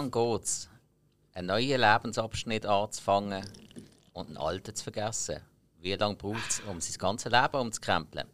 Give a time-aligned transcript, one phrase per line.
[0.00, 0.68] lange geht es,
[1.34, 3.44] einen neuen Lebensabschnitt anzufangen
[4.12, 5.40] und einen alten zu vergessen?
[5.78, 8.26] Wie lange braucht es, um sein ganzes Leben umzukrempeln?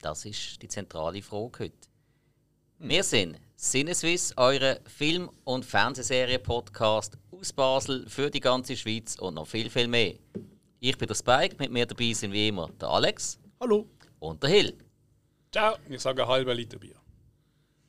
[0.00, 1.88] Das ist die zentrale Frage heute.
[2.78, 9.46] Wir sind Sinneswiss, eure Film- und Fernsehserie-Podcast aus Basel für die ganze Schweiz und noch
[9.46, 10.14] viel, viel mehr.
[10.80, 13.38] Ich bin der Spike, mit mir dabei sind wie immer der Alex.
[13.60, 13.88] Hallo.
[14.18, 14.78] Und der Hill.
[15.52, 16.96] Ciao, ich sage halber Liter Bier.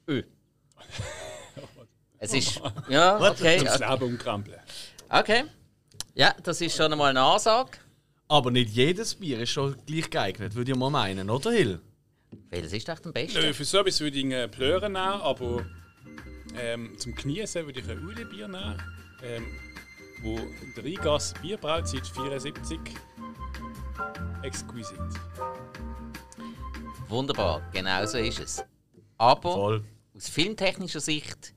[0.08, 0.22] Ö.
[2.24, 2.62] es ist.
[2.90, 3.58] Ja, okay.
[3.58, 4.60] Zum Leben umkrempeln.
[5.10, 5.44] Okay.
[6.16, 7.72] Ja, das ist schon einmal eine Ansage.
[8.28, 11.80] Aber nicht jedes Bier ist schon gleich geeignet, würde ich mal meinen, oder Hill?
[12.50, 13.40] Welches ist echt am besten?
[13.40, 15.66] Nö, für so etwas würde ich einen Plören nehmen, aber
[16.58, 18.82] ähm, zum Genießen würde ich ein Uhle-Bier nehmen,
[19.24, 19.46] ähm,
[20.22, 20.40] wo
[20.82, 22.80] Rheingasse Bier braut seit 74.
[24.44, 24.98] Exquisit.
[27.10, 28.64] Wunderbar, genau so ist es.
[29.18, 29.84] Aber Voll.
[30.16, 31.54] aus filmtechnischer Sicht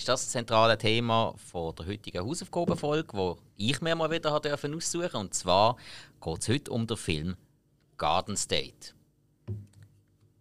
[0.00, 5.16] ist das, zentrale Thema von der heutigen Hausaufgabenfolge, wo ich mir mal wieder dürfen aussuchen
[5.16, 5.76] Und zwar
[6.22, 7.36] geht es heute um den Film
[7.98, 8.94] Garden State.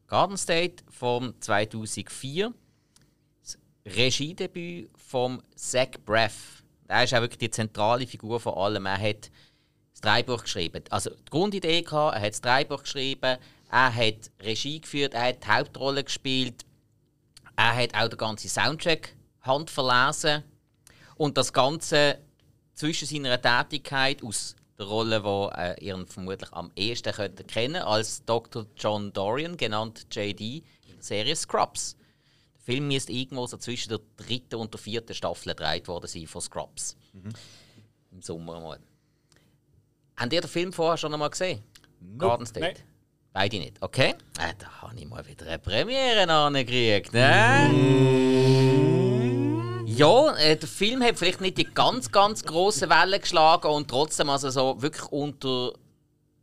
[0.07, 2.53] Garden State von 2004.
[3.41, 6.63] Das Regiedebüt von Zach Braff.
[6.87, 8.85] Er ist auch wirklich die zentrale Figur von allem.
[8.85, 9.29] Er hat
[9.91, 10.85] das Drehbuch geschrieben.
[10.89, 13.37] Also die Grundidee gehabt, er hat das Drehbuch geschrieben,
[13.69, 16.65] er hat Regie geführt, er hat die Hauptrolle gespielt,
[17.57, 20.43] er hat auch den ganzen Soundtrack handverlesen
[21.15, 22.19] und das Ganze
[22.73, 28.23] zwischen seiner Tätigkeit aus der Rolle, die äh, ihr vermutlich am ehesten könnt kennen als
[28.25, 28.65] Dr.
[28.77, 30.63] John Dorian, genannt JD, in
[30.95, 31.97] der Serie Scrubs.
[32.55, 36.27] Der Film müsste irgendwo so zwischen der dritten und der vierten Staffel gedreht worden sein
[36.27, 36.95] von Scrubs.
[38.11, 38.79] Im Sommer mal.
[40.15, 41.61] Habt ihr den Film vorher schon einmal gesehen?
[42.17, 42.65] Garden State?
[42.65, 42.75] Nein.
[43.33, 43.81] Beide nicht.
[43.81, 44.15] Okay.
[44.39, 47.13] Äh, da habe ich mal wieder eine Premiere angekriegt.
[47.13, 48.89] Ne?
[49.99, 54.29] Ja, äh, der Film hat vielleicht nicht die ganz, ganz grossen Wellen geschlagen und trotzdem
[54.29, 55.73] also so wirklich unter,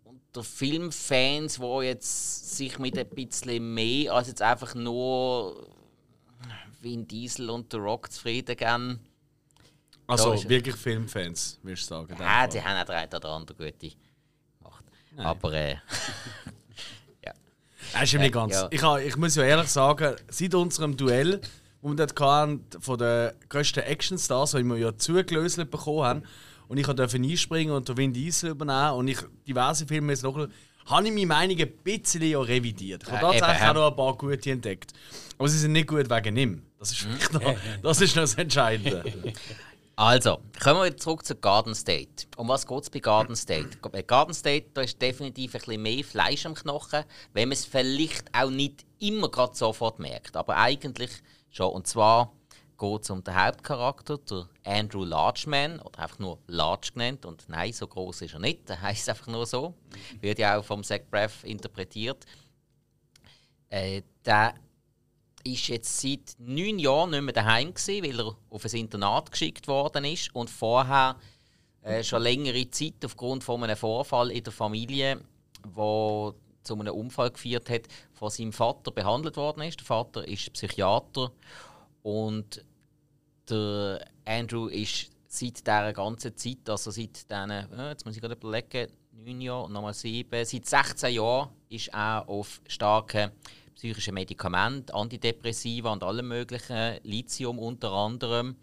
[0.04, 5.70] unter Filmfans, die jetzt sich mit ein bisschen mehr als jetzt einfach nur
[6.82, 9.00] Vin Diesel und The Rock zufrieden geben.
[10.06, 12.14] Also Ja, wirklich Filmfans, würdest du sagen.
[12.20, 12.48] Ja, Fall.
[12.50, 13.96] die haben auch der eine oder andere gute
[14.58, 14.84] gemacht.
[15.16, 15.76] Aber äh,
[17.92, 18.52] Das ist ihm nicht ganz.
[18.52, 18.68] ja.
[18.70, 21.40] Ich, ich muss ja ehrlich sagen, seit unserem Duell,
[21.88, 26.22] wir dort hatten, von den grössten Actionstars, die wir ja zugelöselt bekommen haben,
[26.68, 30.48] und ich durfte einspringen und den Vin Diesel übernehmen und ich diverse Filme jetzt noch
[30.86, 33.02] habe ich meine Meinung ein bisschen ja revidiert.
[33.02, 33.70] Ich habe tatsächlich ja.
[33.70, 34.92] auch noch ein paar gute entdeckt.
[35.36, 36.62] Aber sie sind nicht gut wegen ihm.
[36.78, 39.02] Das ist, wirklich noch, das, ist noch das Entscheidende.
[39.96, 42.26] Also, kommen wir zurück zu Garden State.
[42.36, 43.78] Um was geht es bei Garden State?
[43.90, 47.02] Bei Garden State da ist definitiv ein bisschen mehr Fleisch am Knochen,
[47.32, 50.36] wenn man es vielleicht auch nicht immer gerade sofort merkt.
[50.36, 51.10] Aber eigentlich
[51.56, 51.72] schon.
[51.72, 52.32] Und zwar
[52.78, 57.24] geht es um den Hauptcharakter, der Andrew Larchman, oder einfach nur Large genannt.
[57.24, 59.74] Und nein, so groß ist er nicht, er heißt einfach nur so.
[60.20, 62.24] Wird ja auch vom Zach Braff interpretiert.
[63.68, 64.54] Äh, der
[65.44, 69.68] ist jetzt seit neun Jahren nicht mehr daheim gewesen, weil er auf ein Internat geschickt
[69.68, 71.16] worden ist und vorher
[71.82, 75.20] äh, schon längere Zeit aufgrund von einem Vorfall in der Familie,
[75.62, 76.34] wo
[76.66, 77.82] zu einem Unfall geführt hat,
[78.12, 79.80] von seinem Vater behandelt worden ist.
[79.80, 81.32] Der Vater ist Psychiater
[82.02, 82.64] und
[83.48, 88.34] der Andrew ist seit dieser ganzen Zeit, also seit diesen, äh, jetzt muss ich gerade
[88.34, 93.32] überlegen, neun Jahre und nochmal sieben, seit 16 Jahren ist er auf starke
[93.74, 98.56] psychische Medikamente, Antidepressiva und allem möglichen, Lithium unter anderem.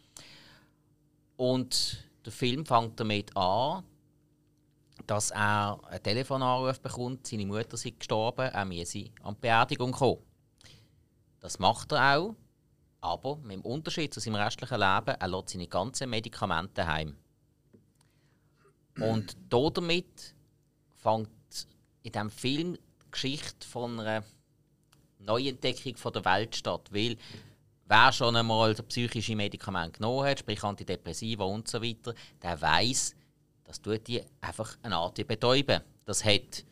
[1.38, 3.84] Und der Film fängt damit an,
[5.08, 10.22] dass er einen Telefonanruf bekommt, seine Mutter sei gestorben, er müsse an die Beerdigung kommen.
[11.40, 12.36] Das macht er auch,
[13.02, 17.18] aber mit dem Unterschied zu seinem restlichen Leben, er lässt seine ganzen Medikamente heim.
[19.00, 20.36] Und damit
[21.02, 21.30] fängt
[22.04, 24.24] in diesem Film die Geschichte von einer
[25.20, 26.90] Neuentdeckung von der Welt statt.
[26.92, 27.18] Weil
[27.86, 33.16] wer schon einmal psychische Medikamente genommen hat, sprich Antidepressiva und so weiter, der weiß,
[33.74, 35.82] das tut die einfach eine Art betäuben.
[36.06, 36.64] Das hat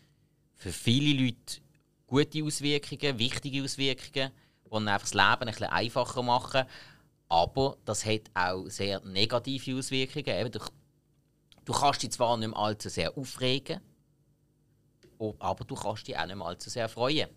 [0.53, 1.62] für viele Leute
[2.06, 4.31] gute Auswirkungen, wichtige Auswirkungen,
[4.65, 6.63] die einfach das Leben ein bisschen einfacher machen.
[7.27, 10.27] Aber das hat auch sehr negative Auswirkungen.
[10.27, 10.59] Eben, du,
[11.65, 13.81] du kannst dich zwar nicht mehr allzu sehr aufregen,
[15.39, 17.30] aber du kannst dich auch nicht mehr allzu sehr freuen.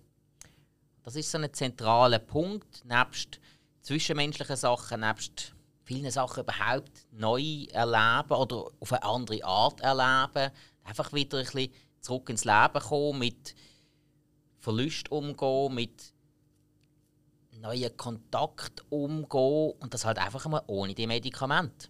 [1.04, 3.40] Das ist so ein zentraler Punkt, nebst
[3.80, 5.53] zwischenmenschlichen Sachen, nebst
[5.84, 10.52] vielen Sachen überhaupt neu erleben oder auf eine andere Art erleben.
[10.82, 13.54] Einfach wieder ein bisschen zurück ins Leben kommen, mit
[14.58, 16.14] Verlust umgehen, mit
[17.52, 21.88] neuen Kontakt umgehen und das halt einfach mal ohne die Medikamente.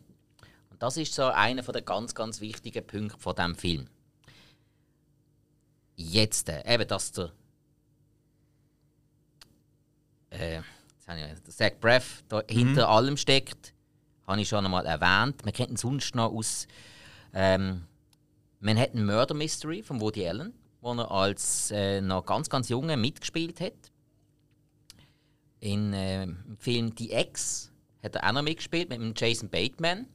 [0.70, 3.88] Und das ist so einer der ganz, ganz wichtigen Punkte von diesem Film.
[5.96, 7.32] Jetzt, äh, eben, dass der,
[10.30, 10.62] äh,
[11.48, 13.73] Zach Braff da hinter allem steckt,
[14.26, 15.44] habe ich schon einmal erwähnt.
[15.44, 16.66] Man kennt ihn sonst noch aus
[17.32, 17.84] ähm,
[18.60, 23.60] Manhattan Murder Mystery von Woody Allen, wo er als äh, noch ganz, ganz Junge mitgespielt
[23.60, 23.72] hat.
[25.60, 27.70] In, äh, Im Film Die Ex
[28.02, 30.06] hat er auch noch mitgespielt mit dem Jason Bateman.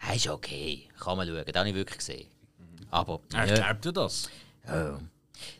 [0.00, 2.28] Er ist okay, kann man schauen, das habe ich wirklich gesehen.
[2.90, 4.30] Aber Ja, ich glaub dir das.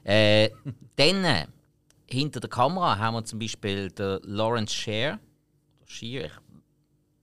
[0.04, 0.50] äh,
[0.96, 1.46] dann, äh,
[2.08, 5.18] hinter der Kamera haben wir zum Beispiel den Lawrence Sher.
[5.86, 6.32] Schier, ich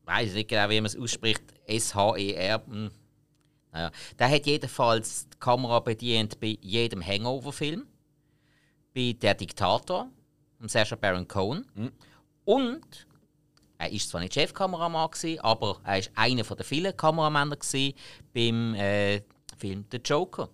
[0.07, 1.43] weiß nicht genau, wie man es ausspricht.
[1.65, 2.65] S-H-E-R.
[2.65, 2.91] hm.
[3.71, 3.91] Naja.
[4.17, 7.85] Der hat jedenfalls die Kamera bedient bei jedem Hangover-Film.
[8.95, 10.09] Bei Der Diktator,
[10.57, 11.65] von Sacha Baron Cohen.
[12.45, 13.07] Und
[13.77, 17.93] er ist zwar nicht Chefkameramann, gewesen, aber er ist einer der vielen Kameramänner gewesen
[18.33, 19.21] beim äh,
[19.57, 20.49] Film The Joker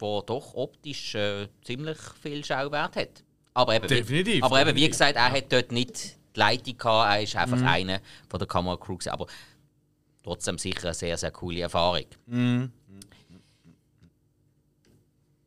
[0.00, 3.24] der doch optisch äh, ziemlich viel Schauwert hat.
[3.54, 7.14] Aber eben, Definitiv, Wie, aber eben, wie gesagt, er hat dort nicht die Leitung gehabt,
[7.14, 8.98] er ist einfach einer von der Kameracrew.
[9.08, 9.26] Aber
[10.22, 12.06] trotzdem sicher eine sehr, sehr coole Erfahrung.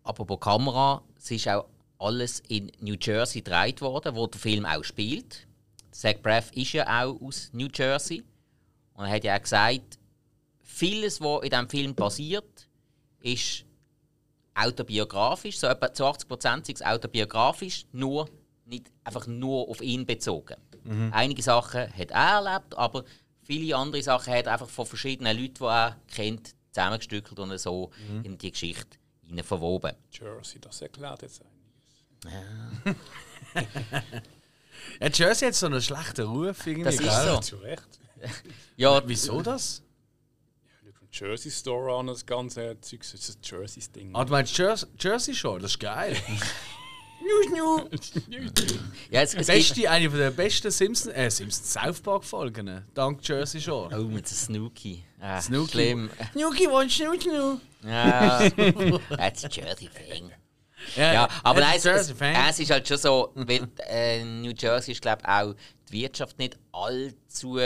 [0.03, 4.65] Aber bei Kamera, es ist auch alles in New Jersey gedreht worden, wo der Film
[4.65, 5.47] auch spielt.
[5.91, 8.24] Zach Braff ist ja auch aus New Jersey.
[8.95, 10.00] Und er hat ja auch gesagt,
[10.62, 12.68] vieles, was in diesem Film passiert,
[13.21, 13.65] ist
[14.53, 15.57] autobiografisch.
[15.57, 18.30] So etwa zu 80 Prozent ist es autobiografisch, nur
[18.65, 20.56] nicht einfach nur auf ihn bezogen.
[21.12, 23.03] Einige Sachen hat er erlebt, aber
[23.44, 27.91] viele andere Sachen hat er einfach von verschiedenen Leuten, die er kennt, zusammengestückelt und so
[28.24, 29.94] in die Geschichte hinein verwoben.
[30.12, 31.41] Jersey, das erklärt jetzt
[32.24, 32.97] einiges.
[35.00, 36.83] Ja, Jersey hat so einen schlechten Ruf irgendwie.
[36.83, 37.33] Das ist gell?
[37.33, 37.39] so.
[37.39, 38.00] Zu Recht.
[38.77, 39.81] Ja, Wieso das?
[41.12, 44.15] Jersey Store an, das ganze Zeug, das ist ein Jersey-Ding.
[44.15, 45.59] Ah, du meinst Jersey, Jersey Shore?
[45.59, 46.18] Das ist geil.
[47.21, 47.51] News,
[48.27, 48.54] news.
[49.10, 52.86] ja es, es gibt, Beste, eine der besten Simpsons, äh, Simpsons South Park Folgen.
[52.94, 53.89] Dank Jersey Shore.
[53.98, 55.04] Oh, mit dem Snooki.
[55.21, 55.71] Ah, Snooki.
[55.71, 56.10] Schlimm.
[56.33, 57.60] Snooki wants Snoo Snoo.
[57.86, 58.50] Ja,
[59.18, 60.31] that's a Jersey thing.
[60.95, 65.01] Ja, aber nein, es, es, es ist halt schon so, weil äh, New Jersey ist,
[65.01, 65.54] glaube ich, auch
[65.89, 67.57] die Wirtschaft nicht allzu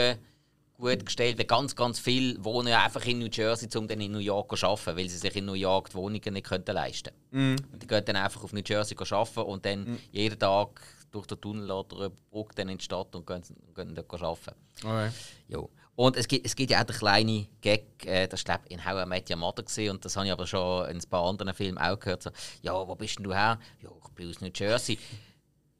[0.78, 4.12] gut gestellt, weil ganz, ganz viele wohnen ja einfach in New Jersey, um dann in
[4.12, 7.12] New York zu arbeiten, weil sie sich in New York die Wohnungen nicht könnten leisten
[7.30, 7.64] könnten.
[7.72, 10.80] Und die gehen dann einfach auf New Jersey arbeiten und dann jeden Tag
[11.10, 13.42] durch den Tunnel oder über Brücke dann in die Stadt und gehen,
[13.74, 14.54] gehen dort arbeiten.
[14.82, 15.10] Okay.
[15.48, 15.70] Jo.
[15.96, 19.04] Und es gibt, es gibt ja auch den kleinen Gag, äh, das war in How
[19.04, 21.52] I Met Your Mother gewesen, und das habe ich aber schon in ein paar anderen
[21.54, 22.22] Filmen auch gehört.
[22.22, 22.30] So,
[22.62, 23.58] ja, wo bist denn du her?
[23.82, 24.96] Ja, ich bin aus New Jersey.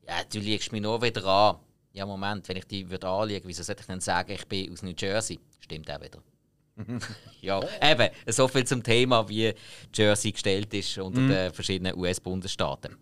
[0.08, 1.58] Ja, du liegst mich nur wieder an.
[1.92, 4.82] Ja, Moment, wenn ich dich würde anliegen, wieso sollte ich denn sagen, ich bin aus
[4.82, 5.38] New Jersey?
[5.60, 6.20] Stimmt auch wieder.
[7.40, 9.52] ja, eben, so viel zum Thema, wie
[9.92, 12.96] Jersey gestellt ist unter den verschiedenen US-Bundesstaaten.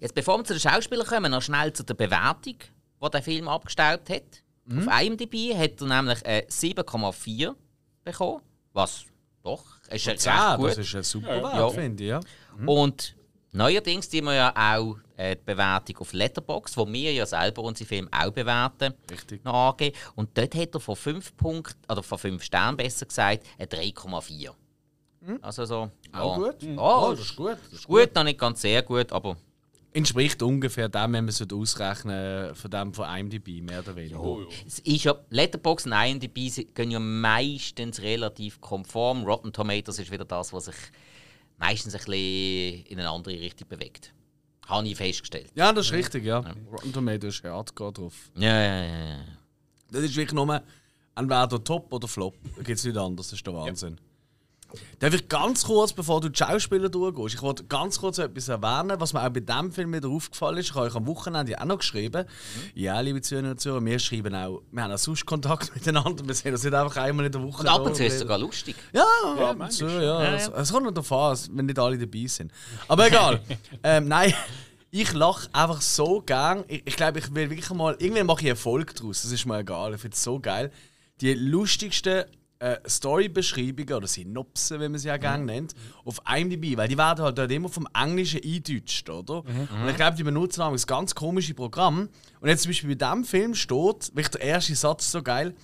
[0.00, 2.56] Jetzt, bevor wir zu den Schauspielern kommen, noch schnell zu der Bewertung,
[3.02, 4.22] die der Film abgestaubt hat.
[4.70, 7.54] Auf IMDb hat er nämlich äh, 7,4
[8.04, 8.42] bekommen,
[8.72, 9.04] was
[9.42, 10.68] doch ist ja recht gut.
[10.70, 11.42] das ist ein super Ja.
[11.42, 11.68] Wert, Ja.
[11.70, 12.10] finde ich.
[12.10, 12.20] Ja.
[12.66, 13.16] Und
[13.52, 17.86] neuerdings die wir ja auch äh, die Bewertung auf Letterboxd, wo wir ja selber unsere
[17.86, 19.44] Filme auch bewerten, Richtig.
[19.44, 19.96] noch angeben.
[20.16, 24.50] Und dort hat er von 5 Punkten, oder von 5 Sternen besser gesagt, ein 3,4.
[25.40, 25.90] Also so.
[26.12, 26.44] Auch ja.
[26.44, 26.62] gut.
[26.62, 27.58] Ja, Oh, das das ist gut.
[27.70, 29.36] Das ist gut, noch nicht ganz sehr gut, aber
[29.94, 34.20] Entspricht ungefähr dem, wenn man es ausrechnen von dem von IMDb, mehr oder weniger.
[34.20, 34.46] Oh, ja.
[34.66, 39.24] es ist ja, Letterboxd und IMDb gehen ja meistens relativ konform.
[39.24, 40.74] Rotten Tomatoes ist wieder das, was sich
[41.62, 44.12] meistens ein bisschen in eine andere Richtung bewegt.
[44.66, 45.50] Habe ich festgestellt.
[45.54, 46.38] Ja, das ist richtig, ja.
[46.70, 48.30] Rotten Tomatoes ist hardcore drauf.
[48.36, 49.08] Ja, ja, ja.
[49.10, 49.20] ja.
[49.90, 50.62] Das ist wirklich nur
[51.14, 52.34] entweder Top oder Flop.
[52.56, 53.98] Da gibt es nicht anders, das ist der Wahnsinn.
[54.98, 58.98] Darf ich ganz kurz, bevor du die Schauspieler durchgehst, ich wollte ganz kurz etwas erwähnen,
[59.00, 60.70] was mir auch bei diesem Film wieder aufgefallen ist.
[60.70, 62.24] Ich habe euch am Wochenende auch noch geschrieben.
[62.74, 66.26] Ja, liebe Zuhörer und Zuhörer, wir schreiben auch, wir haben auch sonst Kontakt miteinander.
[66.26, 67.60] Wir sehen uns nicht einfach einmal in der Woche.
[67.62, 68.76] Und ab und zu ist es sogar lustig.
[68.92, 69.04] Ja,
[69.38, 70.02] Ja, zu, manchmal.
[70.04, 70.22] ja.
[70.22, 70.54] Ja, Es, ja.
[70.60, 72.52] es kommt noch davon an, wenn nicht alle dabei sind.
[72.88, 73.40] Aber egal.
[73.82, 74.32] ähm, nein,
[74.90, 76.64] ich lache einfach so gern.
[76.68, 77.96] Ich, ich glaube, ich will wirklich mal.
[77.98, 79.22] Irgendwann mache ich Erfolg daraus.
[79.22, 79.94] Das ist mir egal.
[79.94, 80.70] Ich finde es so geil.
[81.20, 82.24] Die lustigsten
[82.62, 86.76] äh, Story-Beschreibungen oder Synopsen, wie man sie ja gerne nennt, auf IMDb.
[86.76, 89.38] Weil die werden halt dort immer vom Englischen eingedeutscht, oder?
[89.38, 92.08] Und ich glaube, die benutzen damals ganz komische Programme.
[92.40, 95.54] Und jetzt zum Beispiel bei diesem Film steht, wirklich der erste Satz so geil,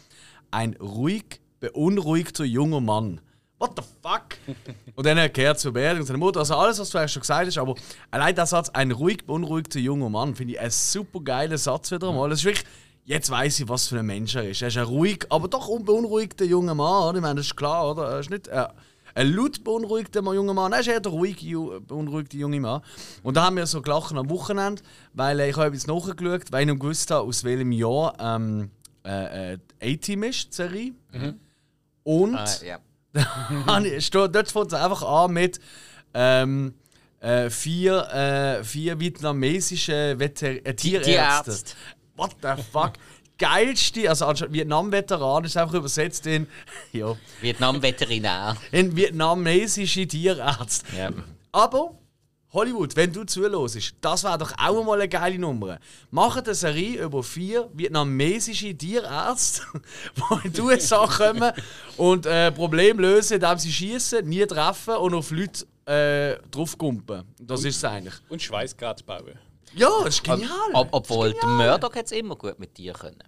[0.50, 3.20] ein ruhig beunruhigter junger Mann
[3.58, 4.36] What the fuck?
[4.94, 6.40] und dann kehrt zur Beerdigung seiner Mutter.
[6.40, 7.74] Also alles, was du eigentlich schon gesagt hast, aber
[8.10, 12.08] allein der Satz, ein ruhig beunruhigter junger Mann, finde ich einen super geilen Satz wieder
[12.08, 12.30] einmal.
[12.30, 12.64] Das ist wirklich,
[13.08, 14.62] jetzt weiß ich, was für ein Mensch er ist.
[14.62, 17.16] Er ist ein ruhig, aber doch unbeunruhigter junger Mann, oder?
[17.18, 18.10] Ich meine, das ist klar, oder?
[18.10, 18.66] Er ist nicht äh,
[19.14, 22.82] ein laut beunruhigter junger Mann, er ist eher der ruhige, beunruhigte junge Mann.
[23.22, 24.82] Und da haben wir so gelacht am Wochenende,
[25.14, 28.70] weil äh, ich habe etwas nachgeschaut, weil ich noch gewusst habe, aus welchem Jahr ähm,
[29.04, 30.92] äh, äh, A-Team ist, die Serie.
[32.04, 32.78] Und Ah, ja.
[34.00, 35.58] steht, dort fängt es einfach an mit
[36.14, 36.74] ähm,
[37.20, 41.10] äh, vier, äh, vier vietnamesische Veter äh, Tierärzte.
[41.10, 41.74] Tierärzte.
[42.18, 42.94] What the fuck?
[43.38, 46.48] Geilste, also anstatt Vietnam-Veteran ist einfach übersetzt in,
[46.92, 48.56] ja, Vietnam-Veterinär.
[48.72, 50.86] in vietnamesische Tierärzte.
[50.96, 51.10] Ja.
[51.52, 51.94] Aber
[52.52, 55.78] Hollywood, wenn du zuhörst, das wäre doch auch mal eine geile Nummer.
[56.10, 59.62] Macht eine Serie über vier vietnamesische Tierärzte,
[60.16, 61.52] die in die USA kommen
[61.96, 67.22] und äh, Probleme lösen, indem sie schießen, nie treffen und auf Leute äh, draufkumpen.
[67.38, 68.14] Das ist es eigentlich.
[68.28, 69.38] Und Schweißgrad bauen.
[69.74, 70.70] Ja, das ist genial.
[70.72, 73.22] Ob, obwohl der Murdoch hat es immer gut mit dir können.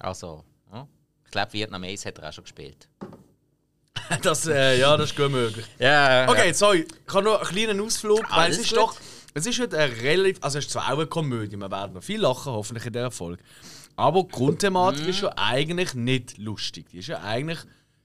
[0.00, 0.86] Also, ja.
[1.24, 2.88] ich glaube, Vietnamese hat er auch schon gespielt.
[4.22, 5.64] Das, äh, ja, das ist gut möglich.
[5.78, 8.78] Ja, Okay, sorry, ich habe noch einen kleinen Ausflug, weil es ist gut.
[8.78, 8.96] doch.
[9.32, 10.38] Es ist heute eine relativ.
[10.42, 13.04] Also, es ist zwar auch eine Komödie, wir werden noch viel lachen, hoffentlich in der
[13.04, 13.40] Erfolg.
[13.96, 16.90] Aber die Grundthematik ist ja eigentlich nicht lustig.
[16.90, 17.60] Die ist ja eigentlich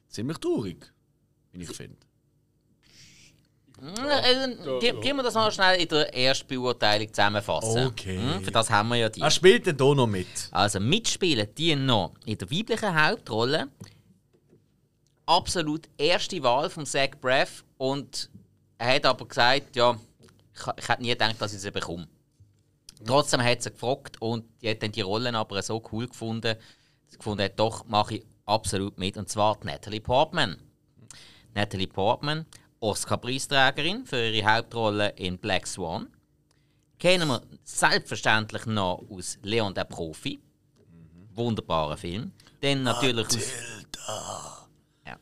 [0.08, 0.92] ziemlich traurig,
[1.52, 1.98] wie ich finde.
[4.80, 7.88] Gib gib mir das noch schnell in der Erstbeurteilung zusammenfassen.
[7.88, 8.18] Okay.
[8.18, 9.22] Hm, Für das haben wir ja die.
[9.22, 10.28] Er spielt denn hier noch mit.
[10.52, 13.68] Also mitspielen die noch in der weiblichen Hauptrolle.
[15.26, 18.30] Absolut erste Wahl von Zach Braff und
[18.78, 22.08] er hat aber gesagt, ja, ich, ich hätte nie gedacht, dass ich sie bekomme.
[23.06, 26.58] Trotzdem hat sie gefragt und die hat dann die Rollen aber so cool gefunden, dass
[27.08, 30.58] sie gefunden hat, doch mache ich absolut mit und zwar die Natalie Portman.
[31.54, 32.46] Natalie Portman,
[32.80, 36.08] Oscar-Preisträgerin für ihre Hauptrolle in Black Swan
[37.00, 40.40] kennen wir selbstverständlich noch aus Leon der Profi.
[41.34, 42.34] Wunderbarer Film.
[42.62, 43.54] Dann natürlich aus.
[45.08, 45.18] Ja.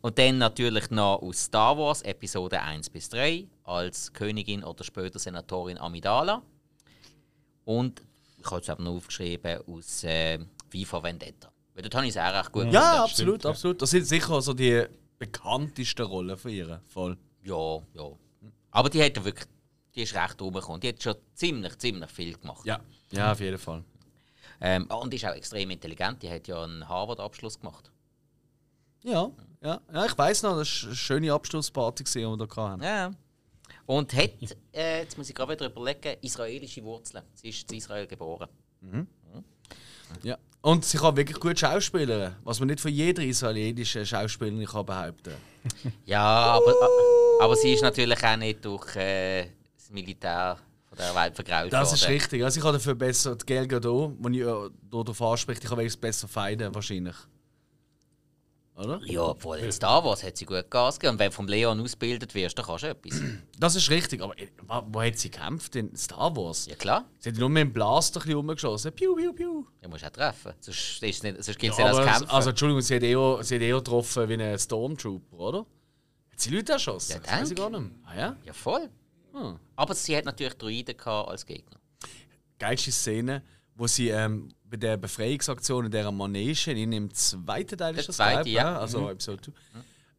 [0.00, 5.18] Und dann natürlich noch aus Star Wars Episode 1 bis 3 als Königin oder später
[5.18, 6.42] Senatorin Amidala.
[7.66, 8.02] Und
[8.38, 10.38] ich habe es eben noch aufgeschrieben aus äh,
[10.70, 11.50] Viva Vendetta.
[11.74, 13.50] Weil dort habe ich es auch recht gut Ja, absolut, ja.
[13.50, 13.82] absolut.
[13.82, 14.86] Das sind sicher so die
[15.26, 16.80] bekanntesten Rollen von ihr.
[16.86, 17.16] Voll.
[17.42, 18.10] Ja, ja.
[18.70, 19.48] Aber die hat ja wirklich.
[19.94, 20.80] Die ist recht rumgekommen.
[20.80, 22.64] Die hat schon ziemlich, ziemlich viel gemacht.
[22.64, 22.80] Ja.
[23.12, 23.84] Ja, auf jeden Fall.
[24.60, 26.22] Ähm, und ist auch extrem intelligent.
[26.22, 27.92] Die hat ja einen Harvard-Abschluss gemacht.
[29.02, 29.30] Ja,
[29.62, 29.80] ja.
[29.92, 32.82] ja ich weiß noch, das war eine schöne Abschlussparty, die wir da hatten.
[32.82, 33.12] Ja.
[33.86, 34.30] Und hat,
[34.72, 37.22] äh, jetzt muss ich gerade wieder überlegen, israelische Wurzeln.
[37.34, 38.48] Sie ist in Israel geboren.
[40.22, 40.38] Ja.
[40.64, 45.34] Und sie kann wirklich gut schauspielern, was man nicht von jeder israelischen Schauspielerin kann behaupten
[46.06, 46.72] Ja, aber,
[47.42, 49.42] aber sie ist natürlich auch nicht durch äh,
[49.76, 50.56] das Militär
[50.88, 52.12] von der Welt vergrault Das ist worden.
[52.14, 52.42] richtig.
[52.42, 55.76] Also ich habe dafür besser die Gel Gadot, die ich ja darauf anspricht, ich kann
[55.76, 57.16] wenigstens besser feiden, wahrscheinlich.
[58.76, 59.00] Oder?
[59.04, 61.14] Ja, obwohl in Star Wars hat sie gut Gas gegeben.
[61.14, 63.20] Und wenn du vom Leon ausgebildet wirst, dann kannst du etwas.
[63.56, 64.48] Das ist richtig, aber äh,
[64.88, 65.76] wo- hat sie gekämpft?
[65.76, 66.66] In Star Wars?
[66.66, 68.92] Ja klar, Sie hat nur mit dem Blaster ein rumgeschossen.
[68.92, 69.64] Piu, piu, piu.
[69.80, 70.54] du musst auch treffen.
[70.58, 72.34] Sonst, ist es nicht- sonst gilt es Ja, nicht als Kämpfen.
[72.34, 75.58] also Entschuldigung, sie hat, eher, sie hat eher getroffen wie ein Stormtrooper, oder?
[76.32, 77.12] Hat sie Leute erschossen?
[77.12, 77.90] Ja, das weiß ich gar nicht mehr.
[78.06, 78.36] Ah ja?
[78.44, 78.90] ja, voll.
[79.34, 79.56] Hm.
[79.76, 81.76] Aber sie hat natürlich Druiden als Gegner.
[82.58, 83.42] geilste Szene,
[83.76, 88.08] wo sie ähm, bei der Befreiungsaktion in dieser Manege, in dem zweiten Teil Der ist
[88.08, 88.78] das, zweite, glaub, ja.
[88.78, 89.40] also Episode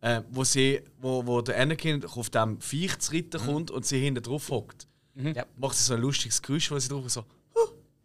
[0.01, 3.85] 2, äh, wo, sie, wo, wo der Anakin auf dem Viech zu reiten kommt und
[3.85, 4.87] sie hinten drauf hockt.
[5.15, 5.45] Ja.
[5.57, 7.25] Macht sie so ein lustiges Geräusch, wo sie drauf so.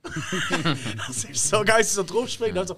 [1.06, 2.58] das ist so geil, sie so drauf springt.
[2.58, 2.76] Also,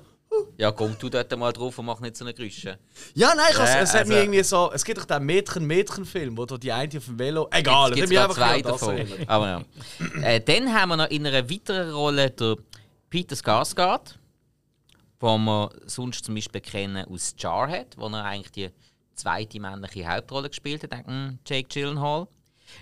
[0.58, 2.78] Ja, komm du dort mal drauf und mach nicht so eine Geräusche.
[3.14, 4.70] ja, nein, Ja, es hat also- mir irgendwie so.
[4.74, 7.48] Es gibt doch den Mädchen-Mädchen-Film, wo die eine auf dem Velo.
[7.50, 9.06] Egal, gibt es gerade zwei davon.
[9.26, 10.22] Aber ja.
[10.22, 12.56] äh, dann haben wir noch in einer weiteren Rolle der
[13.12, 14.18] Peter Skarsgård,
[15.20, 18.70] wo wir sonst zum Beispiel kennen aus Jarhead, wo er eigentlich die
[19.14, 22.26] zweite männliche Hauptrolle gespielt hat, hm, Jake Gyllenhaal.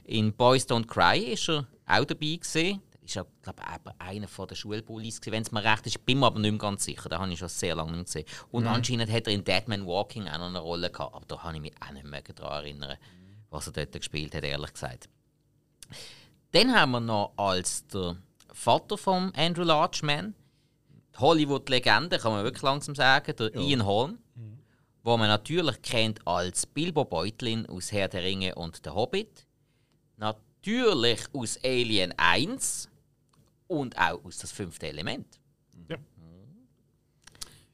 [0.05, 2.81] In Boys Don't Cry ist er auch dabei gewesen.
[2.93, 6.07] Das ist ja, glaube ich, einer von der Schulbullies wenn es mir recht ist.
[6.07, 7.09] Bin mir aber nicht mehr ganz sicher.
[7.09, 8.27] Da habe ich schon sehr lange nicht gesehen.
[8.53, 11.13] Und anscheinend hat er in Dead Man Walking auch noch eine Rolle gehabt.
[11.13, 12.97] Aber da kann ich mich auch nicht mehr daran erinnern,
[13.51, 15.09] was er dort gespielt hat, ehrlich gesagt.
[16.53, 18.17] Dann haben wir noch als der
[18.53, 20.35] Vater von Andrew Larchman,
[21.15, 24.19] die Hollywood-Legende, kann man wirklich langsam sagen, der Ian Holm,
[25.03, 29.47] wo man natürlich kennt als Bilbo Beutlin aus Herr der Ringe und der Hobbit,
[30.17, 32.89] natürlich aus Alien 1
[33.67, 35.39] und auch aus das fünfte Element.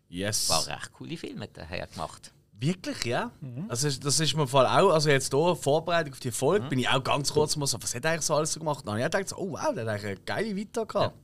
[0.08, 0.48] Yes.
[0.48, 2.32] War recht coole Filme daher gemacht.
[2.58, 3.30] Wirklich, ja.
[3.68, 6.78] Also das ist mir im Fall auch, also jetzt hier, Vorbereitung auf die Folge, bin
[6.78, 8.78] ich auch ganz kurz mal so, was hat er eigentlich so alles so gemacht?
[8.78, 11.16] Und dann habe ich gedacht, so, oh wow, der hat eigentlich eine geile Vita gehabt.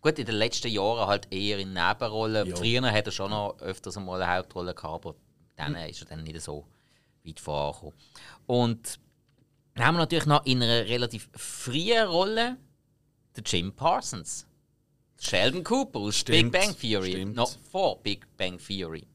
[0.00, 2.48] Gut, in den letzten Jahren halt eher in Nebenrollen.
[2.48, 2.56] Ja.
[2.56, 5.14] Früher hat er schon noch öfters einmal eine Hauptrolle gehabt, aber
[5.56, 6.66] dann ist er dann nicht so
[7.24, 7.94] weit vorangekommen.
[8.46, 8.98] Und
[9.74, 12.56] dann haben wir natürlich noch in einer relativ frühen Rolle
[13.36, 14.46] den Jim Parsons.
[15.18, 17.12] Sheldon Cooper aus Stimmt, Big Bang Theory.
[17.12, 17.36] stimmt.
[17.36, 19.06] Noch vor Big Bang Theory.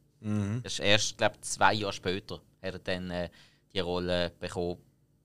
[0.63, 3.29] Das ist erst, glaube ich, zwei Jahre später hat er dann äh,
[3.73, 4.77] die Rolle bekommen,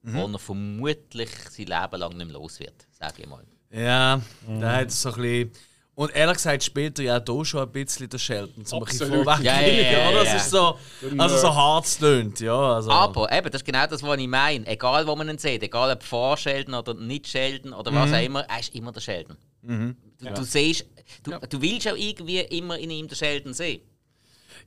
[0.03, 3.43] wo er vermutlich sein Leben lang nicht mehr los wird, sage ich mal.
[3.71, 5.51] Ja, der hat so ein bisschen...
[5.93, 9.25] Und ehrlich gesagt später ja hier schon ein bisschen der Sheldon, zum ein bisschen Absolut.
[9.25, 9.45] vorweg.
[9.45, 10.35] Ja, ja, ja, ja, das ja.
[10.37, 10.77] ist so,
[11.17, 12.75] also so hart es tönt, ja.
[12.75, 12.89] Also.
[12.89, 14.65] Aber eben, das ist genau das, was ich meine.
[14.67, 18.23] Egal, wo man ihn sieht, egal ob vor Sheldon oder nicht Sheldon oder was auch
[18.23, 19.37] immer, er ist immer der Sheldon.
[19.61, 19.93] Du,
[20.33, 20.85] du siehst,
[21.23, 23.81] du, du willst auch irgendwie immer in ihm den Sheldon sehen.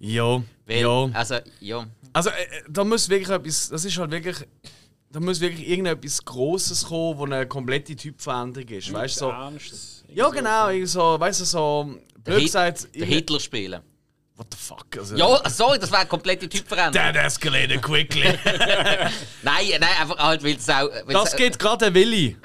[0.00, 1.10] Ja, Weil, ja.
[1.12, 1.86] Also, ja.
[2.12, 2.34] Also äh,
[2.68, 4.36] da muss wirklich etwas, das ist halt wirklich,
[5.10, 9.20] da muss wirklich irgendetwas Grosses kommen, wo eine komplette Typveränderung ist, weißt du?
[9.20, 10.04] So, Ernst.
[10.08, 13.80] ja genau, irgendwie so, weißt du, so, blöd Hit- gesagt, irgendwie- Hitler spielen.
[14.36, 15.16] what the fuck, also...
[15.16, 17.12] Ja, sorry, das wäre eine komplette Typveränderung.
[17.12, 18.22] That escalated quickly.
[19.42, 20.88] Nein, nein, einfach halt, weil es auch.
[20.88, 22.36] weil's- das geht gerade der Willi.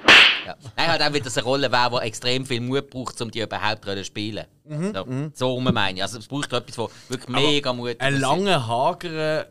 [0.50, 0.72] Ja.
[0.76, 3.86] Nein, halt auch, das eine Rolle wäre, die extrem viel Mut braucht, um die überhaupt
[3.86, 4.46] zu spielen.
[4.66, 6.04] Mhm, so, so rum meine ich.
[6.04, 9.48] Also, es braucht etwas, wo wirklich mega Mut Ein langer, hagerer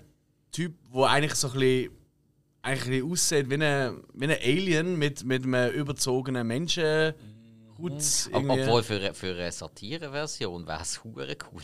[0.50, 1.90] Typ, der eigentlich so ein bisschen,
[2.62, 6.48] eigentlich ein bisschen aussieht wie ein, wie ein Alien mit, mit einem überzogenen.
[7.80, 7.92] Ob,
[8.34, 8.62] irgendwie.
[8.62, 11.62] obwohl für, für eine Satire-Version wäre es cool.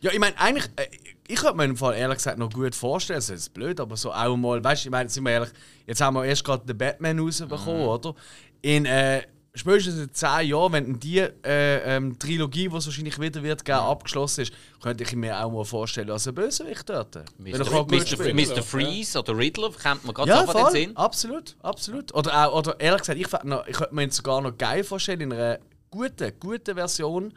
[0.00, 0.86] Ja, ich meine, eigentlich, äh,
[1.26, 4.12] ich könnte mir im Fall ehrlich gesagt noch gut vorstellen, es ist blöd, aber so
[4.12, 5.50] auch mal, weißt du, ich meine, sind wir ehrlich,
[5.86, 7.88] jetzt haben wir erst gerade den Batman rausbekommen, Mhm.
[7.88, 8.14] oder?
[8.60, 9.22] In äh,
[9.54, 13.78] spätestens in 10 Jahren, wenn die äh, ähm, Trilogie, die es wahrscheinlich wieder wird, geben,
[13.78, 17.14] abgeschlossen ist, könnte ich mir auch mal vorstellen, als ein Bösewicht dort.
[17.38, 18.34] Mr.
[18.34, 18.62] Mr.
[18.62, 20.96] Freeze oder Riddler kommt man gerade Ja, in den voll, Sinn.
[20.96, 22.12] absolut, absolut.
[22.14, 23.26] Oder, auch, oder ehrlich gesagt, ich,
[23.68, 25.58] ich könnte mir ihn sogar noch geil vorstellen, in einer
[25.90, 27.32] guten, guten Version,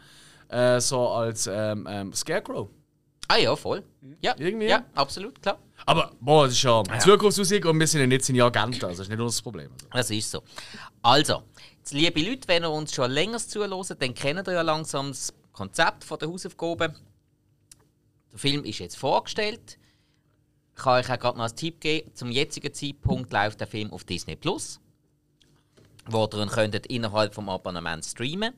[0.49, 2.69] äh, so als ähm, ähm, Scarecrow.
[3.27, 3.83] Ah ja, voll.
[4.21, 4.67] Ja, Irgendwie?
[4.67, 5.59] ja absolut, klar.
[5.85, 8.99] Aber boah, das ist ja Zukunftsmusik und wir sind ja nicht seine Agenten, also das
[9.01, 9.69] ist nicht unser Problem.
[9.73, 9.87] Also.
[9.91, 10.43] Das ist so.
[11.01, 11.43] Also,
[11.77, 15.33] jetzt, liebe Leute, wenn ihr uns schon länger zuhört, dann kennt ihr ja langsam das
[15.51, 16.95] Konzept von der Hausaufgaben.
[18.31, 19.77] Der Film ist jetzt vorgestellt.
[20.75, 22.13] Ich kann euch auch gerade noch einen Tipp geben.
[22.13, 24.79] Zum jetzigen Zeitpunkt läuft der Film auf Disney Plus,
[26.05, 28.53] wo ihr ihn könntet innerhalb des Abonnements streamen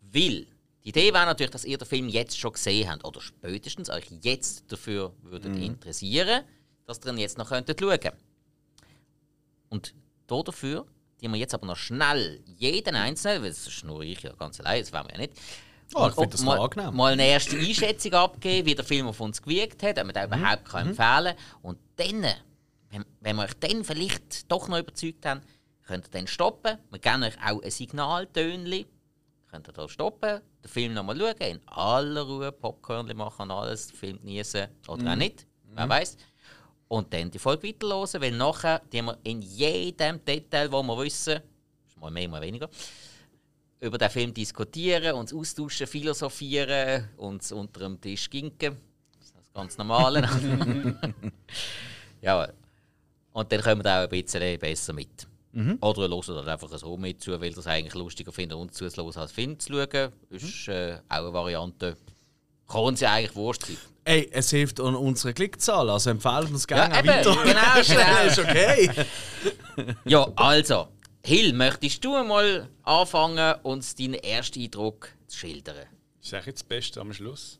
[0.00, 0.46] Weil
[0.86, 4.04] die Idee wäre natürlich, dass ihr den Film jetzt schon gesehen habt oder spätestens euch
[4.22, 6.44] jetzt dafür würdet interessieren,
[6.86, 7.98] dass ihr ihn jetzt noch könntet schauen
[9.68, 9.94] und
[10.28, 10.86] da dafür,
[11.20, 14.60] die wir jetzt aber noch schnell jeden einzelnen, weil das ist nur ich ja ganz
[14.60, 15.32] allein, das wollen wir ja nicht,
[15.94, 16.94] Oh, ich das mal, angenehm.
[16.96, 20.28] mal eine erste Einschätzung abgeben, wie der Film auf uns gewirkt hat, ob man den
[20.30, 20.36] Mhm.
[20.38, 21.34] überhaupt kann empfehlen kann.
[21.62, 22.22] Und dann,
[22.90, 25.42] wenn, wenn wir euch dann vielleicht doch noch überzeugt haben,
[25.84, 26.78] könnt ihr dann stoppen.
[26.90, 28.84] Wir geben euch auch ein Signaltönchen.
[29.50, 33.88] Könnt ihr da stoppen, den Film nochmal schauen, in aller Ruhe Popcorn machen und alles,
[33.88, 35.08] den Film genießen oder Mhm.
[35.08, 36.16] auch nicht, wer weiß.
[36.88, 41.40] Und dann die Folge weiterhören, weil nachher die wir in jedem Detail, wo wir wissen,
[42.00, 42.68] mal mehr, mal weniger,
[43.80, 48.76] über den Film diskutieren, uns austauschen, philosophieren, uns unter dem Tisch ginken.
[49.18, 50.22] Das ist das ganz Normale.
[52.20, 52.48] ja,
[53.32, 55.26] und dann kommen wir da auch ein bisschen besser mit.
[55.80, 58.74] Oder ihr hört dann einfach so mit zu, weil ihr es eigentlich lustiger findet, uns
[58.74, 60.12] zuzuhören, als Film zu schauen.
[60.30, 61.96] Ist äh, auch eine Variante.
[62.68, 63.76] Kann ja eigentlich wurscht sein.
[64.04, 67.36] Ey, es hilft an unsere Klickzahl, also empfehlen uns gerne Ja, eben, weiter.
[67.42, 68.26] genau, genau.
[68.26, 68.90] ist okay.
[70.04, 70.88] Ja, also,
[71.24, 75.76] Hill, möchtest du mal anfangen, uns deinen ersten Eindruck zu schildern?
[76.20, 77.58] Das ist eigentlich das Beste am Schluss.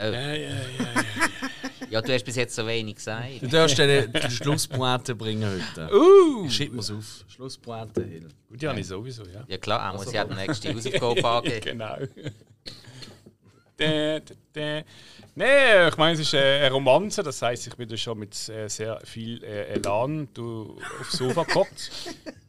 [0.00, 0.04] Oh.
[0.04, 1.04] Ja, ja, ja.
[1.90, 3.42] Ja, du hast bis jetzt so wenig gesagt.
[3.42, 5.92] Du darfst den, den Schlusspointe bringen heute.
[5.92, 6.48] Uh!
[6.48, 7.24] Schreib mir's auf.
[7.26, 8.28] Schlusspointe, Hill.
[8.48, 9.42] Gut, ja, nicht sowieso, ja.
[9.48, 11.78] Ja klar, er muss ja die nächste Hausaufgabe angeben.
[13.76, 14.82] genau.
[15.34, 18.48] Nee, ich meine, es ist äh, eine Romanze, das heisst, ich bin da schon mit
[18.48, 21.90] äh, sehr viel äh, Elan du, aufs Sofa gehockt.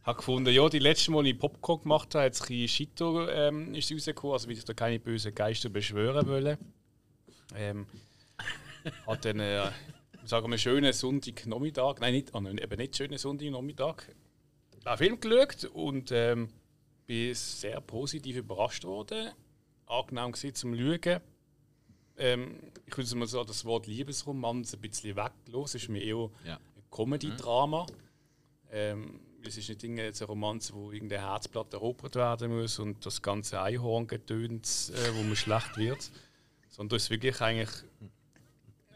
[0.03, 2.67] habe gefunden, ja, die letzte Mal, als ich Popcorn gemacht habe, hat es ein bisschen
[2.67, 6.59] Shito ähm, ist rausgekommen, also weil ich da keine bösen Geister beschwören wollte.
[7.55, 7.85] Ähm,
[9.05, 9.71] hat dann, äh,
[10.25, 14.03] sagen wir, einen schönen Sonntagnachmittag, nein, nicht, ah, eben nicht schönen Sonntagnachmittag,
[14.85, 16.49] einen Film geschaut und ähm,
[17.05, 19.31] bin sehr positiv überrascht worden.
[19.85, 21.21] Angenehm gewesen zum Schauen.
[22.17, 25.75] Ähm, ich würde mal sagen, das Wort Liebesromanze ein bisschen weglos.
[25.75, 26.55] Es ist mir eher Ja.
[26.55, 27.85] ein Comedy-Drama.
[28.71, 33.21] Ähm, es ist nicht jetzt eine Romanze, wo irgendein Herzblatt erobert werden muss und das
[33.21, 36.11] ganze Einhorn getönt, äh, wo man schlecht wird.
[36.71, 37.69] Sondern es ist wirklich eigentlich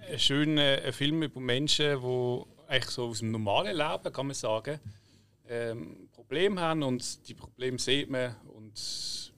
[0.10, 4.80] ein schöner Film über Menschen, die so aus dem normalen Leben, kann man sagen,
[5.48, 9.34] ähm, Probleme haben und die Probleme sieht man und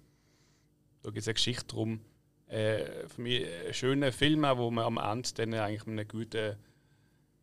[1.02, 2.00] da gibt es eine Geschichte drum.
[2.48, 6.56] Äh, für mich ein schöner Film, wo man am Ende dann eigentlich mit einem guten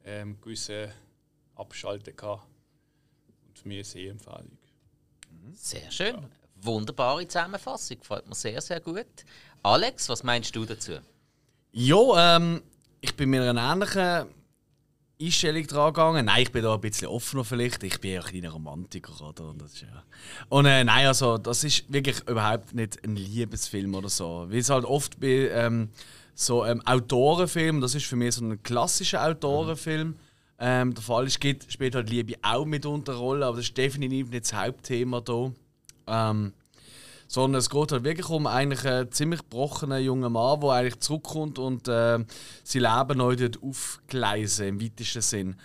[0.04, 0.90] ähm, gewissen
[1.54, 2.40] abschalten kann.
[3.46, 4.58] Und für mich eine Sehempfehlung.
[5.52, 6.26] Sehr schön.
[6.56, 7.98] Wunderbare Zusammenfassung.
[7.98, 9.24] Gefällt mir sehr, sehr gut.
[9.64, 10.92] Alex, was meinst du dazu?
[11.72, 12.60] Ja, ähm,
[13.00, 14.26] ich bin mit einer ähnlichen
[15.18, 16.26] Einstellung dran gegangen.
[16.26, 17.82] Nein, ich bin da ein bisschen offener vielleicht.
[17.82, 19.48] Ich bin ja ein kleiner Romantiker, oder?
[19.48, 20.02] Und, das ist ja.
[20.50, 24.44] und äh, nein, also das ist wirklich überhaupt nicht ein Liebesfilm oder so.
[24.50, 25.88] Wie es halt oft bei ähm,
[26.34, 30.16] so ähm, Autorenfilmen, das ist für mich so ein klassischer Autorenfilm.
[30.58, 34.28] Ähm, der Fall ist, geht, spielt halt Liebe auch mitunter Rolle, aber das ist definitiv
[34.28, 35.54] nicht das Hauptthema hier.
[36.06, 36.52] Ähm,
[37.26, 41.58] sondern es geht halt wirklich um eigentlich einen ziemlich gebrochenen jungen Mann, der eigentlich zurückkommt
[41.58, 42.18] und äh,
[42.62, 45.56] sein Leben neu dort aufgleisen, im weitesten Sinn.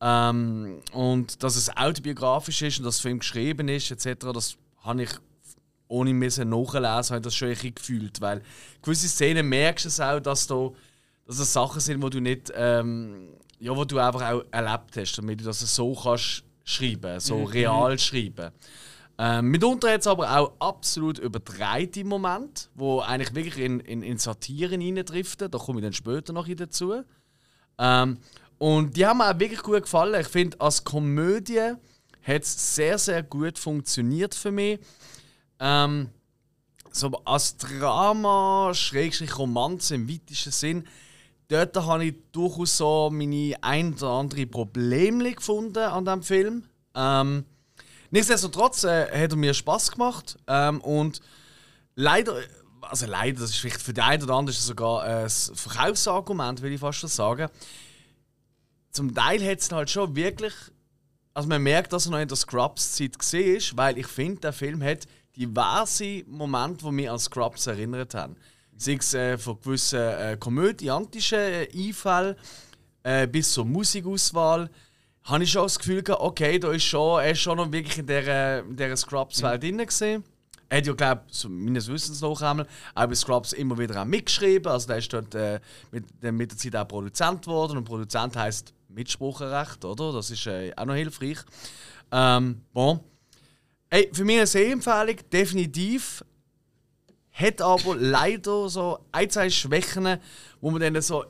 [0.00, 5.04] Ähm, und dass es autobiografisch ist und dass der Film geschrieben ist, etc., das habe
[5.04, 5.10] ich
[5.88, 8.20] ohne müssen nachlesen, habe das schon ein gefühlt.
[8.20, 8.42] Weil
[8.82, 10.70] gewisse Szenen merkst du es auch, dass, da,
[11.26, 13.28] dass das Sachen sind, die du nicht, ähm,
[13.60, 17.46] ja, wo du einfach auch erlebt hast, damit du das so kannst schreiben, so mhm.
[17.46, 18.50] real schreiben.
[19.16, 24.18] Ähm, mitunter hat es aber auch absolut übertreite Momente, wo eigentlich wirklich in, in, in
[24.18, 25.50] Satiren hineindriften.
[25.50, 27.02] Da komme ich dann später noch dazu.
[27.78, 28.18] Ähm,
[28.58, 30.20] und die haben mir auch wirklich gut gefallen.
[30.20, 31.74] Ich finde, als Komödie
[32.22, 34.80] hat es sehr, sehr gut funktioniert für mich.
[35.60, 36.08] Ähm,
[36.90, 40.84] so als Drama, Schrägstrich Romanze im weitesten Sinn,
[41.48, 46.64] dort habe ich durchaus so meine ein oder andere Probleme gefunden an diesem Film.
[46.94, 47.44] Ähm,
[48.14, 51.20] Nichtsdestotrotz äh, hat er mir Spaß gemacht ähm, und
[51.96, 52.36] leider,
[52.80, 56.78] also leider, das ist vielleicht für den einen oder anderen sogar ein Verkaufsargument, will ich
[56.78, 57.48] fast schon sagen.
[58.92, 60.52] Zum Teil hat es halt schon wirklich,
[61.34, 64.52] also man merkt, dass er noch in der Scrubs-Zeit gesehen ist, weil ich finde, der
[64.52, 68.36] Film hat diverse Momente, die mich an Scrubs erinnert haben.
[68.76, 72.36] Sei es äh, von gewissen äh, komödiantischen äh, Einfällen
[73.02, 74.70] äh, bis zur Musikauswahl
[75.24, 77.98] habe ich schon das Gefühl gehabt, okay, da ist schon, er ist schon noch wirklich
[77.98, 79.76] in dieser, in dieser Scrubs-Welt mhm.
[79.76, 80.24] drin gesehen.
[80.68, 84.00] Er hat ja, glaube ich, so meines Wissens noch einmal, auch bei Scrubs immer wieder
[84.00, 84.70] auch mitgeschrieben.
[84.70, 85.60] Also, der ist dort äh,
[85.90, 87.76] mit, mit der Zeit auch Produzent geworden.
[87.76, 90.12] Und Produzent heisst Mitspracherecht, oder?
[90.12, 91.38] Das ist äh, auch noch hilfreich.
[92.10, 93.00] Ähm, bon.
[93.90, 96.24] Ey, für mich eine Sehempfehlung, definitiv.
[97.32, 100.18] Hat aber leider so ein, zwei Schwächen,
[100.60, 101.24] wo man dann so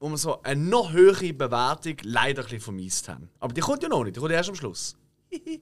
[0.00, 3.28] wo wir so eine noch höhere Bewertung leider ein bisschen vermisst haben.
[3.38, 4.96] Aber die kommt ja noch nicht, die kommt erst am Schluss.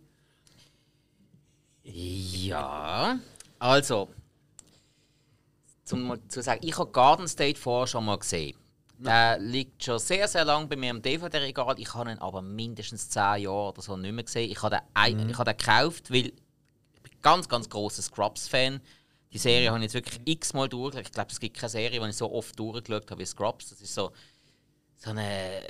[1.83, 3.18] ja,
[3.59, 4.09] also,
[5.85, 8.57] zum zu sagen, ich habe Garden State vorher schon mal gesehen.
[8.98, 11.74] Der liegt schon sehr, sehr lange bei mir im DVD-Regal.
[11.79, 14.51] Ich habe ihn aber mindestens 10 Jahre oder so nicht mehr gesehen.
[14.51, 15.31] Ich habe den, mhm.
[15.31, 18.81] ich habe den gekauft, weil ich bin ganz, ganz großer Scrubs-Fan
[19.33, 21.07] die Serie habe ich jetzt wirklich x-mal durchgeschaut.
[21.07, 23.71] Ich glaube, es gibt keine Serie, die ich so oft durchgeschaut habe wie Scrubs.
[23.71, 24.11] Das ist so,
[24.97, 25.62] so eine,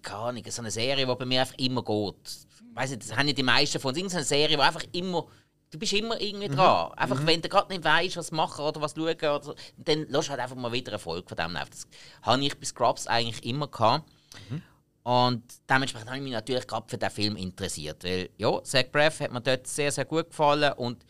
[0.00, 2.14] keine Ahnung, so eine Serie, die bei mir einfach immer geht.
[2.26, 3.98] Ich weiß nicht, das haben ja die meisten von uns.
[3.98, 5.26] Irgendeine Serie, die einfach immer,
[5.70, 6.56] du bist immer irgendwie mhm.
[6.56, 6.88] dran.
[6.88, 6.98] Mhm.
[6.98, 10.30] Einfach, wenn du gerade nicht weißt, was machen oder was schauen, oder so, dann lass
[10.30, 11.54] halt einfach mal wieder Erfolg von dem.
[11.54, 11.86] Das
[12.22, 14.10] habe ich bei Scrubs eigentlich immer gehabt.
[14.48, 14.62] Mhm.
[15.02, 18.04] Und dementsprechend habe ich mich natürlich gerade für den Film interessiert.
[18.04, 21.04] Weil, ja, Zach Braff hat mir dort sehr, sehr gut gefallen und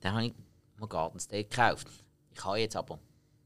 [0.00, 0.34] dann habe ich
[0.78, 1.88] mir Garden State gekauft.
[2.34, 2.98] Ich habe jetzt aber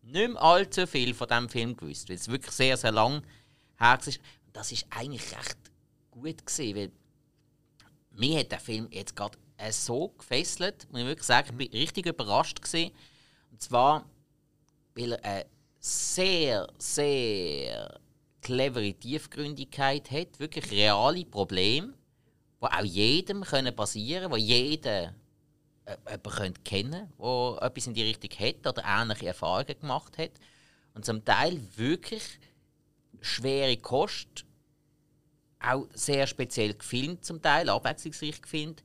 [0.03, 3.23] nicht mehr allzu viel von diesem Film gewusst, weil es wirklich sehr, sehr lang
[3.79, 4.21] her ist.
[4.53, 5.59] Das ist eigentlich recht
[6.11, 6.93] gut gesehen, weil
[8.11, 11.81] mir hat der Film jetzt gerade äh, so gefesselt, muss ich wirklich sagen, ich bin
[11.81, 12.93] richtig überrascht gewesen.
[13.51, 14.05] Und zwar,
[14.95, 15.47] weil er eine
[15.79, 18.01] sehr, sehr
[18.41, 21.95] clevere Tiefgründigkeit hat, wirklich reale Probleme,
[22.61, 25.15] die auch jedem passieren können, wo jeder
[26.07, 30.33] äh, jemanden kennen der etwas in die Richtung hat oder ähnliche Erfahrungen gemacht hat.
[30.95, 32.41] Und zum Teil wirklich
[33.21, 34.45] schwere Kost,
[35.61, 38.83] auch sehr speziell gefilmt zum Teil, abwechslungsreich gefilmt.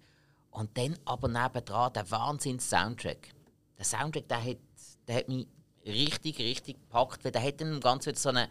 [0.51, 3.29] Und dann aber nebendran der Wahnsinns-Soundtrack.
[3.77, 4.57] Der Soundtrack, der hat,
[5.07, 5.47] der hat mich
[5.85, 8.49] richtig, richtig gepackt, weil der hat dann ganz so eine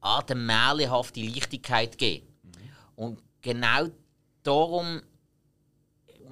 [0.00, 2.26] Art märchenhafte Leichtigkeit gegeben.
[2.42, 2.50] Mhm.
[2.96, 3.88] Und genau
[4.42, 5.02] darum,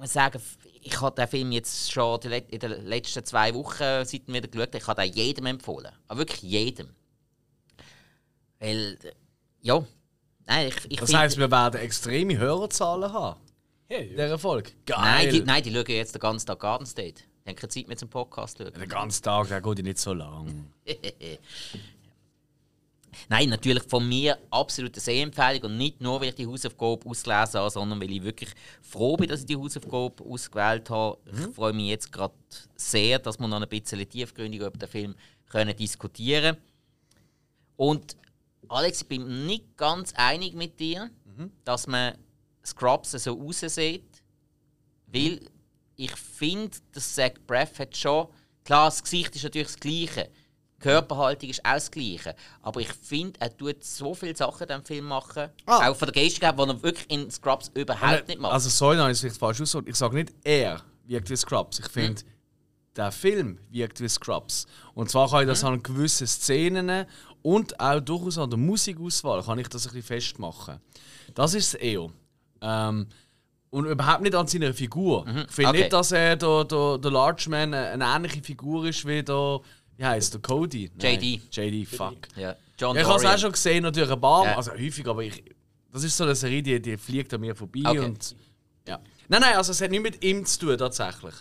[0.01, 0.41] muss sagen,
[0.81, 4.75] ich habe den Film jetzt schon in den letzten zwei Wochen seit wieder geschaut.
[4.75, 5.91] Ich habe den jedem empfohlen.
[6.07, 6.89] Aber wirklich jedem.
[8.59, 8.97] Weil,
[9.61, 9.85] ja.
[10.45, 13.39] Nein, ich, ich das heisst, wir werden extreme Hörerzahlen haben.
[13.87, 14.17] Hey, ja.
[14.17, 14.73] Der Erfolg.
[14.85, 14.99] Geil.
[14.99, 17.23] Nein, die, nein, die schauen jetzt den ganzen Tag Garden State.
[17.45, 18.73] Die haben keine Zeit mehr zum Podcast zu schauen.
[18.73, 20.71] Den ganzen Tag, der geht ja nicht so lang.
[23.29, 27.69] Nein, natürlich von mir absolute Sehempfehlung und nicht nur, weil ich die Hausaufgabe ausgelesen habe,
[27.69, 28.49] sondern weil ich wirklich
[28.81, 31.17] froh bin, dass ich die Hausaufgabe ausgewählt habe.
[31.31, 31.49] Mhm.
[31.49, 32.33] Ich freue mich jetzt gerade
[32.75, 35.15] sehr, dass wir noch ein bisschen tiefgründiger über den Film
[35.47, 36.57] können diskutieren
[37.75, 38.15] Und
[38.69, 41.51] Alex, ich bin nicht ganz einig mit dir, mhm.
[41.65, 42.17] dass man
[42.65, 44.23] Scrubs so aussieht,
[45.07, 45.41] weil
[45.97, 48.27] ich finde, dass Zach Braff hat schon,
[48.63, 50.29] klar, das Gesicht ist natürlich das Gleiche,
[50.81, 52.35] Körperhaltung ist auch das Gleiche.
[52.61, 55.89] Aber ich finde, er tut so viele Sachen in diesem Film machen, ah.
[55.89, 58.53] auch von der Geistigkeit, die er wirklich in Scrubs überhaupt nicht macht.
[58.53, 59.89] Also, sorry, nein, ist vielleicht falsch ausgedrückt.
[59.89, 61.79] Ich sage nicht, er wirkt wie Scrubs.
[61.79, 62.27] Ich finde, hm.
[62.95, 64.65] der Film wirkt wie Scrubs.
[64.93, 65.73] Und zwar kann ich das hm.
[65.73, 67.05] an gewissen Szenen
[67.41, 70.79] und auch durchaus an der Musikauswahl kann ich das ein bisschen festmachen.
[71.33, 72.09] Das ist es eher.
[72.61, 73.07] Ähm,
[73.71, 75.25] und überhaupt nicht an seiner Figur.
[75.25, 75.45] Mhm.
[75.47, 75.79] Ich finde okay.
[75.79, 79.61] nicht, dass er der, der, der Large Man eine ähnliche Figur ist wie der
[80.01, 80.89] wie heißt der Cody?
[80.99, 81.41] JD.
[81.51, 82.27] JD, fuck.
[82.35, 82.55] Ja.
[82.77, 84.57] John ich habe es auch schon gesehen, natürlich ein paar, ja.
[84.57, 85.43] also häufig, aber ich,
[85.93, 87.99] das ist so eine Serie, die, die fliegt an mir vorbei okay.
[87.99, 88.35] und
[88.87, 88.99] ja.
[89.27, 91.35] Nein, nein, also es hat nicht mit ihm zu tun tatsächlich.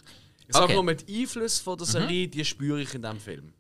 [0.47, 0.75] Ich sage okay.
[0.75, 2.31] nur mit Einfluss von der Serie, mhm.
[2.33, 3.53] die spüre ich in diesem Film.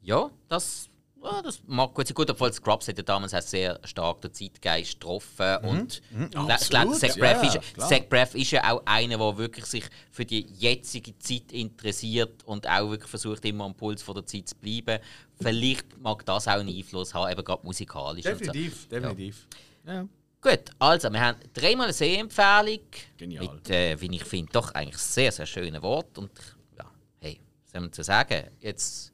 [0.00, 0.88] Ja, das
[1.22, 2.14] ja, das mag gut sein.
[2.14, 5.58] Gut, obwohl Scrubs hat ja damals auch sehr stark den Zeitgeist getroffen.
[5.62, 5.68] Mhm.
[5.68, 6.30] Und mhm.
[6.30, 10.24] glaube, Zach, Braff ja, ist, Zach Braff ist ja auch einer, der wirklich sich für
[10.24, 14.56] die jetzige Zeit interessiert und auch wirklich versucht, immer am Puls von der Zeit zu
[14.56, 15.02] bleiben.
[15.40, 18.24] Vielleicht mag das auch einen Einfluss haben, eben gerade musikalisch.
[18.24, 18.88] Definitiv, so.
[18.88, 19.46] definitiv.
[19.86, 19.94] Ja.
[19.94, 20.08] Ja.
[20.40, 22.80] Gut, also wir haben dreimal eine Sehempfehlung.
[23.16, 23.44] Genial.
[23.44, 26.16] Mit, äh, wie ich finde, doch eigentlich sehr, sehr schönen Wort.
[26.16, 26.30] Und
[26.76, 26.84] ja,
[27.20, 28.44] hey, was soll man zu sagen?
[28.60, 29.12] Jetzt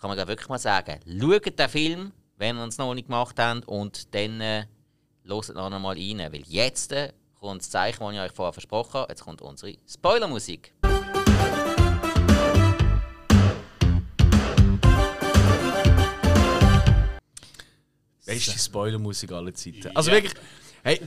[0.00, 3.66] kann man wirklich mal sagen, schaut den Film, wenn ihr es noch nicht gemacht habt,
[3.66, 4.66] und dann äh,
[5.24, 6.18] hört noch einmal rein.
[6.18, 9.12] Weil jetzt äh, kommt das Zeichen, das ich euch vorher versprochen habe.
[9.12, 10.72] Jetzt kommt unsere Spoilermusik.
[18.26, 19.94] Beste Spoilermusik aller Zeiten.
[19.94, 20.34] Also wirklich,
[20.82, 21.00] hey,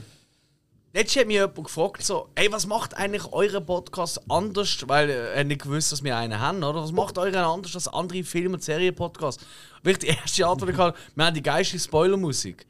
[0.92, 4.76] Letztes hat mich jemand gefragt, so, hey, was macht eigentlich euren Podcast anders?
[4.88, 6.82] Weil äh, er nicht gewusst, dass wir einen haben, oder?
[6.82, 9.44] Was macht euren anders als andere Film- und Serienpodcasts?
[9.84, 12.66] Weil ich die erste Antwort hatte, wir haben die geilste Spoilermusik.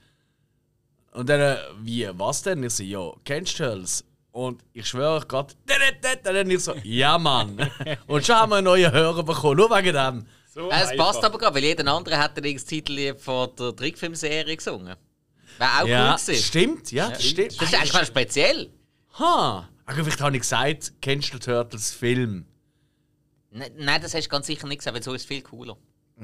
[1.13, 2.63] Und dann, äh, wie, was denn?
[2.63, 4.05] Ich so, ja, kennst du Turtles?
[4.33, 5.55] Und ich schwöre euch gerade,
[6.23, 7.71] dann ich so, ja Mann.
[8.07, 10.27] Und schon haben wir einen neuen Hörer bekommen, nur wegen dem.
[10.53, 14.97] So es passt aber gerade, weil jeder andere hat den Titel von der Trickfilmserie gesungen.
[15.61, 16.43] Wäre auch ja, cool gewesen.
[16.43, 17.61] Stimmt, ja, das stimmt.
[17.61, 18.71] Das ist eigentlich mal speziell.
[19.19, 22.47] Ha, aber vielleicht habe ich gesagt, kennst du Turtles Film?
[23.51, 25.77] Ne, nein, das hast du ganz sicher nicht gesagt, weil so ist es viel cooler.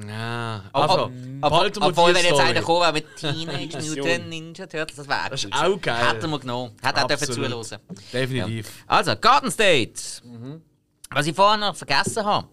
[0.09, 1.11] Ja, also,
[1.43, 5.53] aber, obwohl, wenn jetzt einer kommen mit Teenage Mutant Ninja Turtles, das wäre Das ist
[5.53, 6.09] auch geil.
[6.09, 6.73] Hätten wir genommen.
[6.83, 7.81] Hätte auch dürfen zuhören.
[8.13, 8.67] Definitiv.
[8.67, 8.73] Ja.
[8.87, 10.01] Also, Garden State.
[10.25, 10.63] Mhm.
[11.11, 12.49] Was ich vorher noch vergessen habe,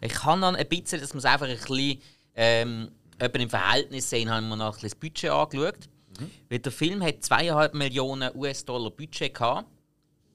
[0.00, 2.00] ich kann noch ein bisschen, dass wir es einfach ein bisschen
[2.34, 5.88] ähm, im Verhältnis sehen, haben wir noch ein bisschen das Budget angeschaut.
[6.18, 6.30] Mhm.
[6.48, 9.68] Weil der Film hat 2,5 Millionen US-Dollar Budget gehabt.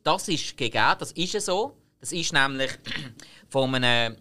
[0.03, 1.75] Das ist gegeben, das ist ja so.
[1.99, 2.71] Das ist nämlich
[3.49, 4.15] von einem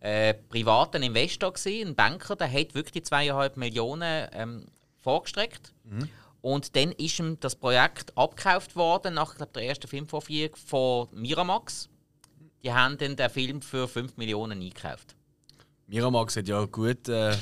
[0.00, 4.66] äh, privaten Investor gewesen, ein Banker, der hat wirklich 2,5 Millionen ähm,
[5.02, 5.72] vorgestreckt.
[5.84, 6.08] Mhm.
[6.42, 11.88] Und dann ist ihm das Projekt abgekauft worden nach glaub, der ersten Filmvorführung von Miramax.
[12.62, 15.16] Die haben dann den Film für 5 Millionen eingekauft.
[15.88, 17.36] Miramax hat ja gut äh,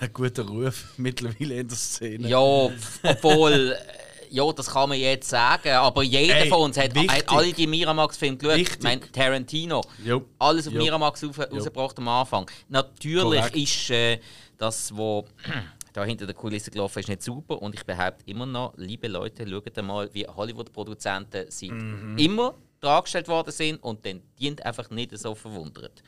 [0.10, 2.28] ein guter Ruf mittlerweile in der Szene.
[2.28, 6.96] Ja, obwohl, äh, ja, das kann man jetzt sagen, aber jeder Ey, von uns hat,
[6.96, 8.56] hat alle die Miramax-Filme geschaut.
[8.56, 8.76] Wichtig.
[8.78, 10.24] Ich meine, Tarantino, jo.
[10.38, 10.82] alles auf jo.
[10.82, 12.50] Miramax auf, rausgebracht am Anfang.
[12.68, 13.56] Natürlich Correct.
[13.56, 14.20] ist äh,
[14.56, 15.24] das, was
[15.92, 17.60] da hinter der Kulisse gelaufen ist, nicht super.
[17.60, 22.16] Und ich behaupte immer noch, liebe Leute, schaut mal, wie Hollywood-Produzenten mhm.
[22.16, 26.02] immer dargestellt worden sind und dann dient einfach nicht so verwundert.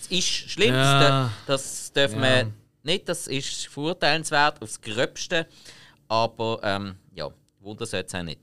[0.00, 1.30] Es ist schlimm, ja.
[1.46, 2.44] das, das dürfen ja.
[2.44, 2.52] wir
[2.86, 3.08] nicht.
[3.08, 5.46] Das ist verurteilenswert aufs Gröbste.
[6.08, 8.40] Aber ähm, ja, Wunder sollte es auch nicht.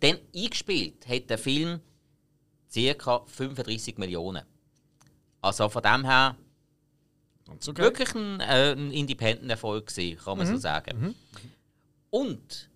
[0.00, 1.80] Dann eingespielt hat der Film
[2.72, 3.24] ca.
[3.26, 4.44] 35 Millionen.
[5.40, 6.36] Also von dem her
[7.48, 7.82] okay.
[7.82, 10.52] wirklich ein, äh, ein Independent-Erfolg gewesen, kann man mhm.
[10.52, 11.00] so sagen.
[11.00, 11.14] Mhm.
[12.10, 12.70] Und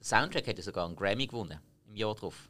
[0.00, 2.48] der Soundtrack hätte sogar einen Grammy gewonnen im Jahr drauf.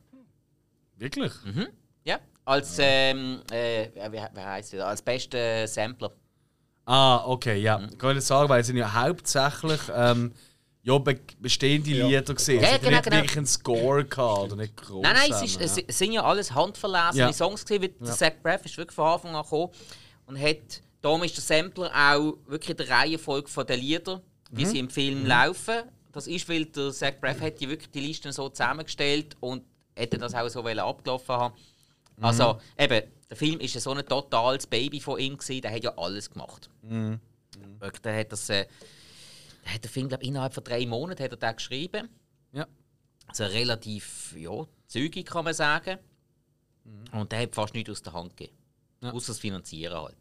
[0.96, 1.32] Wirklich?
[1.44, 1.68] Mhm.
[2.04, 6.12] Ja, als ähm, äh, wie, wie heißt Als bester Sampler.
[6.86, 7.78] Ah, okay, ja.
[7.78, 7.98] Mhm.
[7.98, 10.32] Kann ich sagen, weil es sind ja hauptsächlich ähm,
[10.84, 12.06] ja, be bestehende ja.
[12.06, 12.62] Lieder gesehen.
[12.62, 13.16] Ja, also genau, nicht genau.
[13.16, 15.02] wirklich einen Score gehabt oder nicht groß.
[15.02, 17.32] Nein, nein, es, ist, es sind ja alles handverlesene ja.
[17.32, 18.06] Songs gewesen, wie ja.
[18.06, 19.72] der Zach Braff ist wirklich von Anfang an gekommen
[20.26, 24.20] und hat, darum ist der Sampler auch wirklich der Reihenfolge von den Liedern,
[24.50, 24.68] wie mhm.
[24.68, 25.26] sie im Film mhm.
[25.26, 25.82] laufen.
[26.12, 29.64] Das ist, weil der Zach Braff hat die wirklich die Listen so zusammengestellt und
[29.96, 31.54] hätte das auch so abgelaufen haben.
[32.18, 32.24] Mhm.
[32.24, 33.02] Also eben,
[33.34, 36.30] der Film ist ja so ein totales Baby von ihm gewesen, der hat ja alles
[36.30, 36.70] gemacht.
[36.82, 37.20] Mhm.
[37.58, 37.92] Mhm.
[38.04, 38.66] Der hat das, äh,
[39.64, 42.08] der hat den Film, glaube innerhalb von drei Monaten hat er den geschrieben.
[42.52, 42.66] Ja.
[43.26, 45.98] Also relativ, ja, zügig kann man sagen.
[46.84, 47.20] Mhm.
[47.20, 48.56] Und der hat fast nichts aus der Hand gegeben.
[49.02, 49.12] Ja.
[49.12, 50.16] Außer das Finanzieren halt.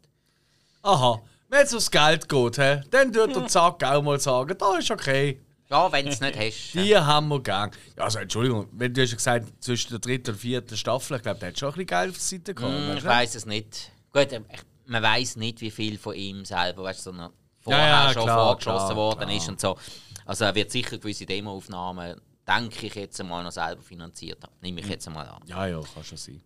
[0.82, 4.76] Aha, wenn es ums Geld geht, he, dann tut der Zack auch mal sagen, da
[4.78, 5.40] ist okay.
[5.74, 6.72] Ja, wenn du es nicht hast.
[6.74, 7.72] Die haben wir gern.
[7.96, 11.22] Ja, also Entschuldigung, wenn du hast ja gesagt, zwischen der dritten und vierten Staffel, ich
[11.22, 12.72] glaube, der hat schon ein bisschen Geld auf der Seite gehabt.
[12.72, 13.90] Hm, weißt ich weiß es nicht.
[14.12, 17.86] Gut, äh, ich, man weiß nicht, wie viel von ihm selber, weißt du, so vorher
[17.86, 19.36] Ja, ja, schon klar, vorgeschossen klar, worden klar.
[19.36, 19.76] ist und so.
[20.24, 24.52] Also er wird sicher gewisse Demoaufnahmen, denke ich jetzt einmal, noch selber finanziert haben.
[24.60, 25.42] Nehme ich jetzt einmal an.
[25.46, 26.40] Ja, ja, kann schon sein.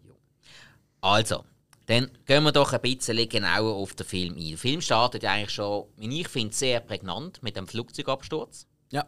[1.02, 1.44] Also,
[1.84, 4.48] dann gehen wir doch ein bisschen genauer auf den Film ein.
[4.48, 8.66] Der Film startet ja eigentlich schon, wie ich finde, sehr prägnant mit dem Flugzeugabsturz.
[8.90, 9.06] Ja,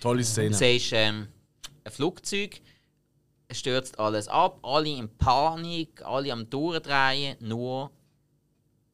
[0.00, 0.54] tolle Du Szene.
[0.54, 1.28] siehst ähm,
[1.84, 2.60] ein Flugzeug,
[3.48, 7.90] es stürzt alles ab, alle in Panik, alle am Durchdrehen, nur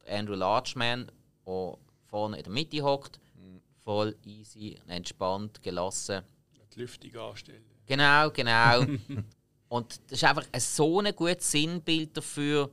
[0.07, 1.11] Andrew Larchman,
[1.47, 3.18] der vorne in der Mitte hockt,
[3.83, 6.23] voll easy, entspannt, gelassen.
[6.75, 7.64] Die Lüftung anstellen.
[7.87, 8.81] Genau, genau.
[9.68, 12.71] Und das ist einfach ein so ein gutes Sinnbild dafür,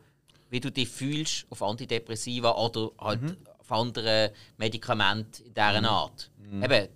[0.50, 6.30] wie du dich fühlst auf Antidepressiva oder halt auf andere Medikamente in dieser Art.
[6.52, 6.90] Eben,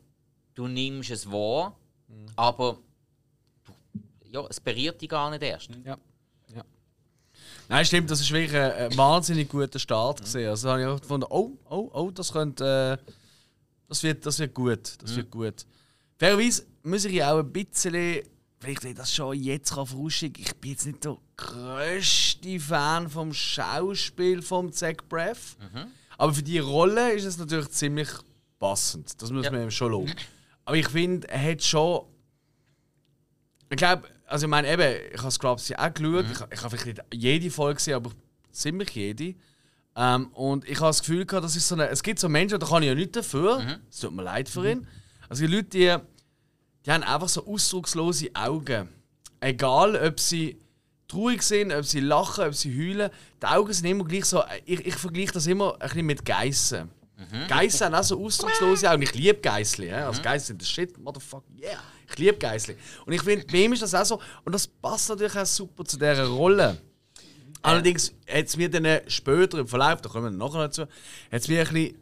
[0.56, 1.76] du nimmst es wahr,
[2.36, 2.78] aber
[3.66, 3.74] du,
[4.32, 5.70] ja, es berührt dich gar nicht erst.
[5.86, 5.98] Ja.
[6.56, 6.63] ja.
[7.70, 10.50] Nein, stimmt, das ist wirklich ein, ein wahnsinnig guter Start gesehen.
[10.50, 13.12] Also habe ich auch gefunden, oh, oh, oh, das könnte, äh,
[13.88, 15.66] das wird, das wird gut, das wird gut.
[16.18, 18.22] Fairerweise muss ich auch ein bisschen,
[18.60, 23.34] vielleicht ich das schon jetzt kann vorausschicken, ich bin jetzt nicht der grösste Fan vom
[23.34, 25.58] Schauspiel von Zach Braff,
[26.18, 28.10] aber für die Rolle ist es natürlich ziemlich
[28.60, 29.22] passend.
[29.22, 29.52] Das muss Ja.
[29.52, 30.13] man ihm schon loben.
[30.65, 32.06] Aber ich finde, er hat schon
[33.73, 36.26] ich glaube, also ich meine eben, ich habe Scrubs ja auch geschaut.
[36.32, 38.12] Ich, ich habe vielleicht nicht jede Folge gesehen, aber
[38.52, 39.34] ziemlich jede.
[39.95, 42.60] Ähm, und ich habe das Gefühl gehabt, das ist so eine, es gibt so Menschen,
[42.60, 43.80] da kann ich ja nichts dafür.
[43.89, 44.88] Es tut mir leid für ihn.
[45.28, 45.95] Also die Leute, die,
[46.86, 48.89] die haben einfach so ausdruckslose Augen.
[49.39, 50.62] Egal, ob sie
[51.08, 53.10] traurig sind, ob sie lachen, ob sie heulen.
[53.41, 54.43] Die Augen sind immer gleich so.
[54.65, 56.91] Ich, ich vergleiche das immer ein bisschen mit Geissen.
[57.47, 59.04] Geissen haben auch so ausdruckslose Augen.
[59.04, 59.88] Ich liebe Geissli.
[59.88, 60.08] Ja?
[60.08, 61.80] Also Geissen sind der Shit, motherfucker, yeah.
[62.10, 62.76] Ich liebe Geissli.
[63.06, 64.21] Und ich finde, bei ihm ist das auch so.
[64.43, 66.78] Und das passt natürlich auch super zu dieser Rolle.
[67.62, 70.89] Allerdings hat es mir dann später im Verlauf, da kommen wir nachher dazu, hat
[71.32, 71.97] es mir ein bisschen,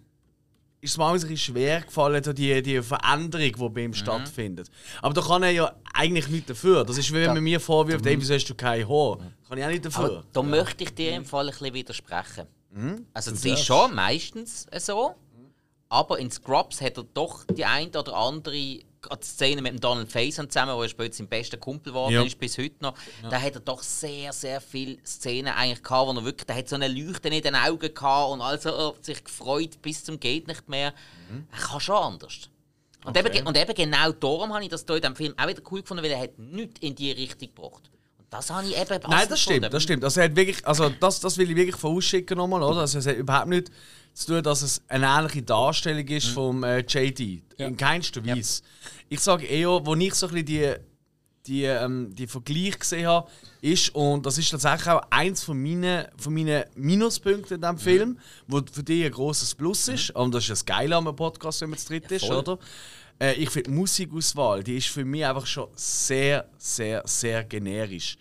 [0.82, 4.72] ist es mir ein bisschen schwer gefallen, so die, die Veränderung, die bei ihm stattfindet.
[5.04, 6.84] Aber da kann er ja eigentlich nichts dafür.
[6.84, 9.20] Das ist wie wenn man mir vorwirft, ey, wieso hast du kein Haar?
[9.48, 10.04] Kann ich auch nicht dafür.
[10.06, 12.48] Aber da möchte ich dir im Fall ein bisschen widersprechen.
[13.14, 15.16] Also das ist schon meistens so,
[15.90, 20.12] aber in Scrubs hat er doch die ein oder andere gerade Szene mit dem Donald
[20.12, 22.22] Faison zusammen, wo er später sein bester Kumpel geworden Ja.
[22.24, 22.94] ist bis heute noch,
[23.30, 26.70] da hat er doch sehr, sehr viele Szenen eigentlich gehabt, wo er wirklich, der hat
[26.70, 30.20] so eine Leuchte in den Augen gehabt und also er hat sich gefreut bis zum
[30.20, 30.94] geht nicht mehr.
[31.52, 32.50] Er kann schon anders.
[33.04, 33.38] Und, Okay.
[33.40, 35.82] eben, und eben genau darum habe ich das hier in diesem Film auch wieder cool
[35.82, 37.90] gefunden, weil er hat nichts in die Richtung gebracht.
[38.32, 40.06] Das habe ich eben Nein, das stimmt, das stimmt.
[40.06, 42.80] Also, er hat wirklich, also das, das will ich wirklich vorausschicken nochmal, oder?
[42.80, 43.70] Also, es hat überhaupt nicht
[44.14, 47.44] zu tun, dass es eine ähnliche Darstellung ist vom äh, JD.
[47.58, 48.64] In keinster Weise.
[49.10, 50.74] Ich sage eher, wo ich so ein bisschen die,
[51.46, 56.06] die, ähm, die Vergleich gesehen habe, ist, und das ist tatsächlich auch eins von meinen,
[56.18, 60.12] von meinen Minuspunkten in diesem Film, wo für dich ein grosses Plus ist.
[60.12, 62.38] Und das ist das Geile am Podcast, wenn man zu dritt ist, voll.
[62.38, 62.60] oder?
[63.22, 68.18] Äh, ich finde, die Musikauswahl, die ist für mich einfach schon sehr, sehr, sehr generisch.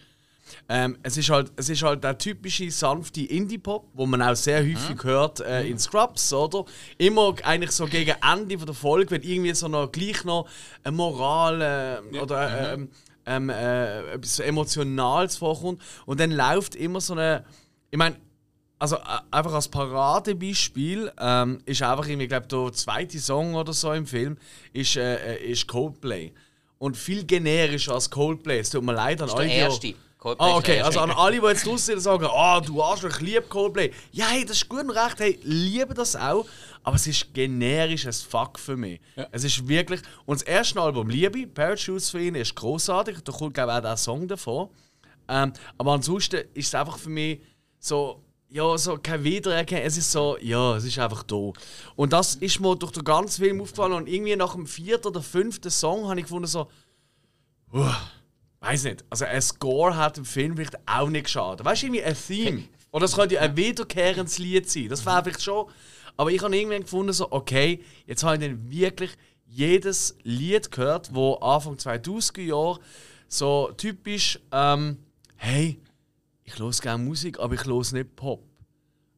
[0.69, 4.61] Ähm, es, ist halt, es ist halt der typische sanfte Indie-Pop, wo man auch sehr
[4.61, 6.65] häufig hört äh, in Scrubs, oder?
[6.99, 10.49] Immer eigentlich so gegen Ende von der Folge, wenn irgendwie so noch gleich noch
[10.83, 12.89] eine Moral äh, oder äh, ähm,
[13.27, 15.81] ähm, äh, etwas Emotionales vorkommt.
[16.05, 17.45] Und dann läuft immer so eine.
[17.93, 18.17] Ich meine,
[18.81, 23.93] also äh, einfach als Paradebeispiel ähm, ist einfach irgendwie, glaube der zweite Song oder so
[23.93, 24.39] im Film
[24.73, 26.33] ist, äh, äh, ist Coldplay.
[26.79, 28.59] Und viel generischer als Coldplay.
[28.59, 29.95] Es tut mir leid an alle, der erste.
[30.19, 30.81] Coldplay Ah, okay.
[30.81, 33.93] Also an alle, die jetzt draußen sind und sagen, ah, du Arschloch, ich liebe Coldplay.
[34.13, 36.47] Ja, hey, das ist gut und recht, hey, liebe das auch.
[36.83, 38.99] Aber es ist generisch as fuck für mich.
[39.31, 40.01] Es ist wirklich.
[40.25, 43.19] Und das erste Album Liebe, Parachutes für ihn, ist großartig.
[43.25, 44.71] Da kommt, glaube ich, auch der Song davon.
[45.29, 47.41] Ähm, aber ansonsten ist es einfach für mich
[47.79, 48.23] so.
[48.51, 49.85] Ja, so kein Wiedererkennen.
[49.85, 51.53] Es ist so, ja, es ist einfach da.
[51.95, 53.93] Und das ist mir durch den ganzen Film aufgefallen.
[53.93, 56.69] Und irgendwie nach dem vierten oder fünften Song habe ich gefunden, so,
[58.61, 59.05] Weiß nicht.
[59.09, 61.65] Also ein Score hat im Film vielleicht auch nicht geschadet.
[61.65, 62.65] Weißt du, irgendwie ein Theme.
[62.93, 64.89] Oder es könnte ja ein wiederkehrendes Lied sein.
[64.89, 65.67] Das wäre vielleicht schon.
[66.17, 69.13] Aber ich habe irgendwann gefunden, so, okay, jetzt habe ich dann wirklich
[69.47, 72.81] jedes Lied gehört, wo Anfang 2000er Jahre
[73.29, 74.99] so typisch, ähm,
[75.37, 75.81] hey,
[76.53, 78.45] ich höre gerne Musik, aber ich höre nicht Pop.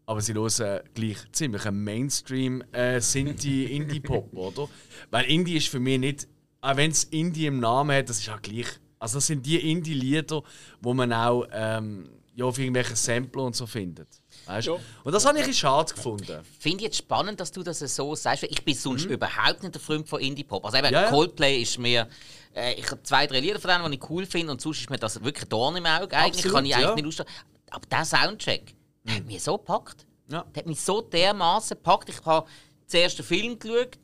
[0.07, 4.69] aber sie hören gleich ziemlich einen Mainstream äh, Sinti Indie Pop, oder?
[5.11, 6.29] Weil Indie ist für mich nicht,
[6.61, 8.67] auch wenn es Indie im Namen hat, das ist auch gleich.
[8.99, 10.43] Also das sind die Indie-Lieder,
[10.81, 14.22] wo man auch ähm, ja, auf irgendwelchen Sampler und so findet.
[14.47, 14.67] Weißt?
[14.67, 14.77] Ja.
[15.05, 16.41] Und das habe ich ein bisschen schade gefunden.
[16.59, 18.43] Finde ich jetzt spannend, dass du das so sagst.
[18.45, 20.65] Ich bin sonst überhaupt nicht der Freund von Indie-Pop.
[20.65, 20.93] Also eben, Mhm.
[20.95, 21.11] Ja, ja.
[21.11, 22.09] Coldplay ist mir...
[22.55, 24.91] Äh, ich habe zwei, drei Lieder von denen, die ich cool finde und sonst ist
[24.91, 26.17] mir das wirklich Dorn im Auge.
[26.17, 26.95] Eigentlich Absolut, kann ich eigentlich ja.
[26.97, 27.29] nicht ausstehen.
[27.71, 28.75] Aber der Soundtrack,
[29.05, 30.07] der hat mich so gepackt.
[30.31, 30.45] Ja.
[30.55, 32.09] Der hat mich so dermaßen gepackt.
[32.11, 32.47] Ich habe
[32.87, 33.97] zuerst den Film geschaut,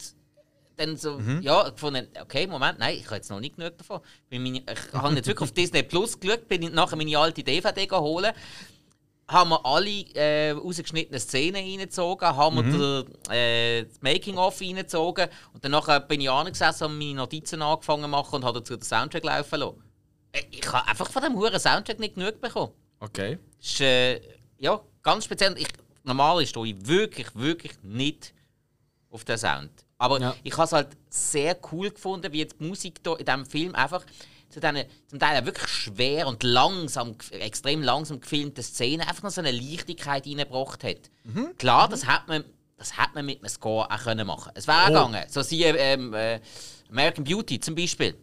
[0.76, 1.42] dann so, Mhm.
[1.42, 4.00] ja, gefunden, okay, Moment, nein, ich habe jetzt noch nicht genug davon.
[4.30, 8.32] Meine, ich habe jetzt wirklich auf Disney Plus geschaut, bin nachher meine alte DVD geholt,
[9.30, 15.62] haben wir alle äh, rausgeschnittene Szenen reingezogen, haben wir den, äh, das Making-of reingezogen und
[15.64, 18.82] dann nachher bin ich angesessen und meine Notizen angefangen zu machen und habe dazu den
[18.82, 19.82] Soundtrack laufen lassen.
[20.32, 22.72] Äh, Ich habe einfach von dem huren Soundtrack nicht genug bekommen.
[23.00, 23.38] Okay.
[23.58, 24.20] Das ist, äh,
[24.58, 25.56] ja, ganz speziell.
[25.58, 25.68] Ich,
[26.04, 28.32] normal stehe ich wirklich, wirklich nicht
[29.10, 29.70] auf den Sound.
[29.98, 30.34] Aber Ja.
[30.42, 33.74] ich habe es halt sehr cool gefunden, wie jetzt die Musik da in diesem Film
[33.74, 34.04] einfach
[34.48, 39.40] zu diesen zum Teil wirklich schwer und langsam, extrem langsam gefilmten Szenen einfach noch so
[39.40, 41.10] eine Leichtigkeit reingebracht hat.
[41.24, 41.56] Mhm.
[41.58, 42.44] Klar, das hat man,
[42.76, 44.52] das hat man mit einem Score auch können machen.
[44.54, 44.86] Es wäre Oh.
[44.88, 45.24] gegangen.
[45.28, 46.40] So sie ähm, äh,
[46.90, 48.16] American Beauty zum Beispiel.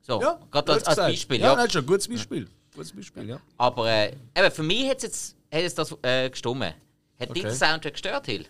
[0.00, 0.96] So, Ja, gerade als, als.
[0.98, 1.40] Beispiel.
[1.40, 2.48] Ja, Ja, das ist ein gutes Beispiel.
[2.74, 3.40] Gutes Beispiel, ja.
[3.56, 6.72] aber äh, eben, für mich hat es jetzt hat das äh, gestummen.
[7.18, 7.40] Hat dich Okay.
[7.42, 8.46] der Soundtrack gestört, Hill?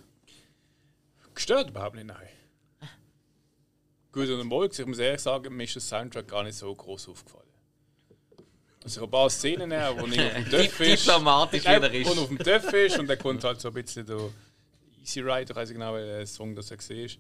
[1.35, 2.17] Gestört überhaupt nicht, nein.
[4.17, 7.11] Gut und mal, ich muss ehrlich sagen, mir ist der Soundtrack gar nicht so groß
[7.11, 7.45] aufgefallen.
[8.83, 11.07] Also ein paar Szenen, her, wo ich auf dem Dörf ist.
[11.07, 12.11] Diplomatisch wieder ist.
[12.11, 14.31] Und auf dem Dörf ist und dann kommt halt so ein bisschen der
[15.03, 17.19] Easy Ride, ich weiß nicht genau, welcher Song das er gesehen ist.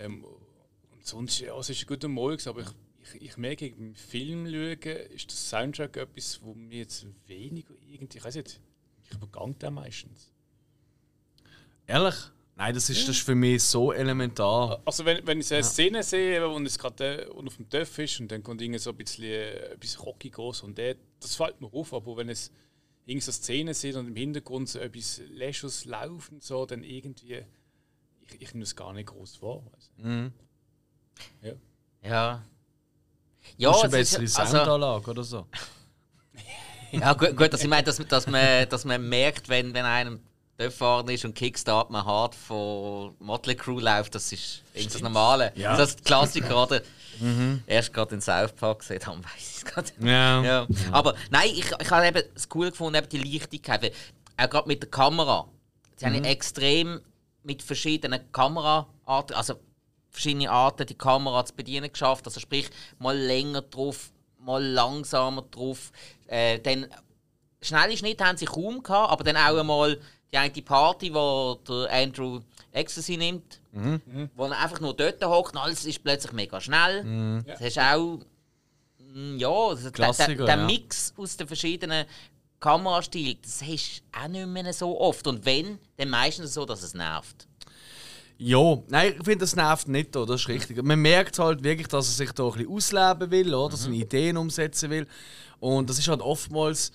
[0.00, 3.94] Ähm, und sonst, ja, es ist ein guter Morgen, aber ich, ich, ich merke, im
[3.94, 8.58] Film schauen, ist der Soundtrack etwas, wo mir jetzt weniger irgendwie, ich weiß nicht,
[9.04, 10.32] ich übergang den meistens.
[11.86, 12.16] Ehrlich?
[12.60, 14.82] Nein, das ist, das ist für mich so elementar.
[14.84, 17.98] Also wenn, wenn ich so eine Szene sehe, wo es gerade äh, auf dem Dörf
[17.98, 21.58] ist und dann kommt irgendwie so ein bisschen äh, etwas Rockiges und der, das fällt
[21.62, 22.52] mir auf, aber wenn es
[23.06, 27.42] irgendwie so Szenen sieht und im Hintergrund so etwas Läschers laufen so, dann irgendwie,
[28.20, 29.62] ich, ich nehme es gar nicht groß wahr.
[29.72, 30.30] weißt du.
[31.40, 31.52] Ja.
[32.02, 32.10] Ja.
[32.10, 32.44] Ja,
[33.56, 35.46] Ja, ein es ist- bisschen also, Soundanlage oder so.
[36.92, 40.20] ja gut, gut dass ich meine, dass, dass, man, dass man merkt, wenn, wenn einem
[40.60, 45.02] dort fahren ist und Kickstart man hart von Motley Crew läuft, das ist irgendwie das
[45.02, 45.52] Normale.
[45.56, 45.76] Ja.
[45.76, 46.82] Das ist Klassiker, oder?
[47.66, 49.90] Erst gerade in South Park gesehen haben, weiß ich es gerade.
[50.00, 50.42] Ja.
[50.42, 50.66] Ja.
[50.92, 53.82] Aber nein, ich, ich habe eben es cool gefunden, eben die Leichtigkeit.
[53.82, 53.92] Weil,
[54.36, 55.48] auch gerade mit der Kamera.
[55.96, 57.00] Sie haben extrem
[57.42, 59.54] mit verschiedenen Kameraarten, also
[60.10, 62.26] verschiedene Arten, die Kamera zu bedienen geschafft.
[62.26, 65.92] Also sprich, mal länger drauf, mal langsamer drauf.
[66.26, 66.86] Äh, dann
[67.60, 70.00] schnelle Schnitte haben sie kaum gehabt, aber dann auch einmal
[70.32, 72.40] die eine Party, wo der Andrew
[72.72, 73.60] Ecstasy nimmt,
[74.36, 77.42] wo er einfach nur dort hockt und alles ist plötzlich mega schnell.
[77.46, 78.18] Das ist auch
[78.98, 80.56] mm, ja, also der, der, ja.
[80.56, 82.06] Mix aus den verschiedenen
[82.60, 85.26] Kamerastilen, das hast du auch nicht mehr so oft.
[85.26, 87.48] Und wenn, dann meistens so, dass es nervt.
[88.36, 90.82] Ja, nein, ich finde, das nervt nicht, da, das ist richtig.
[90.82, 93.76] Man merkt halt wirklich, dass er sich da ein bisschen ausleben will, oder?
[93.76, 95.06] seine Ideen umsetzen will.
[95.58, 96.92] Und das ist halt oftmals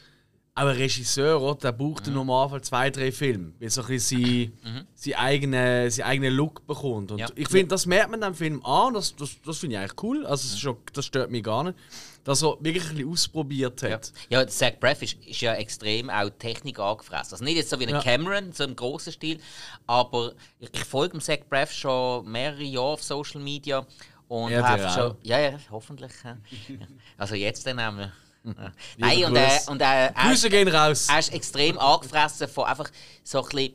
[0.57, 1.55] auch ein Regisseur, oder?
[1.59, 6.05] der braucht im Normalfall zwei, drei Filme, weil so ein bisschen sein, sein eigenen sein
[6.05, 7.11] eigenen Look bekommt.
[7.11, 7.27] Und Ja.
[7.35, 10.25] ich finde, das merkt man dem Film an, das, das, das finde ich eigentlich cool,
[10.25, 11.77] also ist schon, das stört mich gar nicht,
[12.23, 14.13] dass er wirklich ein bisschen ausprobiert Ja, hat.
[14.29, 17.33] ja der Zach Braff ist, ist ja extrem auch Technik angefressen.
[17.33, 18.01] Also nicht jetzt so wie ein Ja.
[18.01, 19.39] Cameron, so im grossen Stil,
[19.87, 23.85] aber ich, ich folge dem Zach Braff schon mehrere Jahre auf Social Media
[24.29, 25.17] und Ja, habe schon.
[25.23, 26.13] Ja, ja, hoffentlich.
[26.23, 26.37] ja.
[26.69, 26.75] Ja.
[27.17, 28.13] Also jetzt dann haben wir.
[28.45, 28.71] Ja.
[28.97, 31.07] Nein, und, äh, und äh, er, Grüße gehen raus!
[31.09, 32.89] er ist extrem angefressen von einfach
[33.23, 33.73] so ein bisschen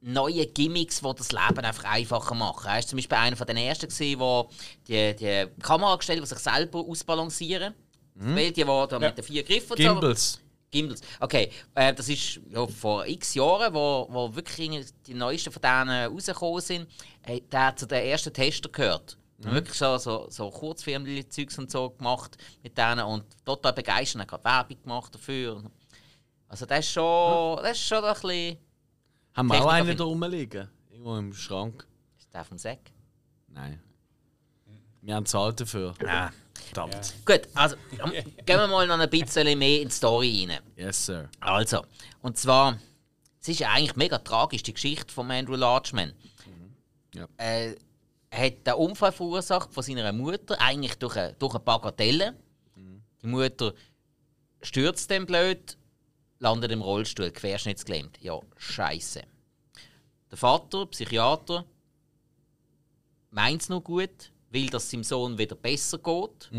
[0.00, 2.66] neuen Gimmicks, die das Leben einfach einfacher machen.
[2.66, 3.88] Er war zum Beispiel einer den ersten,
[4.18, 4.48] wo
[4.86, 7.74] die, die Kamera gestellt, die sich selber ausbalancieren.
[8.20, 9.84] Weil die, die da mit den vier Griffen und so.
[9.84, 10.40] Gimbals.
[10.70, 11.00] Gimbals.
[11.20, 16.12] Okay, äh, das ist ja, vor x Jahren, wo, wo wirklich die neuesten von denen
[16.12, 16.88] rausgekommen sind.
[17.22, 19.16] Äh, der hat zu den ersten Tester gehört.
[19.38, 19.52] Mhm.
[19.52, 24.20] Wirklich so, so, so Kurzfilm-Zeugs und so gemacht mit denen und total begeistert.
[24.20, 25.62] Er hat gerade Werbung gemacht dafür.
[26.48, 28.58] Also das ist schon, das ist schon ein bisschen...
[29.34, 30.68] Haben wir auch einen da rumliegen?
[30.90, 31.86] Irgendwo im Schrank?
[32.18, 32.90] Ist der vom Sack?
[33.46, 33.80] Nein.
[35.02, 35.94] Wir haben zahlt dafür.
[36.02, 36.32] Nein.
[36.72, 37.14] Verdammt.
[37.24, 40.60] Gut, also gehen wir mal noch ein bisschen mehr in die Story rein.
[40.76, 41.30] Yes, sir.
[41.40, 41.84] Also,
[42.20, 42.78] und zwar,
[43.40, 46.12] es ist ja eigentlich mega tragisch, die Geschichte von Andrew Larchman.
[47.14, 47.26] Ja.
[47.36, 47.76] Äh,
[48.30, 52.36] hat den Unfall verursacht von seiner Mutter, eigentlich durch eine, durch eine Bagatelle.
[53.22, 53.74] Die Mutter
[54.62, 55.76] stürzt dann blöd,
[56.38, 58.20] landet im Rollstuhl, querschnittsgelähmt.
[58.20, 59.22] Ja, scheiße.
[60.30, 61.64] Der Vater, Psychiater,
[63.30, 66.50] meint es noch gut, will, dass es seinem Sohn wieder besser geht,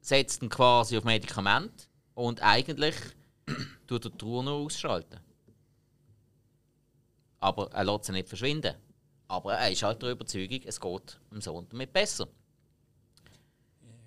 [0.00, 2.94] setzt ihn quasi auf Medikament und eigentlich
[3.86, 5.20] tut er die Trauer noch ausschalten.
[7.40, 8.74] Aber er lässt sie nicht verschwinden.
[9.28, 12.28] Aber er ist halt der Überzeugung, es geht dem Sohn damit besser.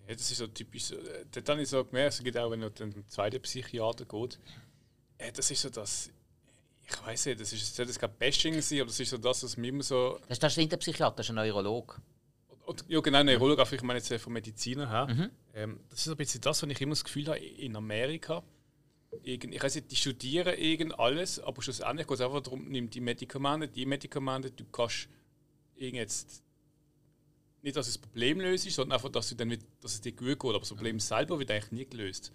[0.07, 0.85] Ja, das ist so typisch.
[0.85, 4.05] so, äh, Dort habe ich so gemerkt, es gibt auch, wenn er zum zweiten Psychiater
[4.05, 4.39] geht,
[5.17, 6.09] äh, das ist so das.
[6.89, 9.57] Ich weiß nicht, das ist, das kein Bashing sein, aber das ist so das, was
[9.57, 10.17] mir immer so.
[10.21, 11.99] Das ist, das ist nicht der Psychiater, das ist ein Neurolog.
[12.65, 15.29] Und, ja, genau, Neurolog, aber ich meine jetzt äh, vom Mediziner her.
[15.53, 18.43] Ähm, das ist ein bisschen das, was ich immer das Gefühl habe, in Amerika.
[19.23, 22.89] Irgend, ich weiß nicht, die studieren irgend alles, aber schlussendlich geht es einfach darum, nimm
[22.89, 25.07] die Medikamente, die Medikamente, du kannst
[25.75, 26.43] irgend jetzt
[27.61, 30.11] nicht, dass es das Problem löst, sondern einfach, dass, du dann mit, dass es dir
[30.11, 30.43] gut geht.
[30.43, 32.31] Aber das Problem selber wird eigentlich nie gelöst.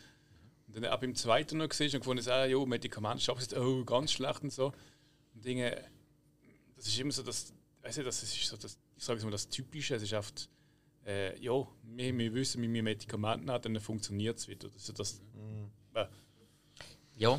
[0.67, 3.85] Und dann ab im zweiten noch gesehen und gefunden, ah, jo, Medikamente schaffen es, oh,
[3.85, 4.73] ganz schlecht und so.
[5.35, 5.83] Und Dinge,
[6.77, 9.31] das ist immer so, das, weißt du, das ist so das, ich sage es mal,
[9.31, 9.95] das Typische.
[9.95, 10.49] Es ist oft,
[11.07, 14.69] äh, ja, wir, wir wissen, wie wir Medikamenten haben, dann funktioniert es wieder.
[14.69, 15.23] Das ist so das,
[15.95, 16.07] äh,
[17.17, 17.39] Ja,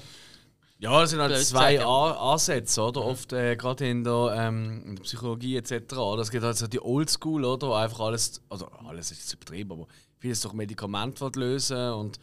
[0.80, 3.06] Ja, das sind halt Blöd zwei gesagt, Ansätze, oder?
[3.06, 5.72] Oft äh, gerade in der, ähm, in der Psychologie etc.
[6.20, 7.68] Es gibt halt so die Oldschool, oder?
[7.68, 9.88] Wo einfach alles, also alles ist jetzt übertrieben, aber
[10.20, 12.20] vieles durch Medikamente lösen und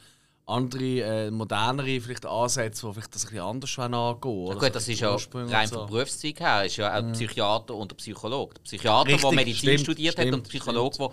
[0.50, 4.58] andere, äh, modernere vielleicht Ansätze, die vielleicht das ein bisschen anders wollen angehen oder?
[4.58, 5.76] gut, das ist ja rein so.
[5.78, 8.54] vom Berufszweig her, ist ja auch ein Psychiater und ein Psychologe.
[8.54, 11.10] Der Psychiater, der Medizin stimmt, studiert hat, und stimmt, der Psychologe, der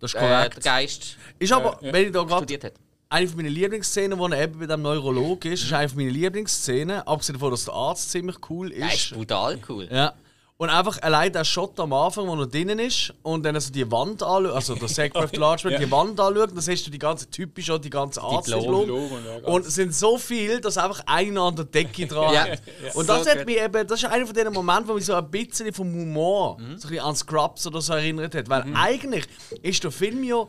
[0.00, 0.62] Das ist äh, korrekt.
[0.62, 2.74] Geist ist aber, wenn ich da gerade studiert hat.
[3.14, 6.10] Eine von meinen Lieblingsszenen, wo er eben bei dem Neurolog ist, ist eine von meinen
[6.10, 9.14] Lieblingsszenen, abgesehen davon, dass der Arzt ziemlich cool ist ist.
[9.14, 9.88] brutal cool.
[9.90, 10.12] Ja.
[10.56, 13.90] Und einfach allein der Shot am Anfang, wo er drinnen ist und dann so die
[13.90, 17.68] Wand anschaut, also der Sackcraft Large, die Wand anschaut, dann siehst du die ganze typisch
[17.70, 18.80] auch die ganze Arztdiplom.
[18.82, 22.06] Diplom und ja, ganz- Und es sind so viel, dass einfach einer an der Decke
[22.12, 22.42] dran Ja.
[22.46, 22.62] hat.
[22.94, 25.14] Und das So hat mich eben, das ist einer von den Momenten, wo mich so
[25.14, 28.48] ein bisschen vom Humor so ein bisschen an Scrubs oder so erinnert hat.
[28.48, 29.24] Weil eigentlich
[29.60, 30.46] ist der Film ja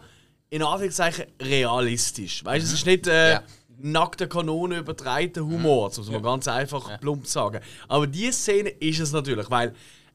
[0.56, 2.43] in Anführungszeichen realistisch.
[2.45, 3.43] Weißt du, es ist nicht äh, Ja.
[3.78, 7.60] nackte Kanone übertreiter Humor, das muss man ganz einfach plump sagen.
[7.89, 9.74] Aber diese Szene ist es natürlich, weil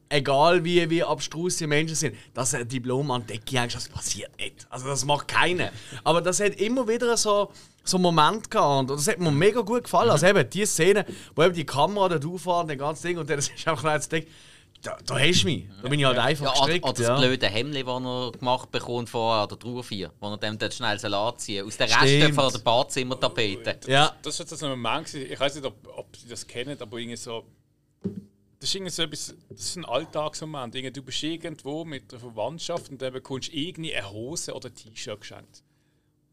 [0.09, 4.35] egal wie, wie abstrus die Menschen sind, dass ein Diplom an Decke hängst, das passiert
[4.39, 4.65] nicht.
[4.69, 5.69] Also das macht keiner.
[6.03, 7.51] Aber das hat immer wieder so
[7.83, 10.11] so einen Moment gehabt und das hat mir mega gut gefallen.
[10.11, 11.03] Also eben die Szene,
[11.35, 14.25] wo eben die Kamera da drauffahren, das ganze Ding und dann ist einfach jetzt Ding,
[14.81, 15.65] da, da hast du mich.
[15.81, 16.85] Da bin ich halt einfach Ja, gestrickt.
[16.85, 17.17] oder das ja.
[17.19, 20.97] blöde Hemd, das er gemacht bekommt vorher an der Trauerfeier, wo er dem dort schnell
[20.99, 21.87] Salat ziehen aus den.
[21.91, 23.91] Resten von der Badzimmertapete.
[23.91, 24.15] Ja.
[24.21, 27.17] Das ist jetzt ein Moment, ich weiß nicht, ob, ob Sie das kennen, aber irgendwie
[27.17, 27.45] so.
[28.59, 30.75] Das ist irgendwie so etwas, das ist ein Alltagsmoment.
[30.75, 34.69] Irgendwie, Du bist irgendwo mit der Verwandtschaft und dann bekommst du irgendwie eine Hose oder
[34.69, 35.63] ein T-Shirt geschenkt.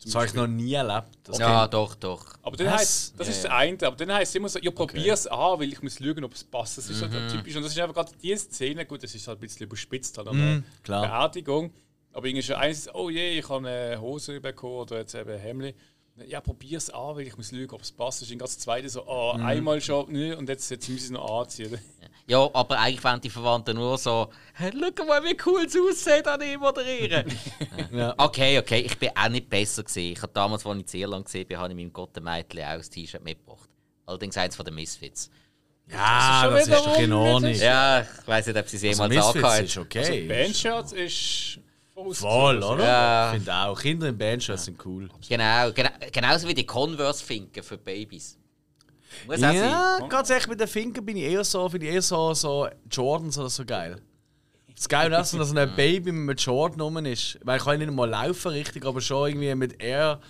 [0.05, 1.09] Das habe ich noch nie erlebt.
[1.25, 2.35] Das Ja, doch, doch.
[2.43, 2.81] Aber dann Was?
[2.81, 5.73] heißt, das ist das eine, aber dann heißt es immer so, ja, probier's an, weil
[5.73, 6.79] ich muss schauen, ob es passt.
[6.79, 7.29] Das ist halt Mhm.
[7.29, 7.57] typisch.
[7.57, 10.29] Und das ist einfach gerade die Szene, gut, das ist halt ein bisschen überspitzt, halt
[10.29, 11.03] an Mhm, einer klar.
[11.03, 11.73] Beerdigung.
[12.13, 15.39] Aber irgendwie schon eins, oh je, ich habe eine Hose bekommen oder jetzt eben ein
[15.41, 15.75] Hemd.
[16.27, 18.23] Ja, probier's an, weil ich muss schauen, ob es passt.
[18.23, 19.45] Das ist ein ganz zweite so, oh, Mhm.
[19.45, 21.79] einmal schon, nö, und jetzt, jetzt müssen sie es noch anziehen.
[22.29, 26.27] Ja, aber eigentlich wollen die Verwandten nur so, hey, schau mal, wie cool es aussieht
[26.27, 27.25] an ihm moderieren.
[27.91, 28.15] Ja.
[28.19, 30.13] Okay, okay, ich bin auch nicht besser gesehen.
[30.13, 32.83] Ich habe damals, als ich in Irland gesehen bin, habe ich meinem Gottemädchen auch ein
[32.83, 33.69] T-Shirt mitgebracht.
[34.05, 35.31] Allerdings eins von den Misfits.
[35.91, 37.55] Ja, das ist wieder doch in Ordnung.
[37.55, 39.85] Ja, ich weiß nicht, ob sie es Also jemals Misfits angehört ist haben.
[39.85, 40.29] okay.
[40.29, 41.61] Bandshirts ist
[42.13, 42.85] voll oder?
[42.85, 43.27] Ja.
[43.31, 43.81] Ich finde auch.
[43.81, 45.09] Kinder in Bandshirts sind cool.
[45.29, 48.37] Genau, gena genauso wie die Converse-Finken für Babys.
[49.27, 49.55] Muss auch sein.
[49.57, 52.69] Ja, ganz ehrlich, mit den Finken bin ich eher so, finde ich eher so, so
[52.91, 54.01] Jordans oder so geil.
[54.75, 57.39] Das Geile ist, dass ein Baby mit einem Jordan rum ist.
[57.43, 60.21] Weil ich kann nicht mal laufen richtig, aber schon irgendwie mit Air.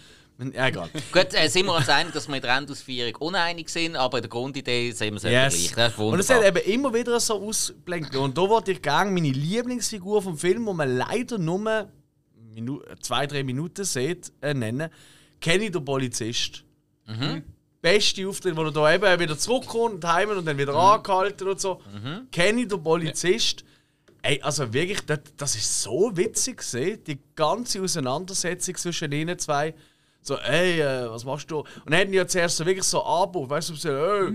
[0.55, 0.89] Ja, egal.
[1.13, 4.23] Gut, äh, sind wir uns einig, dass wir in der Endausführung uneinig sind, aber in
[4.23, 5.23] der Grundidee sind wir es
[5.55, 5.73] Yes.
[5.75, 5.93] gleich.
[5.93, 8.15] Das Und es hat eben immer wieder so ausblenkt.
[8.17, 11.89] Und da wollte ich gerne meine Lieblingsfigur vom Film, wo man leider nur
[12.55, 14.89] Minu zwei, drei Minuten sieht, äh, nennen.
[15.41, 16.65] Kenny der Polizist.
[17.81, 21.81] Beste Auftritt, wo er da eben wieder zurückkommt, heim und dann wieder angehalten und so.
[22.33, 23.65] Kenny der Polizist.
[24.23, 29.75] Ey, also wirklich, das, das ist so witzig gesehen, die ganze Auseinandersetzung zwischen ihnen zwei.
[30.23, 31.61] So, ey, äh, was machst du?
[31.61, 34.33] Und dann hätten ja zuerst so wirklich so angebucht, weißt du, so, ey,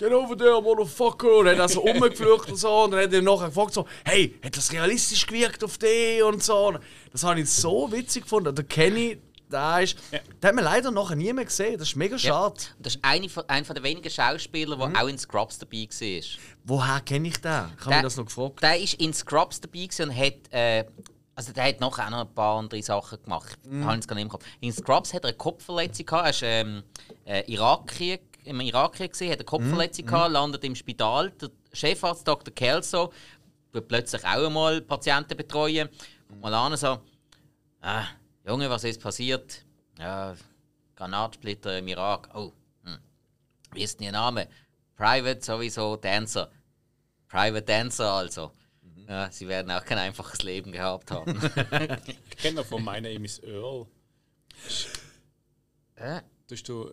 [0.00, 1.40] Get over there, motherfucker!
[1.40, 2.84] Und dann hat er so rumgeflucht und so.
[2.84, 6.22] Und dann hat er nachher gefragt, so, hey, hat das realistisch gewirkt auf dich?
[6.22, 6.68] Und so.
[6.68, 6.78] Und
[7.12, 8.54] Das habe ich so witzig gefunden.
[8.54, 9.96] Der Kenny, der ist.
[10.12, 11.78] Den hat man leider nachher nie mehr gesehen.
[11.78, 12.54] Das ist mega schade.
[12.54, 15.88] Und das ist eine von, einer von der wenigen Schauspieler, der auch in Scrubs dabei
[15.90, 16.22] war.
[16.64, 17.64] Woher kenne ich den?
[17.78, 18.62] Ich habe mir das noch gefragt.
[18.62, 20.52] Der ist in Scrubs dabei und hat.
[20.52, 20.84] Äh,
[21.34, 23.56] also der hat nachher auch noch ein paar andere Sachen gemacht.
[23.64, 23.84] Ich Mhm.
[23.86, 24.44] habe es gar nicht im Kopf.
[24.60, 26.24] In Scrubs hat er eine Kopfverletzung gehabt.
[26.26, 26.82] Er ist ähm,
[27.24, 29.46] äh, Irakkrieg, im Irakkrieg gesehen, hat eine Mhm.
[29.46, 31.30] Kopfverletzung gehabt, landet im Spital.
[31.30, 32.52] Der Chefarzt Dr.
[32.54, 33.10] Kelso
[33.72, 35.88] wird plötzlich auch einmal Patienten betreuen.
[36.42, 36.98] Mal an so,
[37.80, 38.04] ah,
[38.46, 39.64] Junge, was ist passiert?
[39.98, 40.34] Ja,
[40.96, 42.30] Granatsplitter im Irak.
[42.34, 42.52] Oh,
[42.84, 42.98] hm.
[43.72, 44.48] wie ist denn Ihr Name?
[44.96, 46.50] Private sowieso, Dancer.
[47.28, 48.52] Private Dancer also.
[49.08, 51.34] Ja, sie werden auch kein einfaches Leben gehabt haben.
[52.06, 53.86] Ich kenne noch von meiner Name ist Earl.
[55.96, 56.20] äh?
[56.48, 56.90] Du hast du,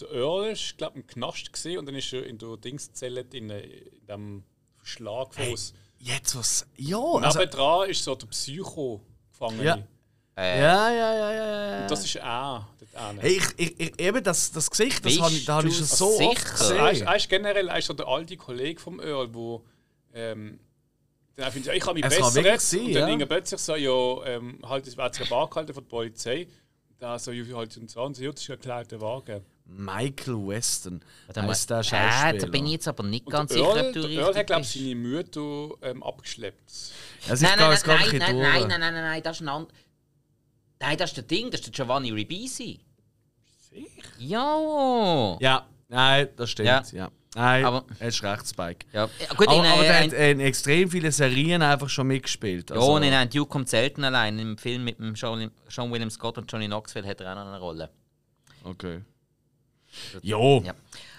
[0.00, 3.22] der Earl ist, glaube ich, im Knast gesehen und dann ist er in der Dingszelle
[3.32, 4.44] in, äh, in dem
[4.76, 5.74] Verschlagfuß.
[5.98, 6.66] Jetzt was.
[6.76, 7.40] Ja, also.
[7.40, 9.00] Also, dran ist so der Psycho
[9.30, 9.62] gefangen.
[9.62, 9.78] Ja.
[10.36, 11.86] Äh, Ja, ja, ja, ja, ja.
[11.86, 12.68] Das ist er.
[12.96, 13.20] hinten.
[13.20, 15.96] Hey, ich, ich, eben das, das Gesicht, das habe ich, da habe ich du schon
[15.96, 16.52] so oft sicher?
[16.52, 17.06] Also, er, ist, gesehen.
[17.06, 19.64] er ist generell er ist so der alte Kollege vom Earl, wo
[20.14, 20.58] ähm,
[21.36, 22.70] dann findet, ja, ich habe mich Es kann besser jetzt.
[22.70, 23.26] sein, und dann ja.
[23.26, 26.48] plötzlich so, ja, ähm, halt, es wird jetzt Bar gehalten von der Polizei.
[26.98, 29.44] Da so, ja, halt und so, und so, ja, das ist ein geklärter Wagen.
[29.66, 31.02] Michael Weston.
[31.34, 31.48] Mal.
[31.48, 32.38] Heißt der äh, Schauspieler.
[32.38, 34.34] da bin ich jetzt aber nicht ganz der sicher, Earl, ob du der richtig Earl
[34.36, 36.72] hat, glaube ich, seine Mutter ähm, abgeschleppt.
[37.28, 39.74] Also ich Nein, nein, nein, nein, nein, nein, nein, nein, nein, das ist ein anderer.
[40.80, 42.80] Nein, das ist der Ding, das ist der Giovanni Ribisi.
[43.70, 44.08] Sicher?
[44.18, 45.36] Ja.
[45.40, 46.68] Ja, nein, das stimmt.
[46.68, 46.82] Ja.
[46.92, 47.10] Ja.
[47.34, 48.86] Nein, Aber- er ist recht, Spike.
[48.94, 49.06] ja.
[49.36, 52.70] Gut, Aber, in, aber äh, der ein, hat in extrem viele Serien einfach schon mitgespielt.
[52.70, 54.38] ja, Also, und in einem Duke kommt selten allein.
[54.38, 57.46] Im Film mit dem Sean, Sean William Scott und Johnny Knoxville hat er auch noch
[57.48, 57.90] eine Rolle.
[58.64, 59.02] Okay.
[60.22, 60.74] Jo, Ja.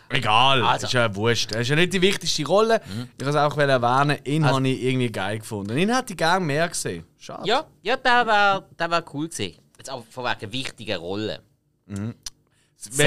[0.09, 1.51] Egal, Also- ist ja wurscht.
[1.51, 2.81] Das ist ja nicht die wichtigste Rolle.
[3.17, 5.77] Ich wollte es auch erwähnen, ihn Also- habe ich irgendwie geil gefunden.
[5.77, 7.05] Ihn hätte ich gerne mehr gesehen.
[7.17, 7.47] Schade.
[7.47, 9.57] Ja, ja der war, der war cool gewesen.
[9.77, 11.39] Jetzt auch von wegen wichtigen Rollen.
[11.85, 12.15] Wenn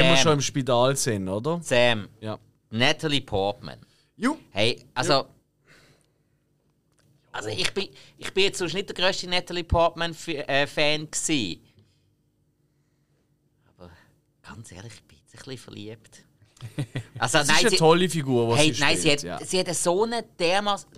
[0.09, 1.61] wir schon im Spital sind, oder?
[1.63, 2.39] Sam, Ja.
[2.71, 3.79] Natalie Portman.
[4.17, 4.37] Jo.
[4.51, 5.27] Hey, also.
[7.33, 7.89] Also ich bin,
[8.19, 11.59] ich bin jetzt sonst nicht der grösste Natalie Portman-Fan äh.
[13.77, 13.91] Aber
[14.43, 16.25] ganz ehrlich, ich bin jetzt ein bisschen verliebt.
[17.19, 19.21] Also, Das ist eine tolle Figur, die hey, sie nein, spielt.
[19.21, 19.47] sie hat, ja.
[19.47, 20.89] sie hat so eine dermaßen.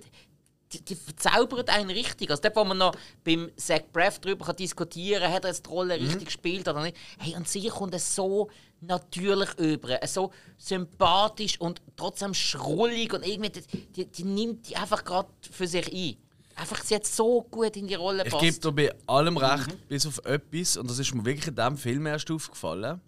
[0.73, 2.31] Die, die verzaubert einen richtig.
[2.31, 2.95] Also dort, wo man noch
[3.25, 6.07] beim Zach Braff darüber kann diskutieren kann, hat er jetzt die Rolle Mhm.
[6.07, 6.97] richtig gespielt oder nicht.
[7.19, 8.49] Hey, und sie kommt so
[8.81, 13.51] natürlich über, so sympathisch und trotzdem schrullig und irgendwie,
[13.95, 16.17] die, die, nimmt die einfach gerade für sich ein.
[16.57, 18.43] Einfach, sie hat so gut in die Rolle Ich gepasst.
[18.43, 19.79] gebe dir bei allem recht, Mhm.
[19.89, 23.01] bis auf etwas, und das ist mir wirklich in diesem Film erst aufgefallen.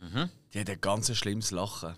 [0.00, 0.28] Mhm.
[0.56, 1.94] Die hat ein ganz schlimmes Lachen.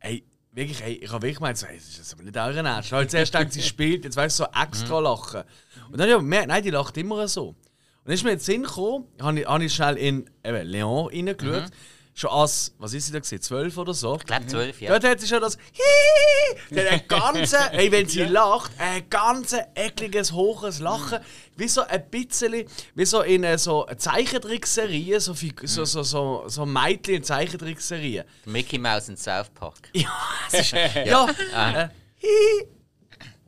[0.00, 2.88] Ey, wirklich, ey, ich habe wirklich gemeint, so, ey, das ist aber nicht euer Ernst.
[2.88, 5.04] Ich habe zuerst gedacht, sie spielt, jetzt weißt du, so extra Mhm.
[5.04, 5.42] lachen.
[5.90, 7.48] Und dann habe ich gemerkt, nein, die lacht immer so.
[7.48, 7.56] Und
[8.04, 11.70] dann ist mir den Sinn gekommen, habe ich, habe ich schnell in eben, Leon reingeschaut.
[12.18, 14.14] Schon als, was ist sie da gesehen, 12 oder so?
[14.14, 14.20] Mhm.
[14.20, 14.88] ich glaube zwölf, ja.
[14.88, 16.80] Dort hat sie schon das Hihihi.
[16.80, 21.18] Hat ein ganze, ey, wenn sie lacht, ein ganz ekliges, hohes Lachen.
[21.56, 22.64] Wie so ein bisschen,
[22.94, 28.24] wie so in äh, so Zeichentrickserien, so, so, so, so, so Mädchen in Zeichentrickserien.
[28.46, 29.90] Mickey Mouse in South Park.
[29.92, 30.08] Ja,
[30.52, 30.72] ist,
[31.04, 31.26] ja.
[31.54, 32.66] Äh, hihi.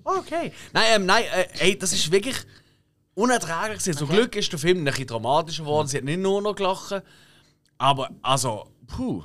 [0.05, 0.53] okay.
[0.75, 2.37] Nein, ähm, nein, äh, ey, das ist wirklich
[3.15, 3.97] unerträglich.
[3.97, 5.89] Zum Glück ist der Film ein bisschen dramatischer geworden.
[5.89, 7.03] Sie hat nicht nur noch gelacht.
[7.79, 9.23] Aber, also, puh.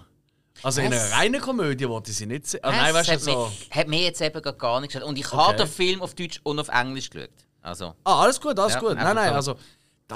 [0.61, 2.59] Also in einer reinen Komödie wollte ich sie nicht sehen.
[2.63, 3.45] Ah, nein, weißt du, hat, so.
[3.47, 5.09] mich, hat mir jetzt eben gar- gar nicht gestört.
[5.09, 5.57] Und ich habe Okay.
[5.57, 7.29] den Film auf Deutsch und auf Englisch geschaut.
[7.61, 8.95] Also, Ah, alles gut, alles Ja, gut.
[8.95, 9.35] Nein, nein, so.
[9.35, 9.55] also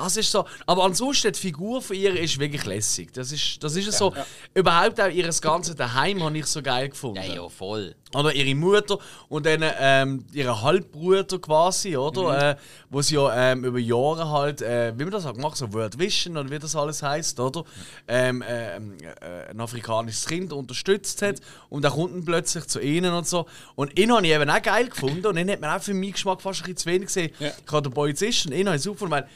[0.03, 0.45] das ist so.
[0.65, 3.11] Aber ansonsten die Figur von ihr ist wirklich lässig.
[3.13, 4.13] Das ist, das ist so.
[4.53, 7.21] Überhaupt auch ihr ganzes Daheim habe ich so geil gefunden.
[7.23, 7.95] ja, ja, voll.
[8.15, 12.51] Oder ihre Mutter und dann ähm, ihre Halbbruder quasi, oder?
[12.51, 12.55] Äh,
[12.89, 15.99] wo sie ja ähm, über Jahre halt, äh, wie man das halt macht, so World
[15.99, 17.65] Vision oder wie das alles heißt, oder?
[18.07, 23.13] Ähm, ähm, äh, ein afrikanisches Kind unterstützt hat und dann kommt dann plötzlich zu ihnen
[23.13, 23.45] und so.
[23.75, 26.13] Und ihn habe ich eben auch geil gefunden und ihn hat man auch für meinen
[26.13, 27.31] Geschmack fast ein bisschen zu wenig gesehen.
[27.39, 27.51] Ja.
[27.69, 29.27] Habe den Polizist und ihn habe ich super weil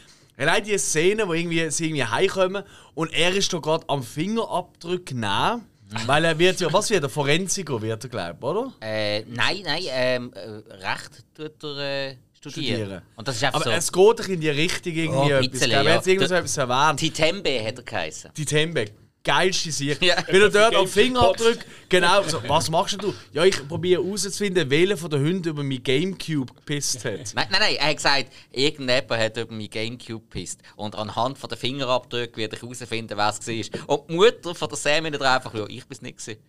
[0.41, 2.63] Allein die Szene, wo irgendwie, sie irgendwie heimkommen
[2.95, 5.65] und er ist da gerade am Fingerabdruck nehmen,
[6.05, 7.09] weil er wird ja, was wird er?
[7.09, 8.73] Forensiker wird er, glaube ich, oder?
[8.81, 12.77] Äh, nein, nein, ähm, äh, Recht tut er äh, studieren.
[12.79, 13.01] Studieren.
[13.15, 13.77] Und das ist einfach Aber so.
[13.77, 15.47] es geht doch in die Richtung irgendwie Oh, etwas.
[15.51, 15.95] bisschen, Ich glaube, ja.
[15.95, 16.99] jetzt irgendwas etwas erwähnt.
[16.99, 18.31] Titembe hat er geheißen.
[18.35, 18.85] Die Tembe.
[19.24, 20.01] Geilste Sicht.
[20.01, 20.15] Ja.
[20.28, 20.88] Wenn er dort am.
[20.88, 21.59] Fingerabdruck,
[21.89, 23.13] genau, so, was machst du?
[23.34, 27.19] Ja, ich probiere herauszufinden, welcher von den Hunden über mein Gamecube gepisst hat.
[27.36, 30.61] Nein, nein, nein, er hat gesagt, irgendjemand hat über mein Gamecube gepisst.
[30.76, 33.95] Und anhand von den Fingerabdrücken werde ich herausfinden, wer es war.
[33.95, 36.17] Und die Mutter von der Sam hat einfach, ja, ich bin es nicht.
[36.17, 36.39] Gewesen.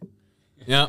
[0.67, 0.89] Ja.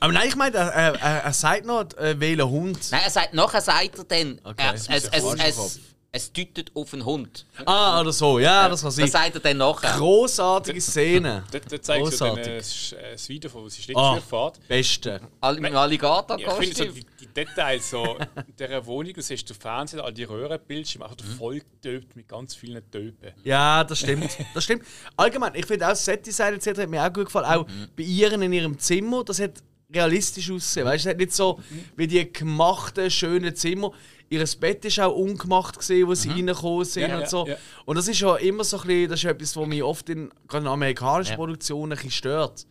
[0.00, 2.78] Aber nein, ich meine, er, er, er, er sagt noch, äh, welcher Hund.
[2.90, 5.78] Nein, er sagt, nachher sagt er dann, Okay, er, es, es, es, Kopf.
[6.14, 7.46] Es deutet auf einen Hund.
[7.64, 9.04] Ah, oder so, ja, das kann sein.
[9.06, 9.96] Das sagt er dann nachher.
[9.96, 11.42] Großartige Szene.
[11.50, 12.46] Dort, dort zeigt sie dann Großartig.
[12.52, 14.68] äh, das äh, das Video von, wo sie Ah, Schlittschuh fährt.
[14.68, 15.20] beste.
[15.40, 19.14] All, mit dem Alligator Ja, ich finde so die, die Details so in dieser Wohnung,
[19.14, 21.38] du siehst den Fernseher, all die Röhrenbildschirme, einfach Mhm.
[21.38, 23.32] voll getöbt mit ganz vielen Töpen.
[23.42, 24.36] Ja, das stimmt.
[24.52, 24.84] Das stimmt.
[25.16, 26.78] Allgemein, ich finde auch das Set-Design etc.
[26.80, 27.46] hat mir auch gut gefallen.
[27.46, 29.52] Auch bei ihr in ihrem Zimmer, das hat
[29.94, 30.84] realistisch aussehen.
[30.86, 31.58] Weißt du, es hat nicht so
[31.96, 33.92] wie die gemachten, schönen Zimmer.
[34.32, 37.46] Ihr Bett ist auch ungemacht gesehen, wo sie reingekommen sind Ja, und ja, so.
[37.46, 37.56] ja.
[37.84, 40.30] Und das ist ja immer so ein bisschen, das ist etwas, was mich oft in
[40.48, 41.36] gerade in amerikanischen Ja.
[41.36, 42.66] Produktionen ein bisschen stört.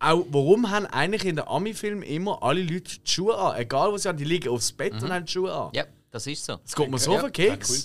[0.00, 3.56] Auch warum haben eigentlich in den Ami-Filmen immer alle Leute die Schuhe an?
[3.60, 5.70] Egal was sie haben, die liegen aufs Bett und haben die Schuhe an.
[5.74, 6.56] Ja, das ist so.
[6.56, 7.84] Das geht mir so Ja, auf den Keks.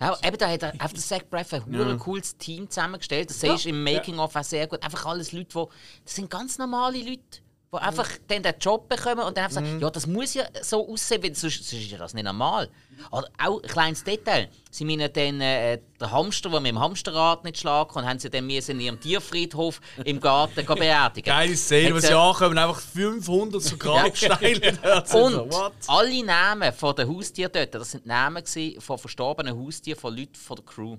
[0.00, 3.28] Ja, eben, da hat er auf der Zach Braff ein hure cooles Team zusammengestellt.
[3.30, 4.82] Das siehst du im Making-of auch sehr gut.
[4.82, 5.64] Einfach alles Leute, die...
[6.04, 7.40] Das sind ganz normale Leute,
[7.70, 10.88] die einfach dann den Job bekommen und dann einfach sagen, ja, das muss ja so
[10.88, 12.70] aussehen, weil sonst, sonst ist ja das nicht normal.
[13.10, 14.48] Oder auch ein kleines Detail.
[14.70, 18.30] Sie meinen dann, äh, der Hamster, der mit dem Hamsterrad nicht schlagen kann, haben sie
[18.30, 21.26] dann müssen in ihrem Tierfriedhof im Garten beerdigen.
[21.30, 24.78] Geile Szene, Hat sie ankommen, einfach 500 so Grabsteine.
[25.12, 28.44] Und So, alle Namen von den Haustieren dort, das sind Namen
[28.78, 30.96] von verstorbenen Haustieren von Leuten von der Crew.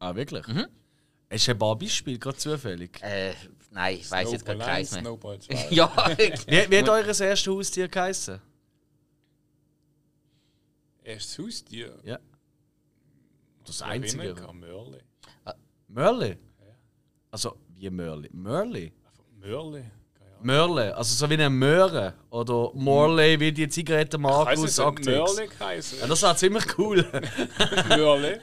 [0.00, 0.44] Ah, wirklich?
[1.32, 3.00] Hast du ein paar Beispiele, gerade zufällig?
[3.02, 3.34] Äh,
[3.70, 5.00] nein, ich weiß jetzt Snowball keins 1, mehr.
[5.02, 5.66] Snowball 2.
[5.70, 8.40] Ja, Wie, wie hat eures erstes Haustier geheißen?
[11.04, 11.94] Erstes Haustier.
[12.04, 12.18] Ja.
[13.64, 14.22] Das Ich einzige.
[14.24, 14.98] erinnere mich an Mörli.
[15.88, 16.36] Mörli?
[17.30, 18.28] Also, wie Mörli?
[18.32, 18.92] Mörli?
[19.40, 19.84] Mörli.
[20.42, 22.14] Mörle, also so wie eine Möhre.
[22.30, 25.06] Oder Morley, wie die Zigarettenmarke aus Arctex.
[25.06, 25.98] Mörli geheißen?
[26.00, 27.04] Ja, das war ziemlich cool.
[27.88, 28.40] Mörli.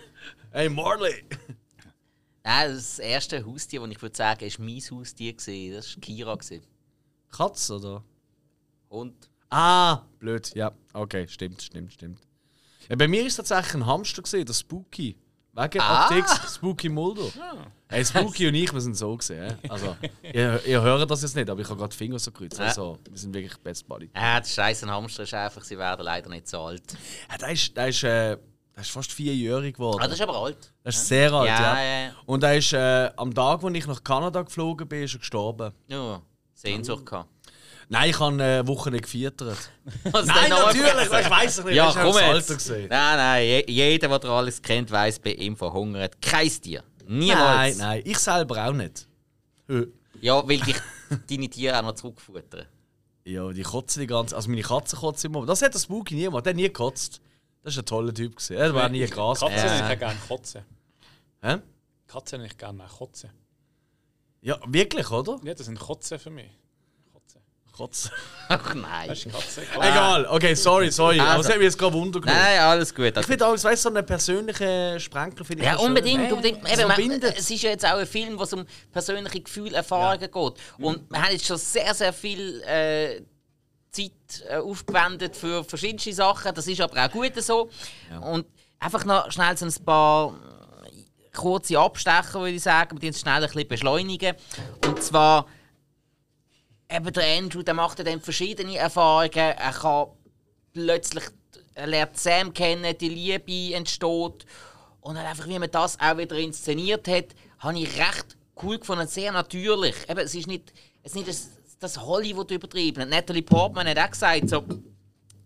[0.52, 1.24] hey, Morley!
[2.48, 5.34] Nein, das erste Haustier, das ich würde sagen, ist mein Haustier.
[5.34, 5.74] gewesen.
[5.76, 6.36] Das war Kira.
[6.36, 6.62] gewesen.
[7.30, 8.04] Katz, oder?
[8.90, 9.30] Hund.
[9.50, 10.52] Ah, blöd.
[10.56, 12.20] Ja, okay, stimmt, stimmt, stimmt.
[12.90, 15.18] Ja, bei mir war es tatsächlich ein Hamster, gewesen, der Spooky.
[15.54, 16.06] Wegen Ah.
[16.06, 17.30] Arctex, Spooky Mulder.
[17.90, 19.58] Hey, Spooky und ich, wir sind so gesehen.
[19.68, 22.60] Also, ihr, ihr hört das jetzt nicht, aber ich habe gerade die Finger so gekreuzt.
[22.62, 24.10] Also, wir sind wirklich Best Buddy.
[24.14, 26.84] Ah, das scheiße Hamster ist einfach, sie werden leider nicht so alt.
[27.30, 28.38] Ja, der ist, der ist, äh,
[28.78, 30.00] der ist fast vierjährig geworden.
[30.02, 30.72] Ah, das ist aber alt.
[30.84, 31.82] Das ist sehr alt, ja.
[31.82, 32.12] Ja, ja.
[32.28, 35.74] Und er ist äh, am Tag, als ich nach Kanada geflogen bin, ist er gestorben.
[35.88, 36.22] Ja,
[36.54, 37.28] Sehnsucht gehabt.
[37.90, 39.42] Nein, ich habe eine Woche nicht gefeiert.
[40.04, 41.74] Nein, natürlich, ich weiß es nicht.
[41.74, 42.54] Ja, komm jetzt.
[42.54, 42.88] Gesehen.
[42.90, 46.84] Nein, nein, je, jeder, der alles kennt, weiß, bei ihm verhungert kein Tier.
[47.08, 47.78] Niemals.
[47.78, 49.08] Nein, nein, ich selber auch nicht.
[49.70, 49.88] Äh,
[50.22, 50.76] Ja, weil dich
[51.30, 52.68] deine Tiere auch noch zurückfuttern.
[53.24, 55.46] Ja, die kotzen die ganze Also meine Katze kotzt immer.
[55.46, 56.46] Das hat der Spooky niemand.
[56.46, 57.22] Der hat nie gekotzt.
[57.68, 58.34] Das ist ein toller Typ.
[58.34, 58.56] Gewesen.
[58.56, 59.42] Er war nie Gras.
[59.42, 59.76] Katzen Ja.
[59.80, 59.92] ja.
[59.92, 60.64] ich gerne Kotzen.
[61.42, 61.58] Hä?
[62.08, 63.30] Katzen ich gerne Kotzen.
[64.40, 65.38] Ja, wirklich, oder?
[65.44, 66.50] Ja, das sind Kotzen für mich.
[67.12, 67.42] Kotzen.
[67.74, 68.10] Kotz.
[68.48, 69.10] Ach nein.
[69.10, 69.64] Das ist Katze.
[69.82, 71.20] Egal, okay, sorry, sorry.
[71.20, 71.30] Also.
[71.30, 72.40] Aber das hat mich jetzt gerade Wunder genommen.
[72.40, 73.18] Nein, alles gut.
[73.18, 75.90] Ich finde auch, weißt du, so einen persönlichen Sprenkler finde ich Ja, auch schön.
[75.90, 76.22] unbedingt.
[76.22, 76.66] Hey, unbedingt.
[76.66, 79.76] so Eben, man, es ist ja jetzt auch ein Film, wo es um persönliche Gefühle,
[79.76, 80.34] Erfahrungen geht.
[80.78, 83.24] Und wir haben jetzt schon sehr, sehr viel äh,
[84.04, 86.54] Zeit äh, aufgewendet für verschiedene Sachen.
[86.54, 87.70] Das ist aber auch gut so.
[88.22, 88.46] Und
[88.80, 90.34] einfach noch schnell so ein paar
[90.86, 94.36] äh, kurze Abstecher, würde ich sagen, die uns schnell ein bisschen beschleunigen.
[94.86, 95.48] Und zwar,
[96.90, 99.34] eben der Andrew, der macht ja dann verschiedene Erfahrungen.
[99.34, 100.08] Er kann
[100.74, 101.24] plötzlich,
[101.74, 104.46] er lernt Sam kennen, die Liebe entsteht.
[105.02, 107.28] Und halt einfach, wie man das auch wieder inszeniert hat,
[107.60, 109.96] habe ich recht cool gefunden, sehr natürlich.
[110.10, 110.74] Eben, es ist nicht,
[111.04, 113.10] es ist nicht das, Hollywood übertrieben.
[113.10, 114.64] Natalie Portman hat auch gesagt, so,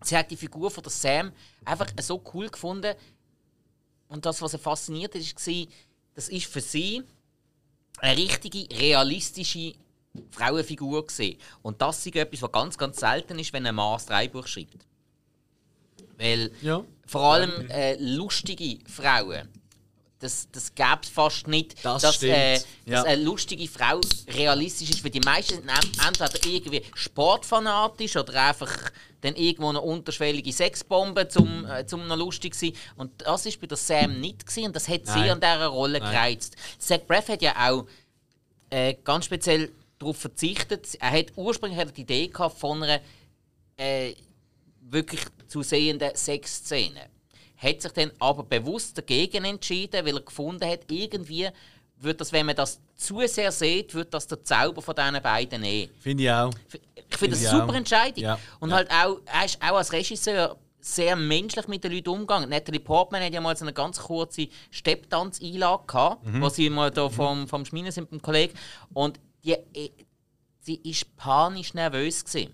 [0.04, 1.32] sie hat die Figur von der Sam
[1.66, 2.96] einfach so cool gefunden.
[4.08, 5.66] Und das, was sie fasziniert hat, war,
[6.16, 7.04] das ist für sie
[8.00, 9.74] eine richtige, realistische
[10.32, 11.38] Frauenfigur gesehen.
[11.62, 14.86] Und das ist etwas, was ganz, ganz selten ist, wenn ein Mann ein Drehbuch schreibt.
[16.18, 16.84] Weil Ja.
[17.06, 19.48] vor allem äh, lustige Frauen,
[20.22, 22.62] das, das gäbe es fast nicht, Das dass, äh, Ja.
[22.86, 24.00] dass eine lustige Frau
[24.30, 25.04] realistisch ist.
[25.04, 28.92] Weil die meisten sind en- entweder irgendwie sportfanatisch oder einfach
[29.22, 32.74] dann irgendwo eine unterschwellige Sexbombe, zum, äh, zum noch lustig zu sein.
[32.96, 35.30] Und das ist bei der Sam nicht gewesen, und das hat sie Nein.
[35.32, 36.56] an dieser Rolle gereizt.
[36.80, 37.86] Zach Braff hat ja auch
[38.70, 40.88] äh, ganz speziell darauf verzichtet.
[41.00, 43.00] Er hat ursprünglich hat die Idee gehabt von einer
[43.78, 44.14] äh,
[44.82, 47.10] wirklich zu sehenden Sexszene.
[47.62, 51.49] Hat sich dann aber bewusst dagegen entschieden, weil er gefunden hat, irgendwie
[51.97, 55.62] wird das, wenn man das zu sehr sieht, wird das der Zauber von diesen beiden
[55.62, 55.91] nehmen.
[55.99, 56.51] Finde ich auch.
[56.95, 58.24] Ich finde das eine super Entscheidung.
[58.24, 58.39] Ja.
[58.59, 58.78] Und Ja.
[58.78, 62.49] halt auch, er ist auch als Regisseur sehr menschlich mit den Leuten umgegangen.
[62.49, 66.41] Natalie Portman hat ja mal so eine ganz kurze Stepptanz-Einlage gehabt, Mhm.
[66.41, 68.53] wo sie mal da vom, vom Schminen sind mit dem Kollegen.
[68.93, 69.91] Und die, äh,
[70.59, 72.53] sie ist panisch nervös gewesen.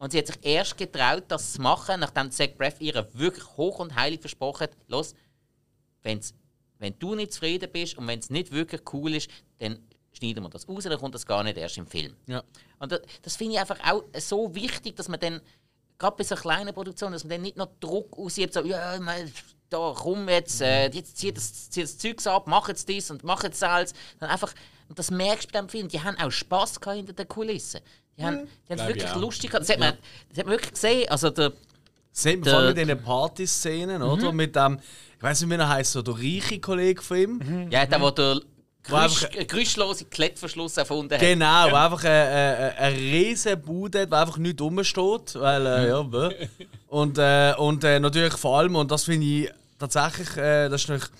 [0.00, 3.80] Und sie hat sich erst getraut, das zu machen, nachdem Zach Braff ihr wirklich hoch
[3.80, 5.14] und heilig versprochen hat, los,
[6.02, 6.32] wenn's,
[6.78, 9.78] wenn du nicht zufrieden bist und wenn es nicht wirklich cool ist, dann
[10.12, 12.16] schneiden wir das raus, dann kommt das gar nicht erst im Film.
[12.26, 12.42] Ja.
[12.78, 15.42] Und das, das finde ich einfach auch so wichtig, dass man dann,
[15.98, 19.30] gerade bei so kleinen Produktionen, dass man dann nicht noch Druck ausübt, so, ja, meine,
[19.68, 23.22] da komm jetzt, äh, jetzt zieh das, zieh das Zeugs ab, mach jetzt das und
[23.22, 23.92] mach jetzt das.
[24.18, 24.54] Dann einfach,
[24.88, 27.82] und das merkst du bei dem Film, die haben auch Spass gehabt hinter den Kulissen.
[28.20, 29.20] Die Die haben, die haben wirklich ich auch.
[29.20, 29.62] lustig gehabt.
[29.68, 29.94] Das hat, man,
[30.28, 31.08] das hat man wirklich gesehen.
[31.08, 31.52] Also der,
[32.12, 34.32] Sehen wir Der- vor allem mit diesen Partyszenen, oder?
[34.32, 34.78] Mit dem,
[35.16, 37.68] ich weiß nicht, wie er heißt, so der reiche Kollege von ihm.
[37.70, 38.40] ja, der, der
[38.88, 39.08] der
[39.46, 41.20] geräuschlose Klettverschluss erfunden hat.
[41.20, 45.34] Genau, wo einfach eine, eine, eine riesen Bude hat, wo einfach nicht rumsteht.
[45.34, 46.00] Weil, äh, ja.
[46.88, 50.88] Und, äh, und äh, natürlich vor allem, und das finde ich tatsächlich, äh, das ist
[50.88, 51.10] natürlich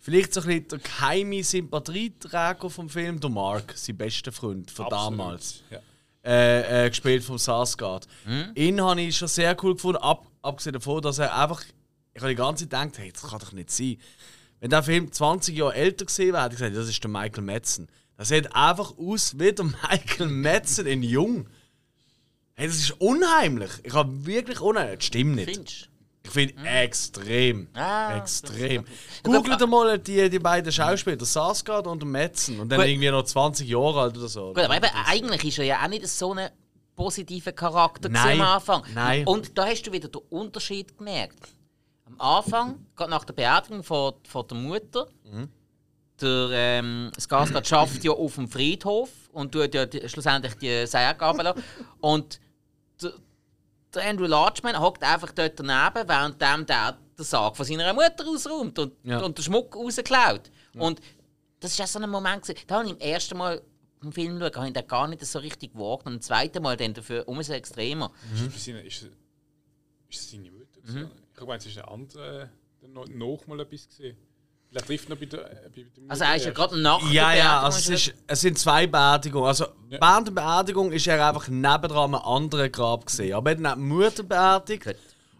[0.00, 4.86] vielleicht so ein bisschen der geheime Sympathieträger vom Film, der Mark, sein bester Freund von
[4.86, 5.04] Absolut.
[5.18, 5.62] damals.
[5.70, 5.80] Ja.
[6.24, 8.06] Äh, äh, gespielt vom Sarsgaard.
[8.24, 8.50] Hm?
[8.54, 11.62] Ihn habe ich schon sehr cool gefunden, ab, abgesehen davon, dass er einfach.
[12.12, 13.96] Ich habe die ganze Zeit gedacht, hey, das kann doch nicht sein.
[14.58, 17.44] Wenn der Film 20 Jahre älter gewesen wäre, hätte ich gesagt, das ist der Michael
[17.44, 17.88] Madsen.
[18.16, 21.46] Das sieht einfach aus wie der Michael Madsen in Jung.
[22.54, 23.70] Hey, das ist unheimlich.
[23.84, 24.98] Ich habe wirklich unheimlich.
[24.98, 25.54] Das stimmt nicht.
[25.54, 25.88] Findest?
[26.24, 27.68] Ich finde extrem.
[27.74, 28.84] Ah, extrem.
[29.22, 32.60] Googelt mal die, die beiden Schauspieler, Sarsgaard und Madsen.
[32.60, 32.88] Und dann Gut.
[32.88, 34.52] irgendwie noch 20 Jahre alt oder so.
[34.52, 36.50] Gut, aber eben, eigentlich ist er ja auch nicht so ein
[36.96, 38.40] positiver Charakter Nein.
[38.40, 38.82] am Anfang.
[38.94, 39.26] Nein.
[39.26, 41.38] Und da hast du wieder den Unterschied gemerkt.
[42.04, 45.48] Am Anfang, gerade nach der Beerdigung von, von der Mutter, Mhm.
[46.20, 51.54] der ähm, Skarsgård schafft ja auf dem Friedhof und tut ja die, schlussendlich die Särge.
[52.00, 52.40] Und
[53.00, 53.12] der,
[53.94, 58.78] der Andrew Larchman hockt einfach dort daneben, während der den Sarg von seiner Mutter ausräumt
[58.78, 59.20] und, Ja.
[59.20, 60.50] und den Schmuck rausklaut.
[60.74, 61.00] Und
[61.60, 63.60] das war so ein Moment, gewesen, da habe ich im ersten Mal
[64.02, 66.06] im Film schauen, habe ich den gar nicht so richtig wahrgenommen.
[66.06, 68.12] Und im zweiten Mal dann dafür umso extremer.
[68.32, 69.08] Ist, es seine- ist,
[70.08, 70.80] ist seine Mutter?
[70.84, 71.10] Mhm.
[71.34, 72.48] Ich meine, es ist ein anderer,
[72.80, 74.16] der noch, noch mal etwas gesehen.
[74.70, 76.98] Vielleicht trifft noch bei der, äh, bei der Mutter Also er ist ja gerade nach
[77.00, 79.46] der Ja, ja, Beerdigung also es, ist es sind zwei Beerdigungen.
[79.48, 79.98] Also Ja.
[80.00, 83.34] während der Beerdigung ist er einfach nebendran am anderen Grab gesehen.
[83.34, 84.96] Aber er hat dann die Mutter beerdigt Gut.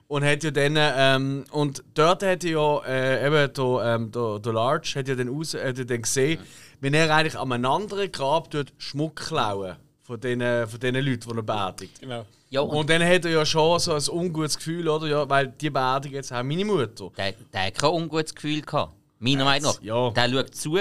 [0.06, 4.38] und hat ja dann, ähm, und dort hat er ja äh, eben der, ähm, der,
[4.38, 6.40] der Large hat ja dann, aus, hat ja dann gesehen,
[6.80, 11.28] wenn er eigentlich an einem anderen Grab tut, Schmuck klauen von den, von den Leuten,
[11.28, 12.00] die er beerdigt.
[12.00, 12.24] Genau.
[12.50, 15.06] Ja, und Und dann hat er ja schon so ein ungutes Gefühl, oder?
[15.06, 17.10] Ja, weil die beerdigen jetzt auch meine Mutter.
[17.14, 18.94] der, der hat kein ungutes Gefühl gehabt.
[19.18, 19.82] Meiner Meinung nach.
[19.82, 20.10] ja.
[20.10, 20.78] Der schaut zu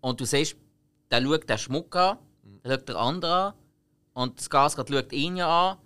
[0.00, 0.56] und du siehst,
[1.10, 2.18] der schaut den Schmuck an,
[2.64, 3.54] der schaut den anderen an
[4.14, 5.78] und das Gasgard schaut ihn ja an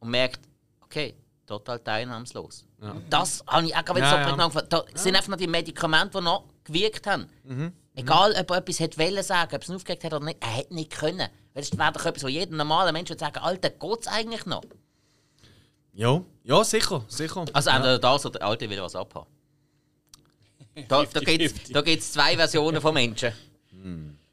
[0.00, 0.40] und merkt,
[0.82, 1.14] okay,
[1.46, 2.66] total teilnahmslos.
[2.80, 4.24] Und Das habe ich auch gerade Ja, so ja.
[4.26, 4.68] prägnant gefunden.
[4.70, 7.26] Da sind einfach noch die Medikamente, die noch gewirkt haben.
[7.44, 7.72] Mhm.
[7.94, 10.74] Egal, ob er etwas hätte sagen, ob es ihn aufgeregt hat oder nicht, er hätte
[10.74, 11.28] nicht können.
[11.54, 14.46] Weil das wäre doch etwas, wo jeder normale Mensch würde sagen, Alter, geht es eigentlich
[14.46, 14.62] noch?
[15.94, 17.44] Ja, ja sicher, sicher.
[17.52, 19.26] Also entweder das oder der Alte will was abhaben.
[20.86, 21.72] Da, da gibt es 50-50.
[21.72, 23.32] da gibt's zwei Versionen von Menschen.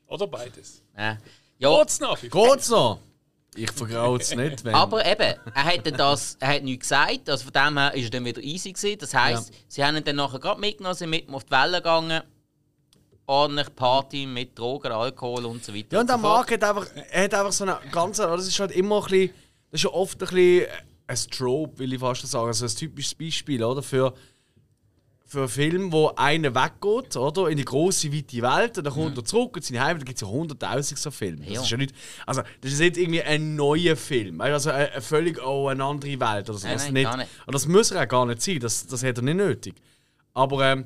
[0.08, 0.84] Oder beides.
[0.98, 1.18] Ja,
[1.58, 2.20] ja Geht's noch?
[2.20, 3.00] Geht's noch?
[3.58, 4.76] Ich vergraue es nicht, wenn...
[4.76, 8.10] aber eben, er hat, das, er hat nichts gesagt, also von dem her ist er
[8.10, 9.00] dann wieder easy gewesen.
[9.00, 11.78] Das heisst, sie haben ihn dann nachher gerade mitgenommen, sind mit ihm auf die Welle
[11.78, 12.22] gegangen.
[13.28, 15.88] Ordentlich Party mit Drogen, Alkohol und so weiter.
[15.92, 16.22] Ja, und der so.
[16.22, 18.28] Marc hat einfach, er hat einfach so eine ganze.
[18.28, 19.30] Das ist halt immer ein bisschen.
[19.72, 20.68] Das ist ja oft ein bisschen
[21.08, 22.48] ein Trope, will ich fast schon sagen.
[22.48, 23.82] Also ein typisches Beispiel, oder?
[23.82, 24.14] Für,
[25.36, 27.50] für einen Film, wo einer weggeht, oder?
[27.50, 30.18] In die große, weite Welt, und dann kommt er zurück in seine Heimat, da gibt
[30.18, 31.46] es ja hunderttausend so Filme.
[31.46, 31.62] Das Ja.
[31.62, 31.94] ist ja nicht.
[32.26, 34.42] Also, das ist nicht irgendwie ein neuer Film.
[34.42, 36.68] Also, eine, eine völlig oh, eine andere Welt oder so.
[36.68, 37.04] Nein, das, nein, nicht.
[37.04, 37.30] gar nicht.
[37.46, 38.60] Und das muss er auch gar nicht sein.
[38.60, 39.76] Das, das hat er nicht nötig.
[40.34, 40.66] Aber.
[40.66, 40.86] Ähm,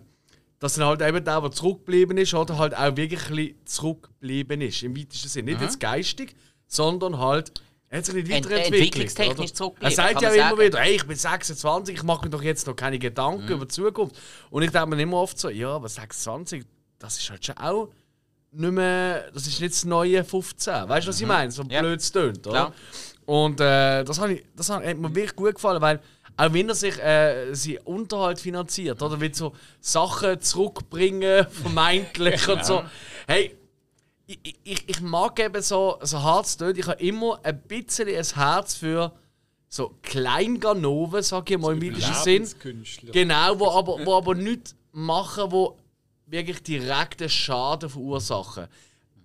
[0.59, 4.83] dass dann halt eben der, der zurückgeblieben ist, oder halt auch wirklich zurückgeblieben ist.
[4.83, 5.51] Im weitesten Sinne.
[5.51, 6.35] Nicht jetzt geistig,
[6.67, 7.53] sondern halt.
[7.91, 9.09] Er hat sich nicht Ent- weiterentwickelt.
[9.11, 10.59] zurückgeblieben, Er sagt ja immer sagen.
[10.61, 13.73] wieder, hey, ich bin 26, ich mache mir doch jetzt noch keine Gedanken über die
[13.73, 14.15] Zukunft.
[14.51, 16.63] Und ich denke mir immer oft so, ja, aber 26,
[16.99, 17.89] das ist halt schon auch
[18.51, 20.87] nicht mehr, das ist nicht das neue 15.
[20.87, 21.51] Weißt du, was ich meine?
[21.51, 21.81] So Ja.
[21.81, 22.51] blöd es tönt, oder?
[22.71, 22.73] Klar.
[23.25, 25.99] Und äh, das, ich, das hat mir wirklich gut gefallen, weil
[26.37, 32.65] auch wenn er sich äh, seinen Unterhalt finanziert, oder will so Sachen zurückbringen, vermeintlich und
[32.65, 32.83] so.
[33.27, 33.55] Hey,
[34.43, 38.07] ich, ich, ich mag eben so, so hart es tönt, ich habe immer ein bisschen
[38.07, 39.11] ein Herz für
[39.67, 42.43] so Kleinganoven, sag ich mal im weitesten Sinn.
[43.11, 45.77] Genau, wo aber, wo aber nichts machen, wo
[46.25, 48.67] wirklich direkten Schaden verursachen.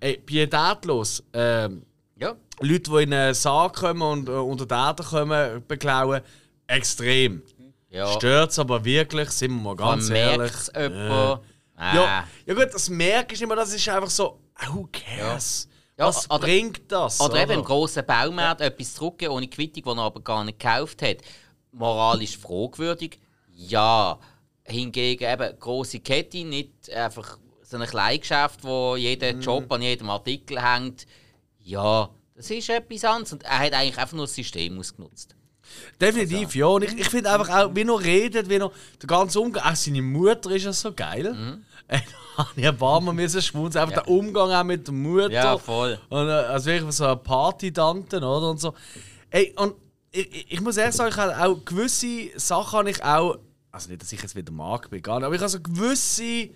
[0.01, 1.23] Ey, pietätlos.
[1.33, 1.83] Ähm,
[2.19, 2.35] Ja.
[2.61, 6.21] Leute, die in einen Sarg kommen und äh, unter Erde kommen, beklauen,
[6.67, 7.43] extrem.
[7.91, 8.07] ja.
[8.13, 10.39] Stört es aber wirklich, sind wir mal ganz Man ehrlich.
[10.39, 11.41] merkt es jemand.
[11.77, 11.95] Ah.
[11.95, 14.39] Ja, ja gut, das merkst du immer, das ist einfach so,
[14.69, 15.69] who cares?
[15.97, 17.21] Ja, Was oder- bringt das?
[17.21, 17.55] Oder eben oder?
[17.61, 21.19] im grossen Baumarkt etwas zurückgeben ohne Quittung, die er aber gar nicht gekauft hat.
[21.73, 23.21] Moralisch fragwürdig?
[23.53, 24.19] Ja.
[24.67, 29.41] Hingegen eben grosse Kette, nicht einfach so ein Kleingeschäft, wo jeder Mhm.
[29.41, 31.07] Job an jedem Artikel hängt.
[31.61, 33.33] Ja, das ist etwas anderes.
[33.33, 35.37] Und er hat eigentlich einfach nur das System ausgenutzt.
[36.01, 36.59] Definitiv, Also.
[36.59, 36.67] ja.
[36.67, 39.77] Und ich, ich finde einfach auch, wie er redet, wie er der ganze Umgang, auch
[39.77, 41.33] seine Mutter ist ja so geil.
[41.33, 41.65] Mhm.
[42.37, 43.83] Habe ich ein paar Mal müssen schmunzeln.
[43.85, 45.31] Einfach der Umgang auch mit der Mutter.
[45.31, 45.99] Ja, voll.
[46.09, 48.51] Und, äh, also wirklich so eine Party-Tante, oder?
[48.51, 48.75] Und so.
[49.31, 49.75] Ey, und
[50.11, 53.39] ich, ich, ich muss ehrlich sagen, ich habe auch gewisse Sachen habe ich auch.
[53.71, 56.51] Also nicht, dass ich jetzt wieder mag bin, gar nicht, aber ich habe so gewisse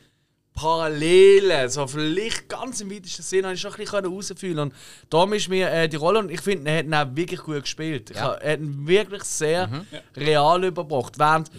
[0.54, 4.74] Parallelen, so vielleicht ganz im weitesten Sinne, habe ich schon ein bisschen herausfühlen Und
[5.08, 7.62] darum ist mir äh, die Rolle, und ich finde, er hat ihn auch wirklich gut
[7.62, 8.10] gespielt.
[8.10, 8.22] Ich Ja.
[8.22, 9.68] habe- Er hat ihn wirklich sehr
[10.16, 11.16] real überbracht.
[11.18, 11.50] Während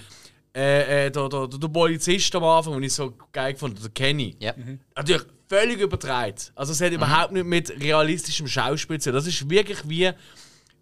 [0.56, 4.36] äh, äh, der, der, der Polizist am Anfang, den ich so geil fand, der Kenny,
[4.40, 4.54] Ja.
[4.96, 6.52] natürlich völlig übertreibt.
[6.56, 9.16] Also es hat überhaupt nicht mit realistischem Schauspiel zu tun.
[9.16, 10.12] Das ist wirklich wie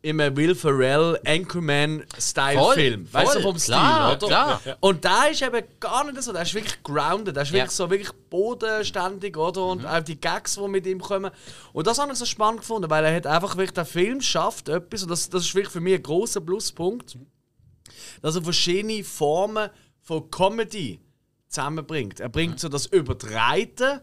[0.03, 3.07] im Will Ferrell Anchorman-Style-Film.
[3.11, 4.27] Weißt du, vom Stil, klar, oder?
[4.27, 4.61] klar.
[4.79, 6.31] Und da ist eben gar nicht so.
[6.33, 7.35] Der ist wirklich grounded.
[7.35, 7.55] Der ist Ja.
[7.55, 9.65] wirklich so wirklich bodenständig, oder?
[9.65, 11.31] Und auch die Gags, die mit ihm kommen.
[11.73, 14.69] Und das habe ich so spannend gefunden, weil er hat einfach wirklich, der Film schafft
[14.69, 17.17] etwas, und das, das ist wirklich für mich ein großer Pluspunkt,
[18.21, 19.69] dass er verschiedene Formen
[20.01, 20.99] von Comedy
[21.47, 22.19] zusammenbringt.
[22.19, 24.01] Er bringt so das Übertreiten,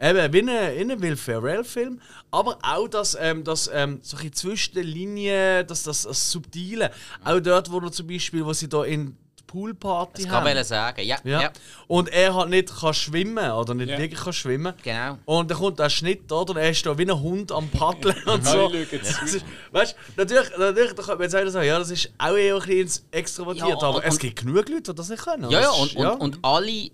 [0.00, 2.00] eben wie in einem, in einem Will Ferrell-Film,
[2.30, 6.30] aber auch das, ähm, das ähm, so ein bisschen zwischen den Linien, das, das, das
[6.30, 6.90] Subtile.
[7.24, 9.16] Auch dort, wo er zum Beispiel, wo sie da in
[9.56, 10.44] Poolparty Das haben.
[10.46, 11.00] kann ich sagen.
[11.04, 11.40] Ja, Ja.
[11.42, 11.50] ja.
[11.86, 13.98] Und er hat nicht kann schwimmen oder nicht Ja.
[13.98, 14.74] wirklich kann schwimmen.
[14.82, 15.16] Genau.
[15.24, 16.50] Und dann kommt der Schnitt, oder?
[16.50, 18.68] Und er ist da wie ein Hund am Paddeln und so.
[18.70, 22.34] Das ist- Weißt du, natürlich, natürlich da könnte man jetzt sagen, ja, das ist auch
[22.36, 25.50] eher ein bisschen extrovertiert, Ja, aber und- es gibt genug Leute, die das nicht können.
[25.50, 26.90] Ja, ja, Das und, ist- und, und alle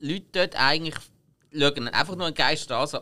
[0.00, 0.94] Leute dort eigentlich
[1.58, 2.98] schauen einfach nur einen Geist an, so,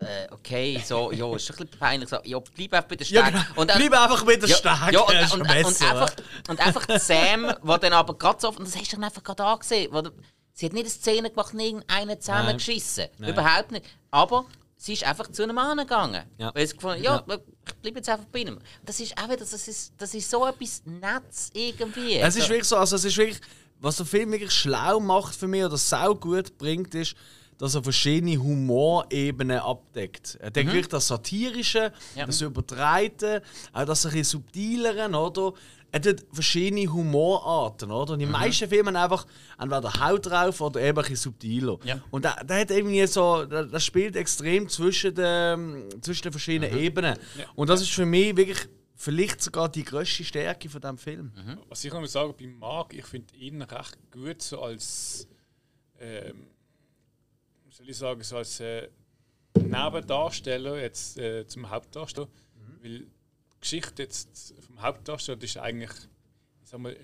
[0.00, 3.22] äh, okay, so, ja, ist ein bisschen peinlich, so, ja, bleib einfach bei der ja,
[3.22, 3.34] Steg.
[3.34, 3.60] genau.
[3.60, 6.12] Und Bleib einfach mit der ja, Stärke, ja, und, und, und, einfach,
[6.48, 9.44] und einfach Sam, der dann aber gerade so, und das hast du dann einfach gerade
[9.44, 10.02] angesehen, wo
[10.52, 13.06] sie hat nicht eine Szene gemacht irgendeinen zusammengeschissen.
[13.18, 13.30] Nein.
[13.30, 13.84] Überhaupt nicht.
[14.10, 16.24] Aber sie ist einfach zu einem Mann gegangen.
[16.38, 16.50] Ja.
[16.54, 18.58] Weil sie gefunden ja, ich bleibe jetzt einfach bei ihm.
[18.84, 22.16] Das ist auch wieder, das ist, das ist so etwas Nettes irgendwie.
[22.16, 23.40] Es ist So- wirklich so, also es ist wirklich,
[23.80, 27.14] was der Film wirklich schlau macht für mich oder sau gut bringt, ist,
[27.58, 30.36] dass er verschiedene Humorebenen abdeckt.
[30.40, 32.26] Er deckt wirklich das Satirische, Ja.
[32.26, 33.40] das Übertreiten,
[33.72, 35.52] auch das ein bisschen Subtileren, oder?
[35.92, 38.14] Er hat verschiedene Humorarten, oder?
[38.14, 39.26] Und die meisten Filme haben einfach
[39.58, 41.78] entweder Haut drauf oder eben ein bisschen subtiler.
[41.84, 42.00] Ja.
[42.10, 47.16] Und der, der hat irgendwie so, der spielt extrem zwischen den, zwischen den verschiedenen Ebenen.
[47.54, 51.32] Und das ist für mich wirklich vielleicht sogar die grösste Stärke von diesem Film.
[51.68, 55.28] Was ich noch mal sagen bei Marc, ich finde ihn recht gut so als,
[56.00, 56.48] ähm,
[57.76, 58.88] soll ich sagen, so als äh,
[59.54, 62.28] Nebendarsteller jetzt äh, zum Hauptdarsteller.
[62.80, 65.90] Weil die Geschichte jetzt vom Hauptdarsteller ist eigentlich,
[66.62, 66.96] ich sag mal,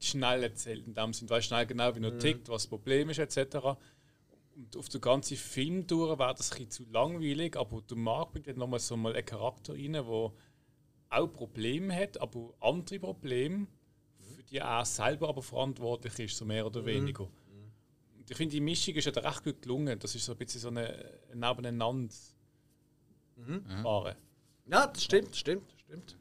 [0.00, 3.18] schnell erzählt in dem Sinne, weiß schnell genau, wie er tickt, was das Problem ist
[3.18, 3.56] etc.
[4.54, 8.32] Und auf den ganzen Film durch wäre das ein bisschen zu langweilig, aber der Marc
[8.32, 10.32] bringt dann nochmal so mal einen Charakter rein, der auch
[11.32, 13.66] Probleme hat, aber andere Probleme,
[14.36, 17.28] für die er selber aber verantwortlich ist, so mehr oder weniger.
[18.28, 19.98] Und ich finde, die Mischung ist ja recht gut gelungen.
[19.98, 20.88] Das ist so ein bisschen so eine
[21.32, 22.12] ein nebeneinander
[23.82, 24.14] fahren.
[24.70, 26.16] Ja, das stimmt, das stimmt, das stimmt.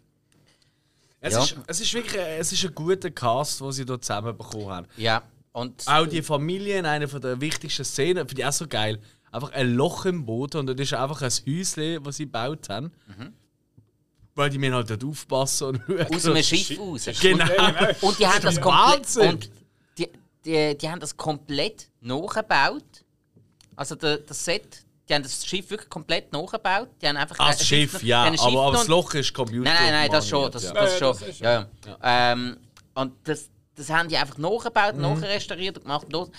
[1.19, 1.43] Es, Ja.
[1.43, 4.87] ist, es ist wirklich es ist ein guter Cast, den sie hier zusammenbekommen haben.
[4.95, 9.01] Ja, und Auch die Familie in einer der wichtigsten Szenen, finde ich auch so geil.
[9.29, 12.91] Einfach ein Loch im Boden und das ist einfach ein Häuschen, das sie gebaut haben.
[14.33, 16.15] Weil die müssen halt dort aufpassen und schauen.
[16.15, 17.09] aus einem Schiff raus.
[17.19, 17.45] Genau.
[18.01, 18.99] Und die haben das komplett.
[18.99, 19.29] Wahnsinn.
[19.33, 19.49] Und
[20.45, 22.83] die, die, haben das komplett nachgebaut.
[23.75, 26.89] Also der, das Set, die haben das Schiff wirklich komplett nachgebaut.
[27.01, 29.13] Die haben einfach Ah, ein das Schiff, ja, die haben ein aber, aber das Loch
[29.13, 29.63] ist Computer.
[29.69, 30.51] Nein, nein, nein, das schon.
[30.51, 30.73] Das, ja.
[30.73, 31.19] das Ja, schon.
[31.19, 32.31] das ist- ja, ja.
[32.31, 32.57] Ähm,
[32.95, 35.01] und das, das haben die einfach nachgebaut, Mhm.
[35.01, 36.13] nachrestauriert und gemacht.
[36.13, 36.31] Und,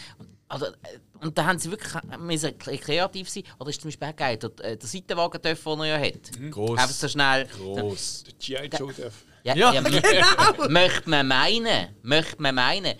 [0.48, 0.72] also, äh,
[1.20, 3.44] und da haben sie wirklich müssen kre- kreativ sein.
[3.58, 6.38] Oder ist zum Beispiel auch geil, der, äh, der Seitenwagen, den er ja hat.
[6.38, 6.50] Mhm.
[6.50, 6.78] Gross.
[6.78, 7.46] Einfach so schnell.
[7.46, 8.24] Gross.
[8.24, 8.70] Der G.I.
[8.78, 9.14] Joe darf.
[9.44, 9.88] Ja, Ja, genau.
[9.90, 12.94] ja, mö- Möchte man meinen, möchte man meinen,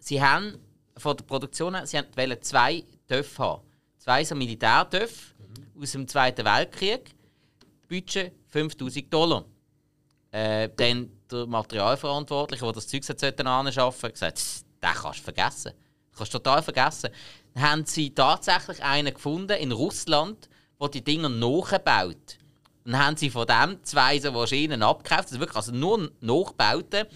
[0.00, 0.58] sie haben
[0.96, 3.62] von der Produktion sie wollen zwei Töpfe haben.
[3.98, 5.34] Zwei so Militärtöpfe
[5.80, 7.14] aus dem Zweiten Weltkrieg.
[7.88, 9.44] Budget 5000 Dollar.
[10.32, 13.02] Äh, dann der Materialverantwortliche, der das Zeug
[13.46, 15.72] anschaffen sollte, gesagt, «Tss, den kannst du vergessen.
[15.72, 17.10] Den kannst du total vergessen.
[17.54, 20.48] Dann haben sie tatsächlich einen gefunden in Russland,
[20.80, 22.38] der die Dinger nachbaut.
[22.84, 27.06] Dann haben sie von dem zwei so Maschinen abgekauft, also wirklich also nur Nachbauten.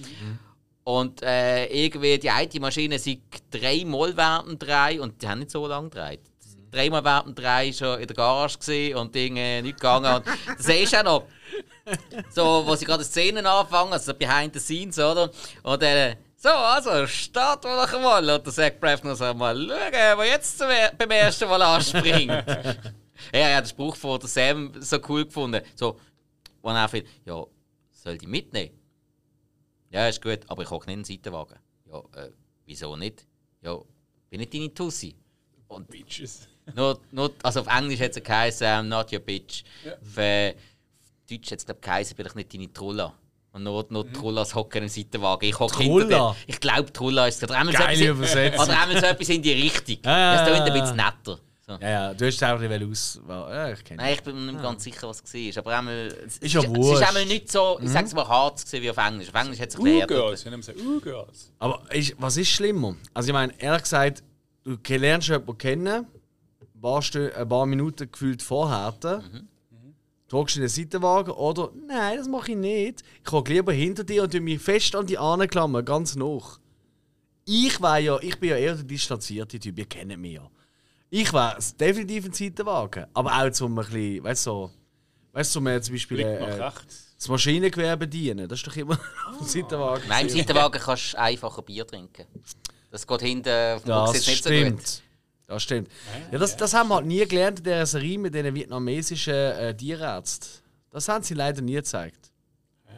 [0.84, 5.66] Und äh, irgendwie die eine Maschine sind dreimal während Drei und die haben nicht so
[5.66, 6.20] lange gedreht.
[6.70, 10.14] Dreimal während Drei schon in der Garage und Dinge nicht gegangen.
[10.14, 10.26] Und
[10.56, 11.24] das siehst du auch noch.
[12.30, 15.30] So, wo sie gerade Szenen anfangen, also behind the scenes, oder?
[15.62, 18.28] Und dann, so, also, starten wir doch mal.
[18.28, 20.68] Und der Zack Braff noch so, mal schauen, wer jetzt zum,
[20.98, 22.30] beim ersten Mal anspringt.
[23.32, 25.62] ja, hat den Spruch von der Sam so cool gefunden.
[25.74, 25.98] So,
[26.60, 27.42] wo er findet, ja,
[27.92, 28.83] soll die mitnehmen?
[29.94, 31.56] Ja, ist gut, aber ich hocke nicht in den Seitenwagen.
[31.90, 32.30] Ja, äh,
[32.66, 33.24] wieso nicht?
[33.62, 33.78] Ja,
[34.28, 35.14] bin nicht deine Tussi.
[35.68, 36.48] Und Bitches.
[36.74, 39.62] nur, nur, also auf Englisch hat es geheißen, I'm not your bitch.
[39.86, 40.56] Auf, äh, auf
[41.30, 43.14] Deutsch hat es geheißen, bin ich nicht deine Trulla.
[43.52, 45.48] Und nur, nur Trullas hocken im Seitenwagen.
[45.48, 46.30] Ich hocke hinter Trulla?
[46.32, 46.36] dir.
[46.48, 47.50] Ich glaube, Trulla ist es.
[47.52, 48.64] Einmal so Geile etwas- Übersetzung.
[48.64, 49.96] Oder einmal so etwas in die Richtung.
[50.04, 50.80] Ja, ja, Das klingt ja, ein ja.
[50.82, 51.38] bisschen netter.
[51.66, 51.72] So.
[51.80, 53.20] Ja, ja, du hast es ein bisschen aus.
[53.26, 55.62] Ja, ich kenne Nein, ich bin mir nicht ganz sicher, was es war.
[55.64, 55.94] Aber einmal,
[56.26, 57.00] es, Ist ja es, es wurscht.
[57.00, 59.28] ist einmal nicht so, ich sage es mal, hart gewesen wie auf Englisch.
[59.30, 60.14] Auf Englisch hat es ein bisschen Uh, härter.
[60.14, 60.44] Girls.
[60.44, 61.52] Wir haben gesagt, uh, Girls.
[61.58, 62.96] Aber ist, was ist schlimmer?
[63.14, 64.22] Also ich meine, ehrlich gesagt,
[64.64, 66.06] du lernst jemanden kennen,
[66.74, 69.48] ein paar, Stö ein paar Minuten gefühlt vorher, Mhm.
[70.28, 73.02] du hockst in den Seitenwagen oder «Nein, das mache ich nicht.
[73.24, 76.58] Ich hocke lieber hinter dir und tu mich fest an die Ahnenklammern, ganz noch.
[77.46, 80.46] Ich war ja, ich bin ja eher der distanzierte Typ, ihr kennt mich ja.
[81.16, 84.70] Ich wäre definitiv ein Seitenwagen, aber auch zum ein bisschen, weißt du, so,
[85.30, 87.14] weißt du, zum, äh, zum Beispiel äh, rechts.
[87.16, 88.98] das Maschinengewehr bedienen, das ist doch immer
[89.40, 90.02] ein Seitenwagen.
[90.02, 92.26] In meinem Seitenwagen kannst du einfacher Bier trinken.
[92.90, 94.80] Das geht hinten auf dem Das nicht stimmt.
[94.88, 95.02] so gut.
[95.46, 95.88] Das stimmt.
[96.32, 99.76] Ja, das, das haben wir halt nie gelernt in dieser Serie mit den vietnamesischen äh,
[99.76, 100.48] Tierärzten.
[100.90, 102.32] Das haben sie leider nie gezeigt.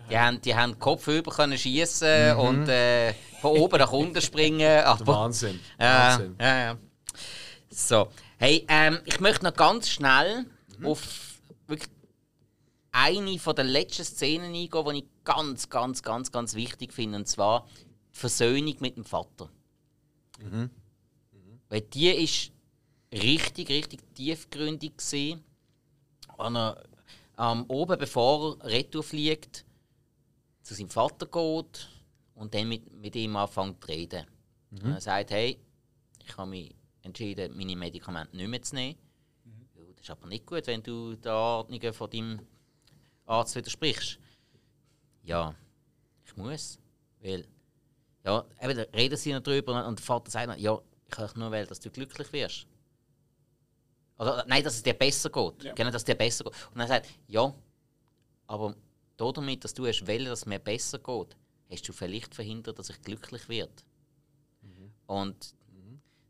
[0.08, 3.12] Die haben, die haben den Kopf über können schießen und äh,
[3.42, 4.80] von oben nach unten springen.
[4.84, 5.60] Aber, Wahnsinn.
[5.78, 6.36] Ja, Wahnsinn.
[6.40, 6.78] ja.
[7.76, 8.08] So.
[8.38, 10.46] Hey, ähm, ich möchte noch ganz schnell
[10.82, 11.90] auf wirklich
[12.90, 17.18] eine von der letzten Szenen eingehen, die ich ganz, ganz, ganz, ganz wichtig finde.
[17.18, 17.66] Und zwar
[18.14, 19.50] die Versöhnung mit dem Vater.
[21.68, 22.50] Weil die ist
[23.12, 25.44] richtig, richtig tiefgründig gesehen.
[26.38, 26.82] Wenn er
[27.36, 29.66] ähm, oben, bevor er retour fliegt,
[30.62, 31.90] zu seinem Vater geht
[32.36, 34.24] und dann mit, mit ihm anfängt zu reden.
[34.70, 35.60] Und er sagt, hey,
[36.24, 36.74] ich habe mich
[37.06, 38.98] entschieden, meine Medikamente nicht mehr zu nehmen.
[39.74, 42.40] Ja, das ist aber nicht gut, wenn du den Ordnungen von deinem
[43.24, 44.18] Arzt widersprichst.
[45.22, 45.54] Ja,
[46.24, 46.78] ich muss.
[47.20, 47.46] Weil,
[48.24, 51.30] ja, eben, da reden sie noch drüber und der Vater sagt noch, ja, ich kann
[51.36, 52.66] nur wählen, dass du glücklich wirst.
[54.18, 55.64] Oder, nein, dass es dir besser geht.
[55.64, 55.74] Ja.
[55.74, 56.54] Genau, dass es dir besser geht.
[56.74, 57.54] Und er sagt, ja,
[58.46, 58.74] aber
[59.16, 61.36] damit, dass du hast wählen, dass es mir besser geht,
[61.70, 63.72] hast du vielleicht verhindert, dass ich glücklich werde.
[65.06, 65.54] Und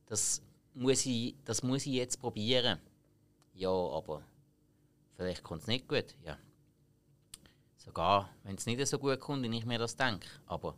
[0.07, 0.43] das
[0.77, 2.79] muss, ich, das muss ich jetzt probieren.
[3.55, 4.23] Ja, aber
[5.17, 6.15] vielleicht kommt es nicht gut.
[6.25, 6.37] Ja.
[7.77, 10.27] Sogar wenn es nicht so gut kommt, wie ich mir das denke.
[10.47, 10.77] Aber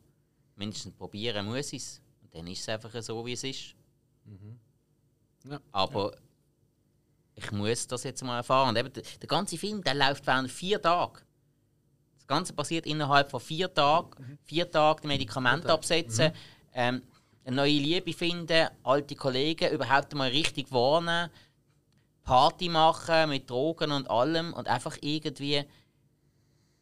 [0.57, 2.01] mindestens probieren muss ich es.
[2.22, 3.74] Und dann ist es einfach so, wie es ist.
[5.44, 5.61] Ja.
[5.72, 6.16] Aber
[7.34, 8.70] ich muss das jetzt mal erfahren.
[8.70, 11.18] Und eben, der, der ganze Film der läuft während vier Tagen.
[12.16, 14.38] Das Ganze passiert innerhalb von vier Tagen.
[14.42, 16.32] Vier Tage die Medikamente absetzen,
[16.74, 17.03] ähm,
[17.49, 21.30] eine neue Liebe finden, alte Kollegen überhaupt mal richtig warnen,
[22.22, 25.64] Party machen mit Drogen und allem und einfach irgendwie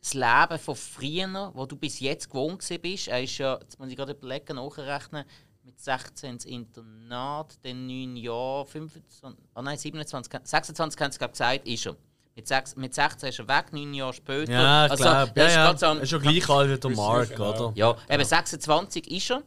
[0.01, 3.09] das Leben von früher, wo du bis jetzt gewohnt bist.
[3.09, 5.25] Er ist ja, jetzt muss ich gerade überlegen, nachrechnen,
[5.63, 9.23] mit 16 ins Internat, dann 9 Jahre, 25,
[9.55, 11.97] oh nein, 27, 26 haben sie glaub, gesagt, ist er.
[12.37, 14.53] Mit, sechs, mit 16 ist er weg, 9 Jahre später.
[14.53, 15.33] Ja, ich Also, glaube.
[15.35, 15.77] das Ja, ist ja.
[15.79, 17.73] so am- ist schon gleich alt wie der Mark, oder?
[17.75, 19.43] ja, eben 26 ist er.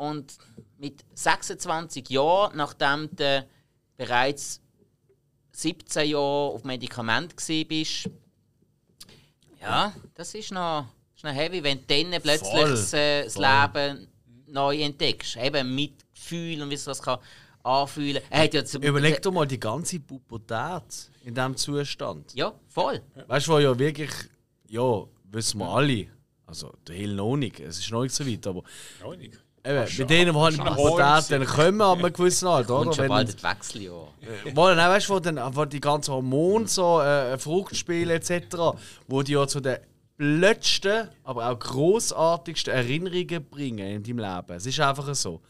[0.00, 0.38] Und
[0.78, 3.46] mit 26 Jahren, nachdem du
[3.98, 4.62] bereits
[5.52, 8.08] 17 Jahre auf Medikament bist,
[9.60, 13.36] ja, das ist noch, ist noch heavy, wenn du dann plötzlich Voll, das, äh, das.
[13.36, 14.08] Leben
[14.46, 15.36] neu entdeckst.
[15.36, 17.18] Eben mit Gefühl und wie sich das kann
[17.62, 18.22] anfühlen.
[18.30, 22.32] Er hat ja zum Überleg dir mal die ganze Pubertät in diesem Zustand.
[22.32, 23.02] Ja, voll.
[23.26, 24.12] Weißt du, ja wirklich,
[24.66, 26.06] ja, wissen wir alle,
[26.46, 28.62] also der Hill noch nicht, es ist noch nicht so weit, aber
[29.04, 29.38] Ja, nicht.
[29.64, 32.96] Eben, mit denen, die halt schon Pubertät dann kommen, ab einem gewissen Alter, Und oder?
[32.96, 34.08] schon bald das Wechseljahr.
[34.54, 38.56] dann, auch, weißt du, wo, dann, wo die ganzen Hormone, so, äh, Fruchtspiele etc.,
[39.08, 39.78] wo die ja zu den
[40.16, 44.56] blödsten, aber auch grossartigsten Erinnerungen bringen in deinem Leben.
[44.56, 45.40] Es ist einfach so.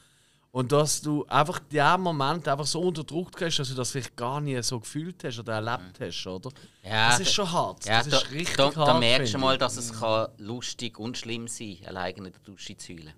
[0.53, 4.17] Und dass du einfach diesen Moment einfach so unter Druck hast, dass du das vielleicht
[4.17, 6.51] gar nie so gefühlt hast oder erlebt hast, oder?
[6.83, 7.85] Ja, das ist schon hart.
[7.85, 8.77] Ja, das da, ist richtig da, hart.
[8.77, 12.33] da merkst du mal, dass es kann lustig und schlimm sein kann, alleine in der
[12.45, 13.13] Dusche zu heulen.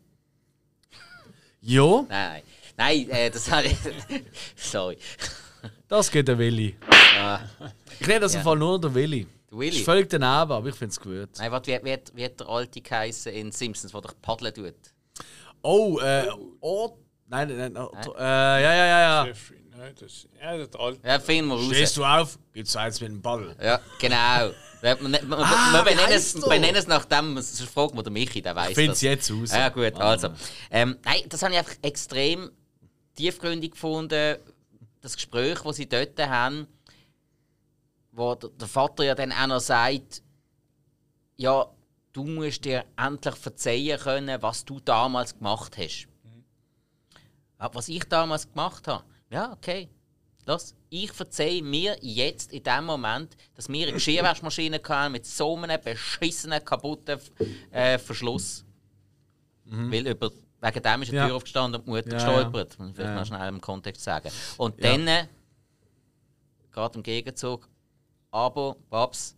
[1.62, 2.42] Ja, Nein,
[2.76, 3.76] nein, äh, das habe ich.
[4.56, 4.98] Sorry.
[5.88, 6.76] das geht der Willi.
[8.00, 9.26] Ich nenne das im Fall nur der Willi.
[9.50, 9.76] Der Willi?
[9.76, 11.28] Ist völlig daneben, aber ich finde es gut.
[11.38, 14.52] Nein, warte, wie, wie, hat- wie hat der Alte geheißen in Simpsons, der doch paddeln
[14.52, 14.74] tut?
[15.62, 16.26] Oh, äh,
[16.60, 16.96] oh,
[17.32, 19.26] nein, nein, nein, äh, ja, ja, ja, ja.
[19.26, 19.94] Jeffrey, ne?
[19.98, 21.06] Das, ja, das alte.
[21.06, 21.66] Ja, finden wir raus.
[21.66, 23.56] Stehst du auf, gibt's eins mit dem Ball.
[23.62, 24.50] Ja, genau.
[24.82, 28.42] Wir, wir, Ah, wir, benennen es, benennen es nach dem, sonst fragt man den Michi,
[28.42, 28.98] der weiß Ich finde das.
[28.98, 29.52] es jetzt raus.
[29.52, 30.10] Ja, gut, Ah.
[30.10, 30.30] also.
[30.72, 32.50] Ähm, nein, das habe ich einfach extrem
[33.14, 34.38] tiefgründig gefunden.
[35.00, 36.66] Das Gespräch, das sie dort haben,
[38.10, 40.20] wo der, der Vater ja dann auch noch sagt,
[41.36, 41.64] ja,
[42.12, 46.08] du musst dir endlich verzeihen können, was du damals gemacht hast.
[47.62, 49.88] Ja, Was ich damals gemacht habe, Ja, okay.
[50.46, 55.56] Los, ich verzeihe mir jetzt in dem Moment, dass wir eine Geschirrwaschmaschine hatten mit so
[55.56, 57.20] einem beschissenen, kaputten
[57.70, 58.64] äh, Verschluss.
[59.64, 60.30] Weil über,
[60.60, 61.26] wegen dem ist die Ja.
[61.28, 62.72] Tür aufgestanden und die Mutter Ja, gestolpert.
[62.72, 63.14] Ich vielleicht Ja.
[63.14, 64.28] noch schnell im Kontext sagen.
[64.56, 64.90] Und Ja.
[64.96, 65.26] dann, äh,
[66.72, 67.68] gerade im Gegenzug,
[68.32, 69.36] aber Babs,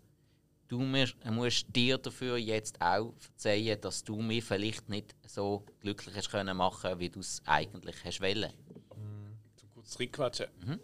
[0.75, 6.15] du musst, musst dir dafür jetzt auch verzeihen, dass du mich vielleicht nicht so glücklich
[6.17, 8.53] hast können machen, wie du es eigentlich hast wollen.
[9.57, 10.47] Zum kurz reinquatschen.
[10.65, 10.81] Mhm.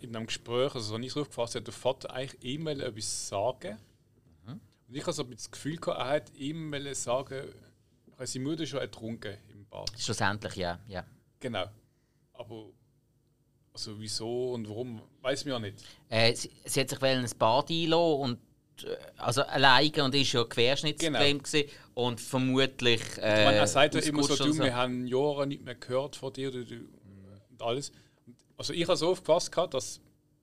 [0.00, 3.78] In einem Gespräch, also so nicht aufgefasst, hat der Vater eigentlich immer etwas sagen.
[4.46, 4.60] Mhm.
[4.88, 7.48] Und ich habe so ein das Gefühl, gehabt, er hat immer sagen,
[8.06, 9.90] ich habe seine Mutter schon ertrunken im Bad.
[9.98, 10.78] Schlussendlich, ja.
[10.86, 11.04] ja.
[11.40, 11.66] Genau.
[12.32, 12.70] Aber
[13.72, 15.84] also wieso und warum, weiß mir ja nicht.
[16.08, 18.38] Äh, sie, sie hat sich ins Bad einlassen und
[19.16, 23.00] also alleine und ist ja querschnittsgelähmt gewesen und vermutlich.
[23.18, 26.50] Äh, er sagt ja immer so, du, wir haben Jahre nicht mehr gehört von dir
[26.50, 26.76] du, du,
[27.50, 27.92] und alles.
[28.56, 30.00] Also ich habe so aufgefasst, gehabt, das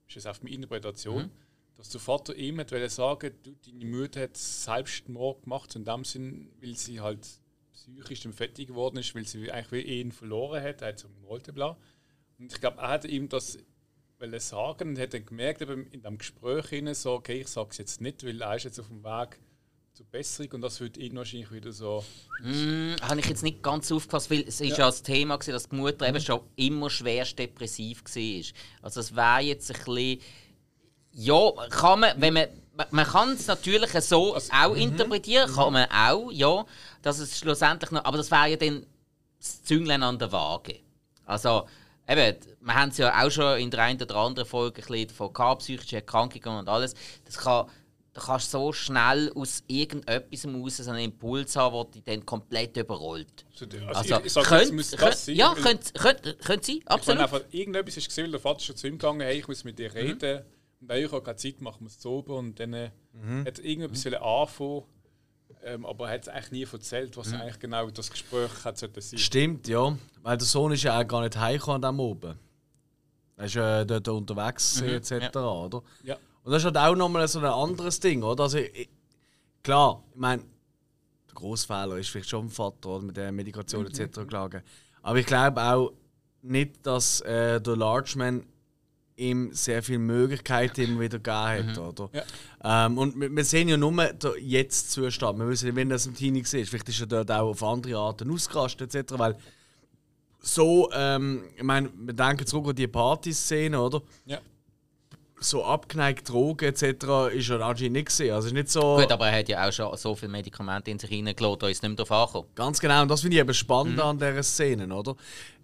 [0.08, 1.30] ist jetzt auf meine Interpretation,
[1.76, 6.50] dass der Vater ihm hat sagen, du, deine Mutter hat Selbstmord gemacht, in dem Sinn,
[6.60, 7.26] weil sie halt
[7.72, 11.08] psychisch dann fertig geworden ist, weil sie eigentlich wie ihn verloren hat, er hat so
[11.52, 11.76] bla.
[12.38, 13.58] Und ich glaube, er hat ihm das
[14.40, 17.78] sagen und hat dann gemerkt, eben in dem Gespräch hinein, so, okay, ich sage es
[17.78, 19.38] jetzt nicht, weil er ist jetzt auf dem Weg
[19.92, 22.04] zur Besserung und das wird ihn wahrscheinlich wieder so
[22.42, 25.68] Mm, habe ich jetzt nicht ganz aufgepasst, weil es ist ja, das Thema gewesen, dass
[25.68, 28.44] die Mutter eben schon immer schwerst depressiv war.
[28.82, 30.20] Also es wäre jetzt ein bisschen...
[31.12, 32.48] Ja, kann man, wenn man...
[32.90, 36.66] man- kann es natürlich so auch interpretieren, kann man auch, ja,
[37.02, 38.04] dass es schlussendlich noch...
[38.04, 38.84] Aber das wäre ja dann
[39.38, 40.80] das Zünglein an der Waage.
[41.24, 41.68] Also,
[42.08, 45.08] eben, wir haben es ja auch schon in der einen oder anderen Folge ein bisschen
[45.08, 46.94] davon gehabt, psychische Erkrankungen und alles.
[47.24, 47.66] Das kann,
[48.12, 52.24] da kannst du so schnell aus irgendetwas raus so einen Impuls haben, der dich dann
[52.26, 53.44] komplett überrollt.
[53.60, 55.34] Also, Also, ich, ich sage, könnt, muss das sein.
[55.34, 57.20] ja, könnte könnt, könnt sein, Ich meine, absolut.
[57.22, 59.64] einfach, irgendetwas ist gesehen, weil der Vater ist schon zu ihm gegangen, hey, ich muss
[59.64, 59.76] mit Mhm.
[59.76, 60.42] dir reden.
[60.80, 62.32] Und ich habe keine Zeit, machen wir es zu oben.
[62.32, 63.46] Und dann äh, Mhm.
[63.46, 64.14] hat irgendetwas mhm.
[64.14, 64.82] anfangen,
[65.64, 67.20] ähm, aber er hat es eigentlich nie erzählt, Mhm.
[67.20, 69.18] was eigentlich genau das Gespräch hat sollte sein.
[69.18, 69.96] Stimmt, ja.
[70.22, 72.38] Weil der Sohn ist ja auch gar nicht heimgekommen an oben.
[73.36, 75.36] Er ist ja dort unterwegs Mhm, etc.
[75.36, 75.82] Oder?
[76.04, 76.16] Ja.
[76.44, 78.44] Und das ist halt auch nochmal so ein anderes Ding, oder?
[78.44, 78.88] Also, ich,
[79.62, 84.20] klar, ich meine, der Großfehler ist vielleicht schon dem Vater oder mit der Medikation etc.
[84.28, 84.62] gelegen.
[85.02, 85.92] Aber ich glaube auch
[86.42, 88.44] nicht, dass äh, der Largeman
[89.16, 92.10] ihm sehr viele Möglichkeiten immer wieder gegeben hat, oder?
[92.12, 92.86] Ja.
[92.86, 95.38] Ähm, und wir, sehen ja nur den Jetzt-Zustand.
[95.38, 96.64] Wir wissen nicht, wenn das im Teenie war.
[96.64, 99.14] Vielleicht ist er dort auch auf andere Arten ausgerastet etc.
[99.16, 99.36] Weil
[100.40, 104.02] so, ähm, ich meine, wir denken zurück an die Partyszene, oder?
[104.26, 104.38] Ja.
[105.40, 106.82] so abgeneigt Drogen etc.
[107.34, 108.34] ist er anscheinend nicht gesehen.
[108.34, 110.98] Also ist nicht so Gut, aber er hat ja auch schon so viele Medikamente in
[110.98, 112.48] sich hineingeladen, da ist es nicht mehr darauf angekommen.
[112.54, 113.02] ganz genau.
[113.02, 114.02] Und das finde ich eben spannend Mhm.
[114.02, 115.14] an dieser Szene, oder?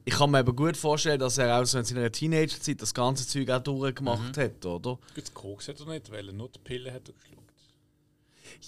[0.05, 3.27] Ich kann mir eben gut vorstellen, dass er auch so in seiner Teenagerzeit das ganze
[3.27, 4.41] Zeug auch durchgemacht Mhm.
[4.41, 4.99] hat, oder?
[5.15, 7.41] Gut, Koks hat er nicht, weil er nur die Pille hat geschluckt.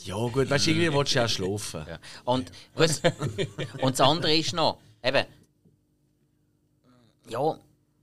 [0.05, 1.85] Ja gut, weißt du, irgendwie willst du ja schlafen.
[1.89, 1.99] Ja.
[2.25, 2.91] Und, gut,
[3.83, 5.27] und das andere ist noch, eben,
[7.29, 7.59] ja,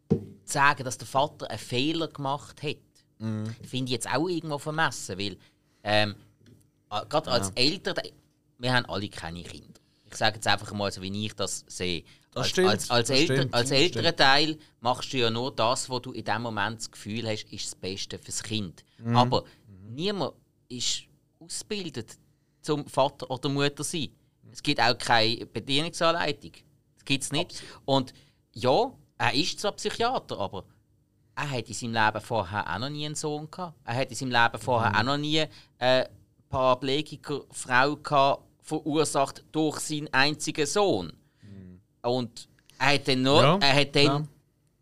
[0.10, 2.76] zu sagen, dass der Vater einen Fehler gemacht hat,
[3.20, 5.38] finde ich jetzt auch irgendwo vermessen, weil
[5.84, 6.16] ähm,
[6.90, 7.96] äh, gerade als Eltern,
[8.58, 9.80] wir haben alle keine Kinder.
[10.10, 12.04] Ich sage jetzt einfach mal so, wie ich das sehe.
[12.32, 14.16] Das als, stimmt, als, als, das Eltern, stimmt, als älterer.
[14.16, 17.66] Teil machst du ja nur das, was du in dem Moment das Gefühl hast, ist
[17.66, 18.84] das Beste fürs Kind.
[19.00, 19.16] Mhm.
[19.16, 19.44] Aber
[19.90, 20.34] niemand
[20.68, 21.04] ist
[21.40, 22.18] ausgebildet
[22.62, 24.10] zum Vater oder Mutter zu sein.
[24.52, 26.52] Es gibt auch keine Bedienungsanleitung.
[26.96, 27.64] Das gibt es nicht.
[27.86, 28.14] Und
[28.54, 30.66] ja, er ist zwar Psychiater, aber
[31.36, 33.78] er hat in seinem Leben vorher auch noch nie einen Sohn gehabt.
[33.86, 35.46] Er hat in seinem Leben vorher auch noch nie
[35.78, 36.10] eine
[36.50, 41.14] Paraplegiker-Frau gehabt, verursacht durch seinen einzigen Sohn.
[42.02, 42.48] Und
[42.78, 44.24] er hat dann nur, Ja, er hat dann ja.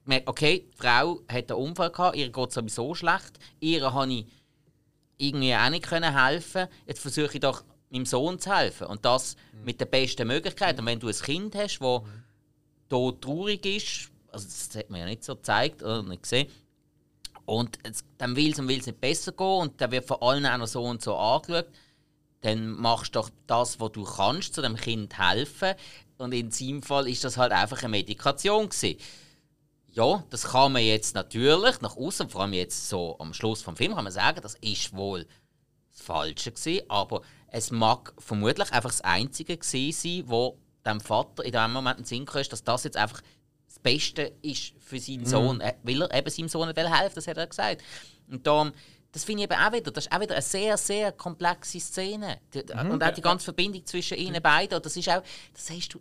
[0.03, 4.25] gemerkt, okay, die Frau hat einen Unfall gehabt, ihr geht sowieso schlecht, ihr habe ich
[5.17, 6.67] irgendwie auch nicht können helfen.
[6.85, 10.79] Jetzt versuche ich doch meinem Sohn zu helfen und das mit der besten Möglichkeit.
[10.79, 12.01] Und wenn du ein Kind hast, das
[12.89, 16.47] da traurig ist, also das hat man ja nicht so gezeigt oder nicht gesehen,
[17.45, 20.21] und es, dann will es und will es nicht besser gehen und dann wird von
[20.21, 21.67] allen auch noch so und so angeschaut,
[22.41, 25.73] dann machst du doch das, was du kannst, zu dem Kind helfen.
[26.17, 28.97] Und in seinem Fall ist das halt einfach eine Medikation gewesen.
[29.87, 33.75] Ja, das kann man jetzt natürlich nach außen, vor allem jetzt so am Schluss vom
[33.75, 35.25] Film, kann man sagen, das ist wohl
[35.91, 41.43] das Falsche gewesen, aber es mag vermutlich einfach das Einzige gewesen sein, wo dem Vater
[41.43, 43.21] in dem Moment in den Sinn kam, dass das jetzt einfach
[43.67, 47.27] das Beste ist für seinen Sohn, äh, weil er eben seinem Sohn will helfen, das
[47.27, 47.83] hat er gesagt.
[48.29, 48.71] Und darum,
[49.17, 52.39] das finde ich eben auch wieder, das ist auch wieder eine sehr, sehr komplexe Szene.
[52.53, 55.23] Die, Und auch die ganze Verbindung zwischen ihnen beiden, das ist auch,
[55.53, 55.99] das hast du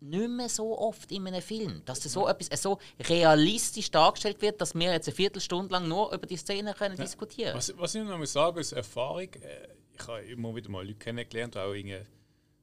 [0.00, 1.82] nicht mehr so oft in einem Film.
[1.84, 6.14] Dass das so etwas so realistisch dargestellt wird, dass wir jetzt eine Viertelstunde lang nur
[6.14, 10.06] über die Szene können diskutieren Was, was ich noch mal sagen aus Erfahrung, äh, ich
[10.06, 11.74] habe immer wieder mal Leute kennengelernt, die auch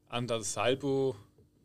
[0.09, 1.15] entweder selber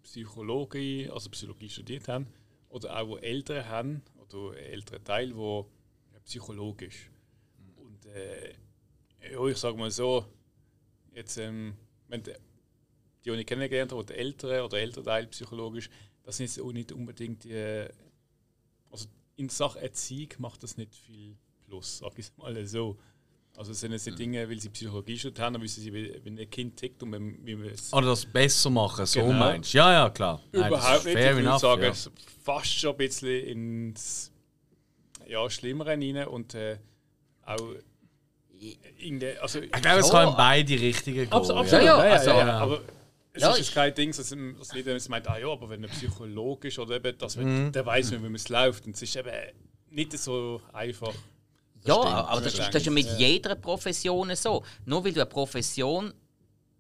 [0.03, 2.27] Psychologie, also Psychologie studiert haben,
[2.69, 7.11] oder auch Eltern haben, oder einen älteren Teil, der psychologisch.
[8.15, 10.25] Äh, ja, ich sage mal so,
[11.15, 11.75] jetzt, ähm,
[12.09, 12.33] wenn die,
[13.25, 15.91] die ich kennengelernt habe, der ältere oder ältere Teil psychologisch,
[16.23, 17.87] das ist auch nicht unbedingt die,
[18.91, 19.07] also
[19.37, 21.37] in Sachen Erziehung macht das nicht viel
[21.67, 22.99] plus, sage ich mal so.
[23.57, 26.15] Also es sind jetzt nicht Dinge, weil sie Psychologie studiert haben, dann wissen sie, wie
[26.25, 27.13] ein Kind tickt und
[27.45, 27.93] wie man es...
[27.93, 29.33] Oder das besser machen, so Genau.
[29.33, 29.79] meinst du?
[29.79, 30.41] Ja, ja, klar.
[30.53, 31.17] Nein, Überhaupt ist nicht.
[31.17, 31.89] Ich würde sagen, ja.
[31.89, 32.11] es
[32.45, 34.31] fast schon ein bisschen ins
[35.27, 36.79] ja, Schlimmere rein und äh,
[37.45, 37.75] auch
[39.41, 41.33] also Ich glaube, es kann in beide Richtungen gehen.
[41.33, 41.85] Absolut, Ja, absolut.
[41.87, 42.81] ja, also- ja, Aber
[43.33, 45.69] es Ja, ist ich- jetzt kein Ding, dass, dass jeder jetzt meint, ah ja, aber
[45.71, 47.73] wenn er psychologisch oder eben, dass man, Mhm.
[47.73, 48.87] der weiß, wie man es läuft.
[48.87, 49.31] Und es ist eben
[49.91, 51.15] nicht so einfach.
[51.85, 54.65] Ja, stimmt, aber das, das ist, das ist ja mit jeder Profession so.
[54.85, 56.13] Nur weil du eine Profession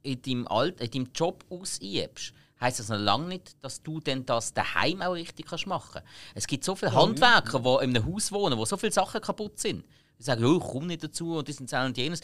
[0.03, 4.27] in deinem, Alt in deinem Job ausübst, heisst das noch lange nicht, dass du denn
[4.27, 6.03] das daheim auch richtig kannst machen
[6.35, 9.59] Es gibt so viele Handwerker, die in einem Haus wohnen, wo so viele Sachen kaputt
[9.61, 9.85] sind.
[10.19, 12.21] Die sagen, oh, ich komme nicht dazu und das und das und jenes.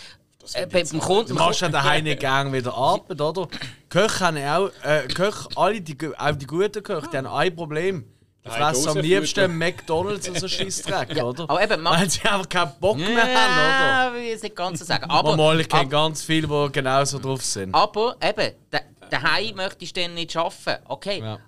[0.52, 3.48] Äh, beim Kunden, Du machst ja daheim nicht gerne wieder Arbeit, oder?
[3.88, 8.04] Köche haben auch, äh, Köche, alle, die, auch die guten Köche, die haben ein Problem.
[8.44, 11.44] Die fressen am liebsten McDonalds und so Scheissdreck, oder?
[11.48, 14.80] aber eben, Weil sie einfach keinen Bock mehr haben, ja, will ich jetzt nicht ganz
[14.80, 15.04] so sagen.
[15.04, 15.14] oder?
[15.14, 17.74] Aber, Mal, ich kenne ganz viele, die genauso drauf sind.
[17.74, 20.82] aber eben, da, daheim möchtest du dann nicht arbeiten.
[20.88, 21.38] Okay, Ja.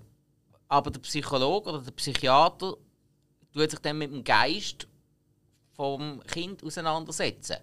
[0.68, 2.74] Aber der Psychologe oder der Psychiater
[3.52, 4.89] tut sich dann mit dem Geist
[5.77, 7.57] vom Kind auseinandersetzen.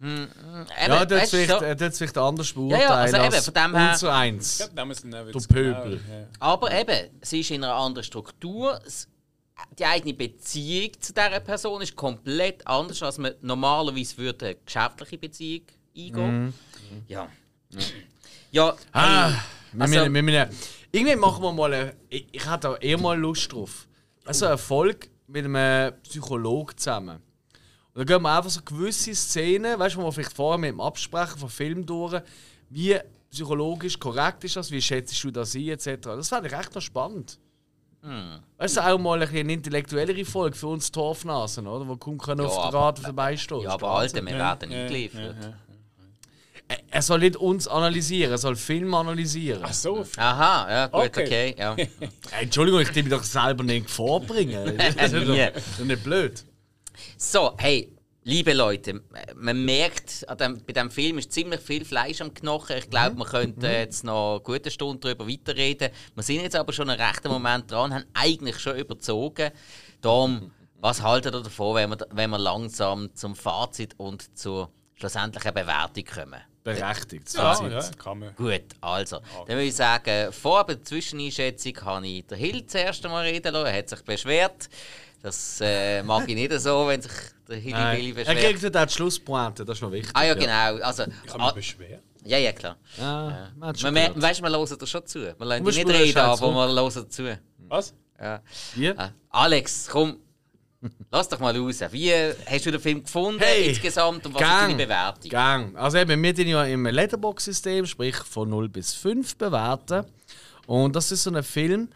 [0.00, 1.56] Hm, hm, eben, Ja, du, vielleicht, so.
[1.64, 4.58] äh, dort vielleicht anders ja, beurteilen also eben, von dem her- unser eins.
[4.58, 6.00] Ja, wir Du Pöbel.
[6.04, 6.26] Genau, ja.
[6.40, 8.80] Aber eben, sie ist in einer anderen Struktur.
[9.78, 15.16] Die eigene Beziehung zu dieser Person ist komplett anders, als man normalerweise würde eine geschäftliche
[15.16, 15.62] Beziehung
[15.96, 16.54] eingehen.
[17.06, 17.28] Ja.
[18.50, 19.36] Ja, Ah, hey,
[19.72, 20.48] wir also- müssen, wir müssen,
[20.90, 21.72] irgendwie machen wir mal.
[21.72, 23.86] Eine, ich, ich hätte da eher mal Lust drauf.
[24.24, 27.16] Also eine Folge mit einem Psychologen zusammen.
[27.16, 30.70] Und dann gehen wir einfach so gewisse Szenen, weißt du, wo wir vielleicht vorher mit
[30.70, 32.20] dem Absprechen von Film durch,
[32.70, 32.98] wie
[33.30, 35.98] psychologisch korrekt ist das, wie schätzt du das ein, etc.
[36.02, 37.38] Das fände ich echt noch spannend.
[38.58, 41.90] Weißt du, auch mal ein eine intellektuellere Folge für uns Torfnasen, oder?
[41.90, 43.64] Die kaum können Ja, auf der aber- Rad vorbeistoßen.
[43.66, 45.36] ja, aber Alter, wir werden eingeliefert.
[45.40, 45.54] Er-
[46.90, 49.62] Er soll nicht uns analysieren, er soll Film analysieren.
[49.64, 51.22] Ach so, Aha, ja, gut, okay.
[51.22, 51.56] Okay.
[51.58, 51.76] ja.
[52.40, 54.76] Entschuldigung, ich will mich doch selber nicht vorbringen.
[54.96, 56.44] Das ist doch, das ist nicht blöd.
[57.18, 57.92] So, hey,
[58.22, 59.02] liebe Leute,
[59.34, 62.78] man merkt, dem, bei diesem Film ist ziemlich viel Fleisch am Knochen.
[62.78, 65.90] Ich glaube, wir könnten jetzt noch eine gute Stunde darüber weiterreden.
[66.14, 69.50] Wir sind jetzt aber schon einen rechten Moment dran, haben eigentlich schon überzogen.
[70.00, 70.50] Darum,
[70.80, 76.04] was haltet ihr davon, wenn wir, wenn wir langsam zum Fazit und zur schlussendlichen Bewertung
[76.04, 76.40] kommen?
[76.64, 77.34] Berechtigt.
[77.34, 78.34] ja, ja, kann man.
[78.36, 83.24] Gut, also, dann würde ich sagen, vor der Zwischeneinschätzung habe ich den Hill zuerst einmal
[83.24, 83.66] reden lassen.
[83.66, 84.68] Er hat sich beschwert.
[85.22, 87.12] Das äh, mag ich nicht so, wenn sich
[87.48, 88.16] der Hilly Billy Nein.
[88.26, 88.60] Er beschwert.
[88.60, 90.10] kriegt auch die Schlusspointe, das ist noch wichtig.
[90.14, 90.82] Ah ja, genau.
[90.84, 92.02] Also, Ich habe ah, mich beschwert.
[92.24, 92.76] ja, ja, klar.
[92.98, 94.22] Ja, man schon Man, mer- gehört.
[94.22, 95.18] weißt, wir hören dir schon zu.
[95.20, 97.38] Dich mir nicht reden, aber wir hören zu.
[97.68, 97.94] Was?
[98.20, 98.42] Ja.
[98.74, 98.88] Wie?
[98.90, 100.18] Ah, Alex, komm.
[101.10, 101.80] Lass doch mal raus.
[101.90, 104.60] Wie hast du den Film gefunden Hey, insgesamt und was ist Gang.
[104.70, 105.30] deine Bewertung?
[105.30, 105.76] Gang.
[105.76, 110.04] Also eben, wir sind ja im Letterbox-System, sprich von 0 bis 5 bewerten.
[110.66, 111.88] Und das ist so ein Film,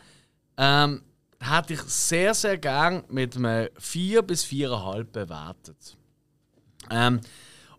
[0.57, 1.03] ähm,
[1.41, 5.97] hätte ich sehr, sehr gern mit einem 4 bis 4,5 bewertet.
[6.91, 7.21] Ähm,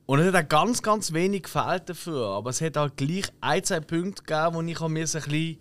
[0.06, 2.30] und es hat auch ganz, ganz wenig gefällt dafür.
[2.30, 5.60] Aber es hat auch gleich ein, zwei Punkte gegeben, wo ich mir so ein bisschen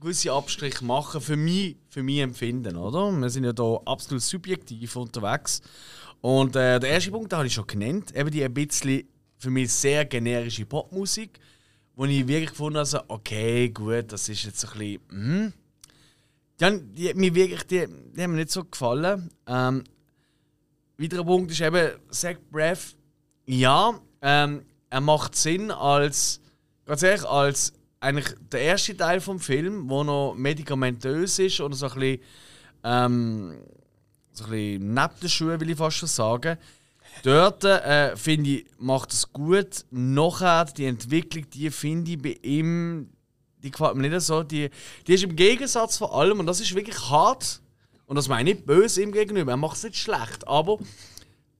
[0.00, 3.12] gewisse Abstriche machen für mich, für mich empfinden, oder?
[3.12, 5.60] Wir sind ja da absolut subjektiv unterwegs.
[6.20, 9.04] Und äh, der erste Punkt, den habe ich schon genannt, eben die ein bisschen
[9.38, 11.38] für mich sehr generische Popmusik,
[11.96, 15.52] wo ich wirklich gefunden habe, so, okay, gut, das ist jetzt ein bisschen, hm.
[16.58, 19.30] Die, haben- die, mir wirklich, die, die haben mir nicht so gefallen.
[19.46, 19.84] Ähm,
[20.98, 22.94] weiterer Punkt ist eben, Zach Braff,
[23.46, 26.40] ja, ähm, er macht Sinn als,
[26.84, 31.86] ganz ehrlich, als eigentlich der erste Teil vom Film, wo noch medikamentös ist oder so
[31.86, 32.20] ein bisschen,
[32.82, 33.58] ähm,
[34.32, 36.58] so ein bisschen neben will ich fast schon sagen.
[37.22, 39.84] Dort äh, finde ich, macht es gut.
[39.90, 43.10] Nachher die Entwicklung, die finde ich bei ihm,
[43.62, 44.42] die gefällt mir nicht so.
[44.42, 44.70] Die,
[45.06, 47.60] die ist im Gegensatz vor allem, und das ist wirklich hart,
[48.06, 50.78] und das meine ich nicht böse ihm gegenüber, er macht es nicht schlecht, aber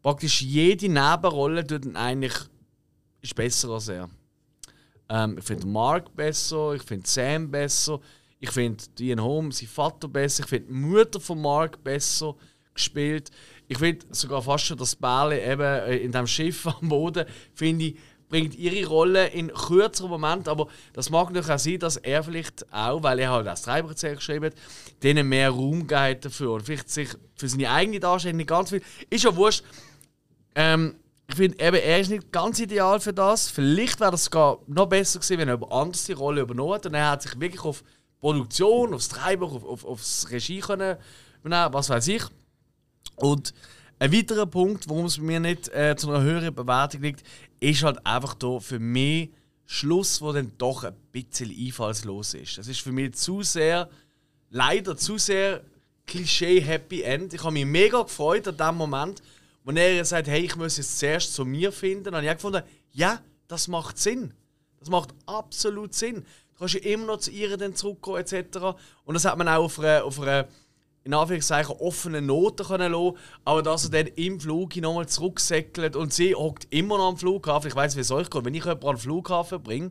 [0.02, 2.34] praktisch jede Nebenrolle tut ihn eigentlich
[3.22, 4.08] ist besser als er.
[5.10, 8.00] Ähm, ich finde Mark besser, ich finde Sam besser,
[8.38, 10.44] Ich finde Ian Holm, sein Vater besser.
[10.44, 12.34] Ich finde die Mutter von Mark besser
[12.72, 13.30] gespielt.
[13.68, 17.86] Ich finde sogar fast schon das Bärle eben äh, in dem Schiff am Boden, finde
[17.86, 17.96] ich,
[18.28, 22.72] bringt ihre Rolle in kürzeren Moment, aber das mag natürlich auch sein, dass er vielleicht
[22.72, 24.54] auch, weil er halt das Treiberzähl geschrieben hat,
[25.02, 28.82] denen mehr Raum gegeben dafür und vielleicht sich für seine eigene Darstellung nicht ganz viel.
[29.10, 29.64] Ist ja wurscht.
[30.54, 30.94] Ähm,
[31.30, 33.48] ich finde, er ist nicht ganz ideal für das.
[33.50, 36.86] Vielleicht wäre sogar noch besser gewesen, wenn er anders die Rolle übernommen hat.
[36.86, 37.84] Und er hat sich wirklich auf
[38.18, 40.96] Produktion, aufs Treiber, auf, auf, aufs Regie können,
[41.42, 42.22] was weiß ich.
[43.16, 43.54] Und
[44.00, 47.22] ein weiterer Punkt, warum es bei mir nicht äh, zu einer höheren Bewertung liegt,
[47.60, 49.30] ist halt einfach da für mich
[49.66, 52.58] Schluss, wo dann doch ein bisschen einfallslos ist.
[52.58, 53.88] Das ist für mich zu sehr,
[54.50, 55.62] leider zu sehr
[56.06, 57.34] Klischee-Happy End.
[57.34, 59.22] Ich habe mich mega gefreut an dem Moment,
[59.74, 62.04] wo er sagt, hey, ich muss jetzt zuerst zu mir finden.
[62.04, 64.34] Dann habe ich gefunden, ja, das macht Sinn.
[64.78, 66.24] Das macht absolut Sinn.
[66.52, 68.58] Du kannst ja immer noch zu ihr dann zurückkommen etc.
[69.04, 70.48] Und das hat man auch auf einer, auf einer
[71.02, 76.12] in Anführungszeichen offene Noten können lassen, aber dass er dann im Flug nochmal zurücksäckelt und
[76.12, 77.68] sie hockt immer noch am Flughafen.
[77.68, 78.44] Ich weiß, wie es euch geht.
[78.44, 79.90] Wenn ich jemanden an den Flughafen bringe,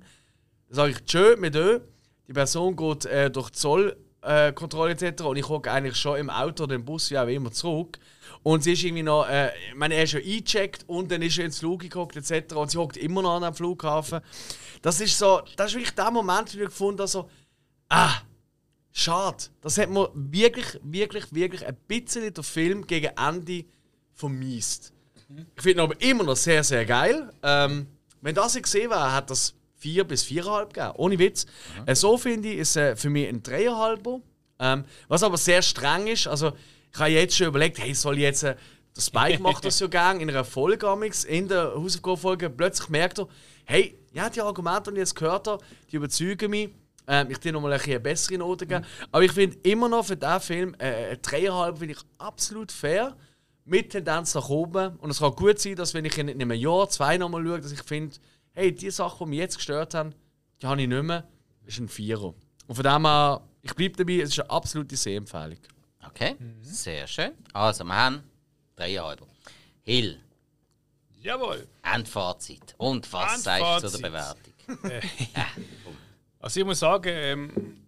[0.68, 1.80] dann sage ich Tschö mit Ö.
[2.28, 5.24] Die Person geht äh, durch die Zollkontrolle äh, etc.
[5.24, 7.98] und ich hocke eigentlich schon im Auto oder im Bus, wie auch immer, zurück.
[8.44, 11.38] Und sie ist irgendwie noch, äh, ich meine, er ist schon eingecheckt und dann ist
[11.38, 12.56] er ins Flug geguckt etc.
[12.56, 14.22] Und sie hockt immer noch an am Flughafen.
[14.82, 17.30] Das ist so, das ist wirklich der Moment, wo ich gefunden habe, so,
[17.90, 18.22] ah,
[18.92, 19.46] Schade.
[19.62, 23.66] Das hat mir wirklich, wirklich, wirklich ein bisschen der Film gegen Ende
[24.14, 24.94] vermisst.
[25.56, 27.32] Ich finde ihn aber immer noch sehr, sehr geil.
[27.44, 27.88] Ähm,
[28.22, 30.92] wenn das ich gesehen wäre, hat das 4 bis 4,5 gegeben.
[30.98, 31.46] Ohne Witz.
[31.86, 34.22] Äh, so finde ich, ist äh, für mich ein 3,5.
[34.60, 36.28] Ähm, was aber sehr streng ist.
[36.28, 36.52] Also,
[36.94, 38.44] ich habe jetzt schon überlegt, hey, soll ich jetzt.
[38.44, 38.56] Äh,
[38.95, 40.88] der Spike macht das so gern in einer Folge,
[41.28, 42.49] in der Hausaufgabenfolge.
[42.49, 43.28] Plötzlich merkt er,
[43.66, 46.70] hey, ja, die Argumente, die ich jetzt gehört habe, die überzeugen mich.
[47.07, 48.82] Ähm, ich dir nochmal ein eine bessere Note geben.
[48.82, 49.06] Mhm.
[49.11, 53.16] Aber ich finde immer noch für diesen Film äh, 3,5 finde ich absolut fair.
[53.66, 54.95] Mit Tendenz nach oben.
[54.98, 57.72] Und es kann gut sein, dass wenn ich in einem Jahr, zwei nochmal schaue, dass
[57.72, 58.16] ich finde,
[58.53, 60.14] hey, die Sachen, die mich jetzt gestört haben,
[60.61, 61.28] die habe ich nicht mehr.
[61.66, 62.34] Das ist ein Vierer.
[62.68, 65.60] Und von dem her, ich bleibe dabei, es ist eine absolute Sehempfehlung.
[66.10, 66.64] Okay, mhm.
[66.64, 67.31] sehr schön.
[67.53, 68.23] Also, wir haben
[68.77, 69.19] 3,5.
[69.81, 70.19] Hill.
[71.22, 71.68] Jawohl.
[71.84, 72.76] Endfazit.
[72.77, 74.53] Und was sagst du zu der Bewertung?
[74.90, 75.02] Äh,
[76.41, 77.88] Also ich muss sagen, ähm,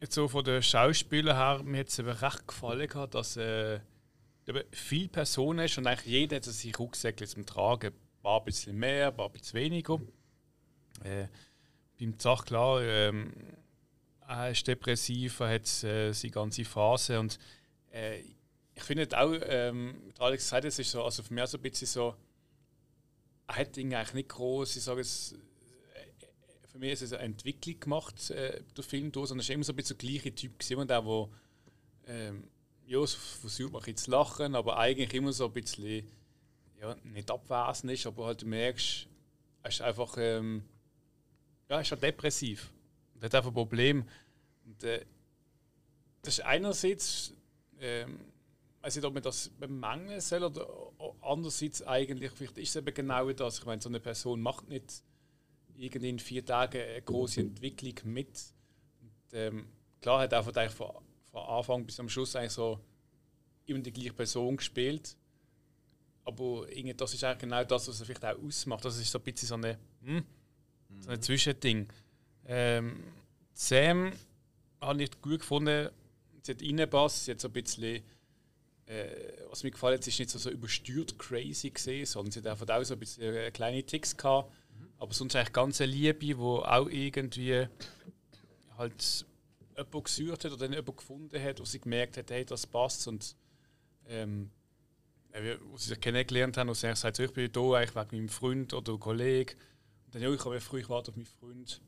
[0.00, 3.78] jetzt so von den Schauspielern her, mir hat es recht gefallen, gehabt, dass äh,
[4.72, 7.92] viele Personen ist und eigentlich jeder hat sich Rucksäcke zum Tragen.
[7.92, 10.00] Ein paar ein bisschen mehr, ein paar ein bisschen weniger.
[11.04, 11.28] Äh,
[11.98, 13.32] beim Zach klar, ähm,
[14.26, 17.38] er ist depressiv, er hat äh, seine ganze Phase und
[17.92, 18.20] äh,
[18.74, 21.86] ich finde auch, ähm, Alex gesagt, es ist so, also für mich so ein bisschen
[21.86, 22.14] so,
[23.46, 25.34] er hat eigentlich nicht groß, ich sage es
[26.72, 29.64] für mich ist es eine Entwicklung gemacht, äh, der Film, da, sondern es war immer
[29.64, 31.28] so ein bisschen der gleiche Typ, gewesen, der, der
[32.06, 32.44] ähm,
[32.86, 36.08] ja, versucht man zu lachen, aber eigentlich immer so ein bisschen,
[36.80, 39.06] ja, nicht abwesend ist, aber halt du merkst,
[39.62, 40.64] er ist einfach, ähm,
[41.68, 42.72] ja, er ist halt depressiv.
[43.20, 44.08] Er hat einfach ein Problem.
[44.64, 45.04] Und, äh,
[46.22, 47.34] das ist einerseits,
[47.82, 48.18] ähm,
[48.78, 50.66] ich weiß nicht, ob man das bemängeln soll oder
[51.20, 53.58] andererseits eigentlich, vielleicht ist es eben genau das.
[53.58, 55.02] Ich meine, so eine Person macht nicht
[55.76, 58.40] irgendwie in vier Tagen eine große Entwicklung mit.
[59.00, 59.66] Und, ähm,
[60.00, 60.90] klar hat er von, von,
[61.30, 62.80] von Anfang bis am Schluss eigentlich so
[63.66, 65.16] immer die gleiche Person gespielt.
[66.24, 68.84] Aber irgendwie, das ist eigentlich genau das, was er vielleicht auch ausmacht.
[68.84, 70.24] Das ist so ein bisschen so eine, hm,
[71.00, 71.88] so ein Zwischending.
[72.46, 73.02] Ähm,
[73.52, 74.12] Sam
[74.80, 75.90] habe ich gut gefunden.
[76.48, 77.24] Reingepasst.
[77.24, 78.02] Sie hat so ein bisschen,
[78.86, 79.06] äh,
[79.50, 82.68] was mir gefallen hat, ist nicht so, so übersteuert crazy gesehen, sondern sie hat einfach
[82.68, 84.52] auch so ein bisschen äh, kleine Ticks gehabt.
[84.98, 87.66] Aber sonst eigentlich ganz eine Liebe, wo auch irgendwie
[88.78, 89.26] halt
[89.76, 93.08] jemand gesucht hat oder dann jemand gefunden hat, wo sie gemerkt hat, hey, das passt.
[93.08, 93.36] Und
[94.06, 94.50] ähm,
[95.64, 98.28] wo sie sich kennengelernt haben und sie sagt, so, ich bin hier eigentlich wegen meinem
[98.28, 99.58] Freund oder Kollegen.
[100.04, 101.80] Und dann, ja, ich habe früh ich warte auf meinen Freund.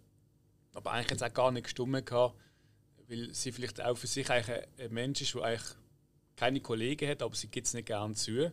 [0.72, 2.36] Aber eigentlich hat es auch gar nicht gestummen gehabt,
[3.08, 5.74] weil sie vielleicht auch für sich eigentlich ein Mensch ist, der eigentlich
[6.36, 8.52] keine Kollegen hat, aber sie gibt es nicht gerne zu,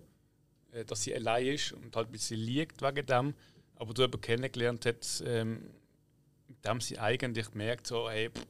[0.72, 3.34] äh, dass sie allein ist und halt ein bisschen liegt wegen dem
[3.82, 5.72] aber du jemanden kennengelernt hast, ähm,
[6.48, 8.45] mit dem sie eigentlich merkt, so, hey, pff,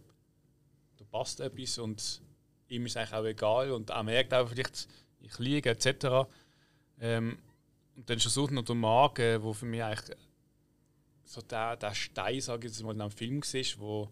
[0.98, 2.22] da passt etwas und
[2.68, 4.90] ihm ist eigentlich auch egal und er merkt auch vielleicht,
[5.22, 6.30] ich liege etc.
[7.00, 7.40] Ähm,
[7.96, 10.18] und dann versucht noch der Magen, wo für mich eigentlich
[11.24, 14.10] so der, der Stein, sage ich jetzt mal, in einem Film war, wo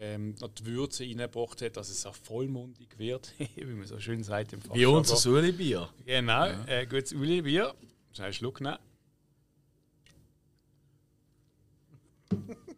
[0.00, 4.24] ähm, noch die Würze reingebracht hat, dass es auch vollmundig wird, wie man so schön
[4.24, 5.88] sagt im Wie unser Uli-Bier.
[6.06, 6.66] Genau, ja.
[6.66, 7.74] äh, gutes Uli-Bier.
[8.12, 8.78] Schnell Schluck nehmen.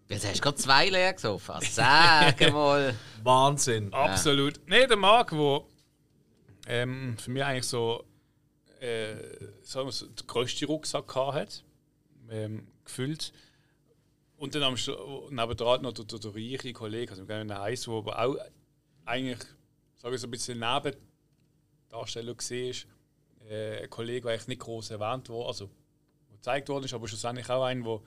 [0.08, 1.54] Jetzt hast du gerade zwei leer gesoffen.
[1.70, 2.94] Sag mal.
[3.22, 3.92] Wahnsinn.
[3.94, 4.60] Absolut.
[4.66, 5.66] Nee, der Marc, wo
[6.66, 8.04] ähm, für mich eigentlich so,
[8.80, 9.14] äh,
[9.62, 11.64] sagen wir so den grössten Rucksack hat,
[12.30, 13.32] ähm, gefüllt.
[14.42, 14.74] Und dann am
[15.30, 18.36] nebendran noch der, der, der reiche Kollege, also gerne heiß, wo aber auch
[19.04, 19.38] eigentlich,
[19.94, 22.88] sage ich so ein bisschen Nebendarsteller gesehen ist.
[23.48, 25.70] Äh, ein Kollege, der eigentlich nicht groß erwähnt wurde, also
[26.32, 28.02] gezeigt worden ist, aber schlussendlich auch ein, wo,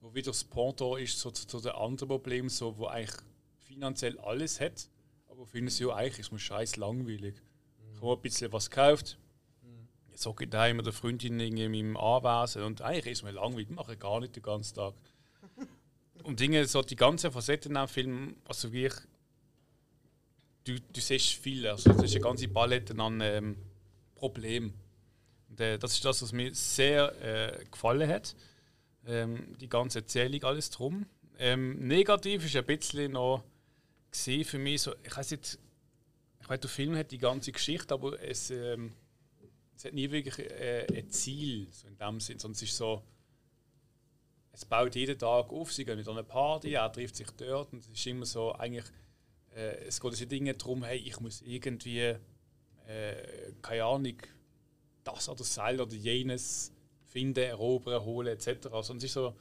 [0.00, 3.20] wo wieder das Pendant ist so, zu, zu den anderen Problemen, so, wo eigentlich
[3.60, 4.88] finanziell alles hat,
[5.28, 7.36] aber finden sie ja eigentlich ist mir scheiß langweilig.
[7.94, 9.20] Ich habe ein bisschen was gekauft,
[10.10, 13.30] jetzt hocke ich daheim mit der Freundin irgendwie in meinem Anwesen und eigentlich ist mir
[13.30, 14.94] langweilig, mache ich gar nicht den ganzen Tag.
[16.22, 19.02] Und Dinge, so die ganze Facette in dem Film, also wirklich,
[20.64, 23.56] du, du siehst viel, also das ist eine ganze Palette an ähm,
[24.14, 24.74] Problemen.
[25.48, 28.36] Und, äh, das ist das, was mir sehr äh, gefallen hat.
[29.06, 31.06] Ähm, die ganze Erzählung, alles drum.
[31.38, 33.42] Ähm, negativ ist ein bisschen noch
[34.10, 35.58] gesehen für mich so, ich weiß nicht,
[36.40, 38.92] ich weiß, der Film hat die ganze Geschichte, aber es, ähm,
[39.76, 43.02] es hat nie wirklich äh, ein Ziel, so in dem Sinn, sondern es ist so,
[44.60, 47.78] es baut jeden Tag auf, sie gehen mit einer Party, er trifft sich dort und
[47.78, 48.84] es ist immer so, eigentlich,
[49.56, 52.14] äh, es geht diese Dinge darum, hey, ich muss irgendwie,
[52.86, 53.14] äh,
[53.62, 54.16] keine Ahnung,
[55.02, 56.72] das oder das oder jenes
[57.06, 58.66] finden, erobern, holen etc.
[58.70, 59.34] Also es ist so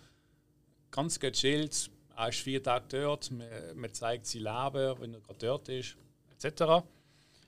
[0.90, 5.46] ganz gechillt, er ist vier Tage dort, man, man zeigt sein Leben, wenn er gerade
[5.46, 5.98] dort ist,
[6.32, 6.62] etc.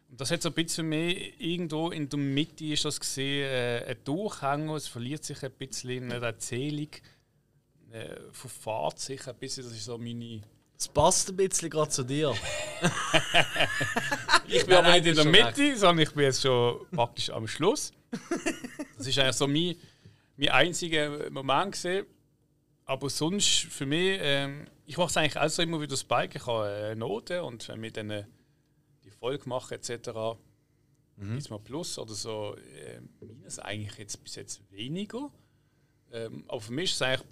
[0.10, 3.85] Und das hat so ein bisschen mehr irgendwo in der Mitte ist das gesehen, äh,
[3.88, 6.89] ein Durchhänger, es verliert sich ein bisschen in der Erzählung,
[7.91, 10.41] äh, verfahrt sich ein bisschen, das ist so meine...
[10.77, 12.34] Es passt ein bisschen gerade zu dir.
[14.51, 17.93] Ich bin aber nicht in der Mitte, sondern ich bin jetzt schon praktisch am Schluss.
[18.97, 19.76] Das ist eigentlich so mein,
[20.35, 22.05] mein einziger Moment gesehen.
[22.85, 26.35] Aber sonst für mich, ähm, ich mache es eigentlich auch so immer wieder das Bike.
[26.35, 28.26] Ich habe eine Note und wenn wir dann äh,
[29.05, 30.09] die Folge machen etc.
[31.15, 31.38] Mhm.
[31.38, 32.57] Ist mal Plus oder so.
[32.57, 35.31] Äh, minus eigentlich jetzt bis jetzt weniger.
[36.11, 37.27] Ähm, aber für mich ist es eigentlich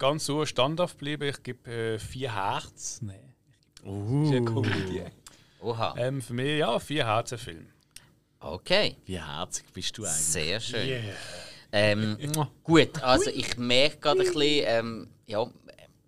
[0.00, 1.28] ganz so standhaft geblieben.
[1.28, 2.98] Ich gebe äh, vier Herz.
[3.02, 3.34] Nein.
[3.84, 4.24] Uh.
[4.24, 5.02] Ist eine Komödie.
[5.60, 5.94] Oha.
[5.96, 7.66] Ähm, für mich ja, vier Herzen Film.
[8.40, 8.96] Okay.
[9.04, 10.16] Wie herzig bist du eigentlich?
[10.18, 11.02] Sehr schön.
[11.70, 12.16] Ähm,
[12.64, 15.46] gut, also ich merke gerade ein bisschen, ähm, ja,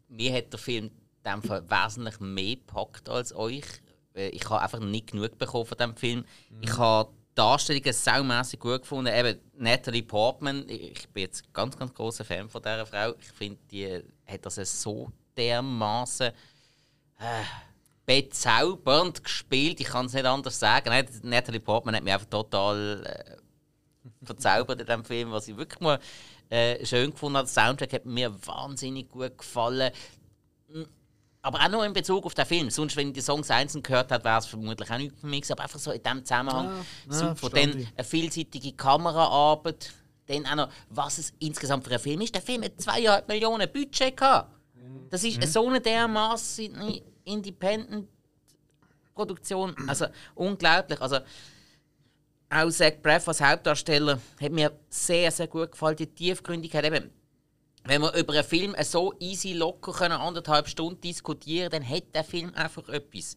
[0.09, 3.64] mir hat der Film in dem Fall wesentlich mehr gepackt als euch.
[4.14, 6.24] Äh, Ich habe einfach nicht genug bekommen von diesem Film.
[6.62, 9.13] Ich habe die Darstellungen saumässig gut gefunden.
[9.13, 13.15] Eben Natalie Portman, ich bin jetzt ganz, ganz großer Fan von dieser Frau.
[13.21, 16.29] Ich finde, die hat das so dermaßen
[17.19, 17.43] äh,
[18.05, 19.81] bezaubernd gespielt.
[19.81, 20.91] Ich kann es nicht anders sagen.
[20.91, 23.37] Nein, Natalie Portman hat mich einfach total äh,
[24.25, 25.99] verzaubert in diesem Film, was ich wirklich mal
[26.51, 27.47] äh, schön gefunden habe.
[27.47, 29.91] Der Soundtrack hat mir wahnsinnig gut gefallen.
[31.44, 32.70] Aber auch nur in Bezug auf den Film.
[32.70, 35.51] Sonst, wenn ich die Songs einzeln gehört hätte, wäre es vermutlich auch nicht für mich.
[35.51, 37.35] Aber einfach so in diesem Zusammenhang ah, super.
[37.35, 37.78] verstanden.
[37.78, 39.93] Dann eine vielseitige Kameraarbeit.
[40.27, 42.32] Dann auch noch, was es insgesamt für ein Film ist.
[42.32, 44.55] Der Film hat 2,5 Millionen Budget gehabt.
[45.10, 49.74] Das ist so eine dermaßen Independent-Produktion.
[49.89, 50.06] Also
[50.36, 51.01] unglaublich.
[51.01, 51.19] Also,
[52.48, 55.97] auch Zach Braff als Hauptdarsteller hat mir sehr, sehr gut gefallen.
[55.97, 57.10] Die Tiefgründigkeit eben.
[57.85, 62.25] Wenn wir über einen Film so easy locker können, anderthalb Stunden diskutieren dann hat der
[62.25, 63.37] Film einfach etwas.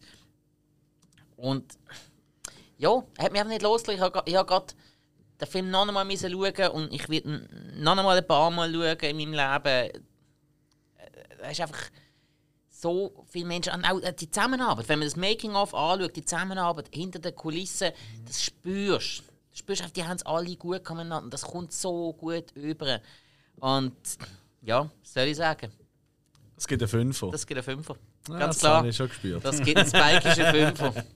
[1.36, 1.78] Und
[2.78, 4.22] ja, hat mich einfach nicht losgelassen.
[4.26, 4.74] Ich habe gerade
[5.40, 9.16] den Film noch einmal schauen und ich werde noch einmal ein paar Mal schauen in
[9.16, 10.04] meinem Leben.
[11.42, 11.90] Es ist einfach
[12.68, 17.18] so viele Menschen, und auch die Zusammenarbeit, wenn man das Making-of anschaut, die Zusammenarbeit hinter
[17.18, 17.90] den Kulissen,
[18.26, 19.22] das spürst du.
[19.22, 21.30] Du spürst einfach, die haben es alle gut miteinander.
[21.30, 23.00] Das kommt so gut über.
[23.60, 23.94] Und
[24.62, 25.70] ja, was soll ich sagen?
[26.56, 27.30] Es gibt einen Fünfer.
[27.30, 27.96] Das gibt einen Fünfer.
[28.28, 28.76] Ja, Ganz das klar.
[28.78, 29.44] habe ich schon gespürt.
[29.44, 30.94] Das gibt einen spikischen Fünfer.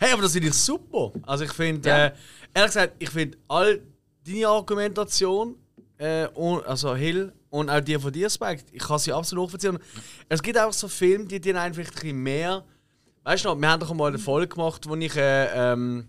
[0.00, 1.12] Hey, aber das finde ich super.
[1.26, 2.06] Also ich finde, Ja.
[2.06, 2.12] äh,
[2.54, 3.82] ehrlich gesagt, ich finde all
[4.26, 5.54] deine Argumentation,
[5.98, 9.78] äh, und, also Hill und auch die von dir, Spike, ich kann sie absolut nachvollziehen.
[10.30, 12.64] Es gibt auch so Filme, die dir einfach ein bisschen mehr.
[13.22, 16.08] Weißt du noch, wir haben doch einmal eine Folge gemacht, wo ich, äh, ähm,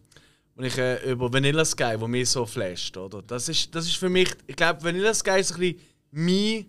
[0.55, 3.21] wo ich äh, über Vanilla Sky, wo mich so flasht, oder?
[3.21, 6.65] Das ist, das ist für mich, ich glaube, Vanilla Sky ist ein bisschen mein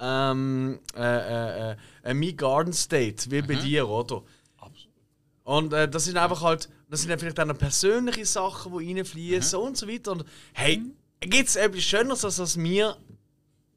[0.00, 4.22] ähm, äh, äh, äh, äh, mein Garden State, wie bei dir, oder?
[5.44, 9.58] Und äh, das sind einfach halt, das sind dann vielleicht auch persönliche Sachen, die reinfließen
[9.58, 10.12] und so weiter.
[10.12, 10.82] Und hey,
[11.20, 12.96] gibt es etwas Schöneres, als dass wir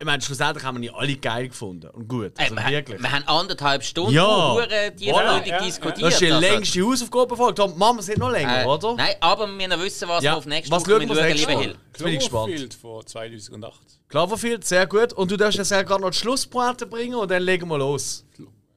[0.02, 1.88] ich meine, schlussendlich haben wir die alle geil gefunden.
[1.92, 2.32] Und gut.
[2.38, 3.00] Ey, Also wir, wirklich.
[3.02, 4.54] wir haben anderthalb Stunden Ja.
[4.54, 5.64] hure Voilà, ja, ja.
[5.64, 6.02] diskutiert.
[6.02, 8.96] das ist die also, längste Hausaufgabe Tom, Mama, es sind noch länger, äh, oder?
[8.96, 11.52] Nein, aber wir müssen wissen, was Ja, wir auf nächste was Woche schauen wir lieber?
[11.62, 11.76] Hill.
[11.94, 12.74] Jetzt bin ich gespannt.
[12.82, 13.80] Von 2008.
[14.10, 15.14] Cloverfield, sehr gut.
[15.14, 18.26] Und du darfst jetzt ja gerade noch die Schlusspointe bringen und dann legen wir los.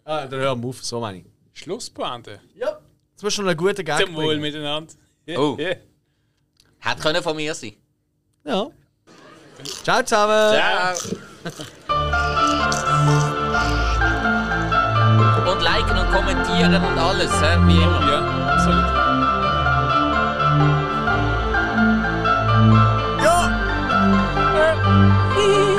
[0.05, 1.25] Ah, dann hören wir auf, so meine ich.
[1.55, 2.39] Schlusspointe.
[2.55, 2.79] Ja.
[3.13, 4.43] Jetzt musst du noch einen guten Gag Zum Wohl bringen.
[4.43, 4.93] miteinander.
[5.27, 5.57] Ja, Oh.
[5.59, 5.69] ja.
[6.81, 7.73] Hätte können von mir sein.
[8.45, 8.69] Ja.
[9.83, 10.55] Ciao zusammen.
[10.55, 10.95] Ciao.
[15.51, 17.31] Und liken und kommentieren und alles,
[17.67, 18.01] wie immer.
[18.11, 18.19] Ja,
[18.55, 18.85] absolut.
[23.23, 23.37] Ja!
[24.59, 25.74] Äh.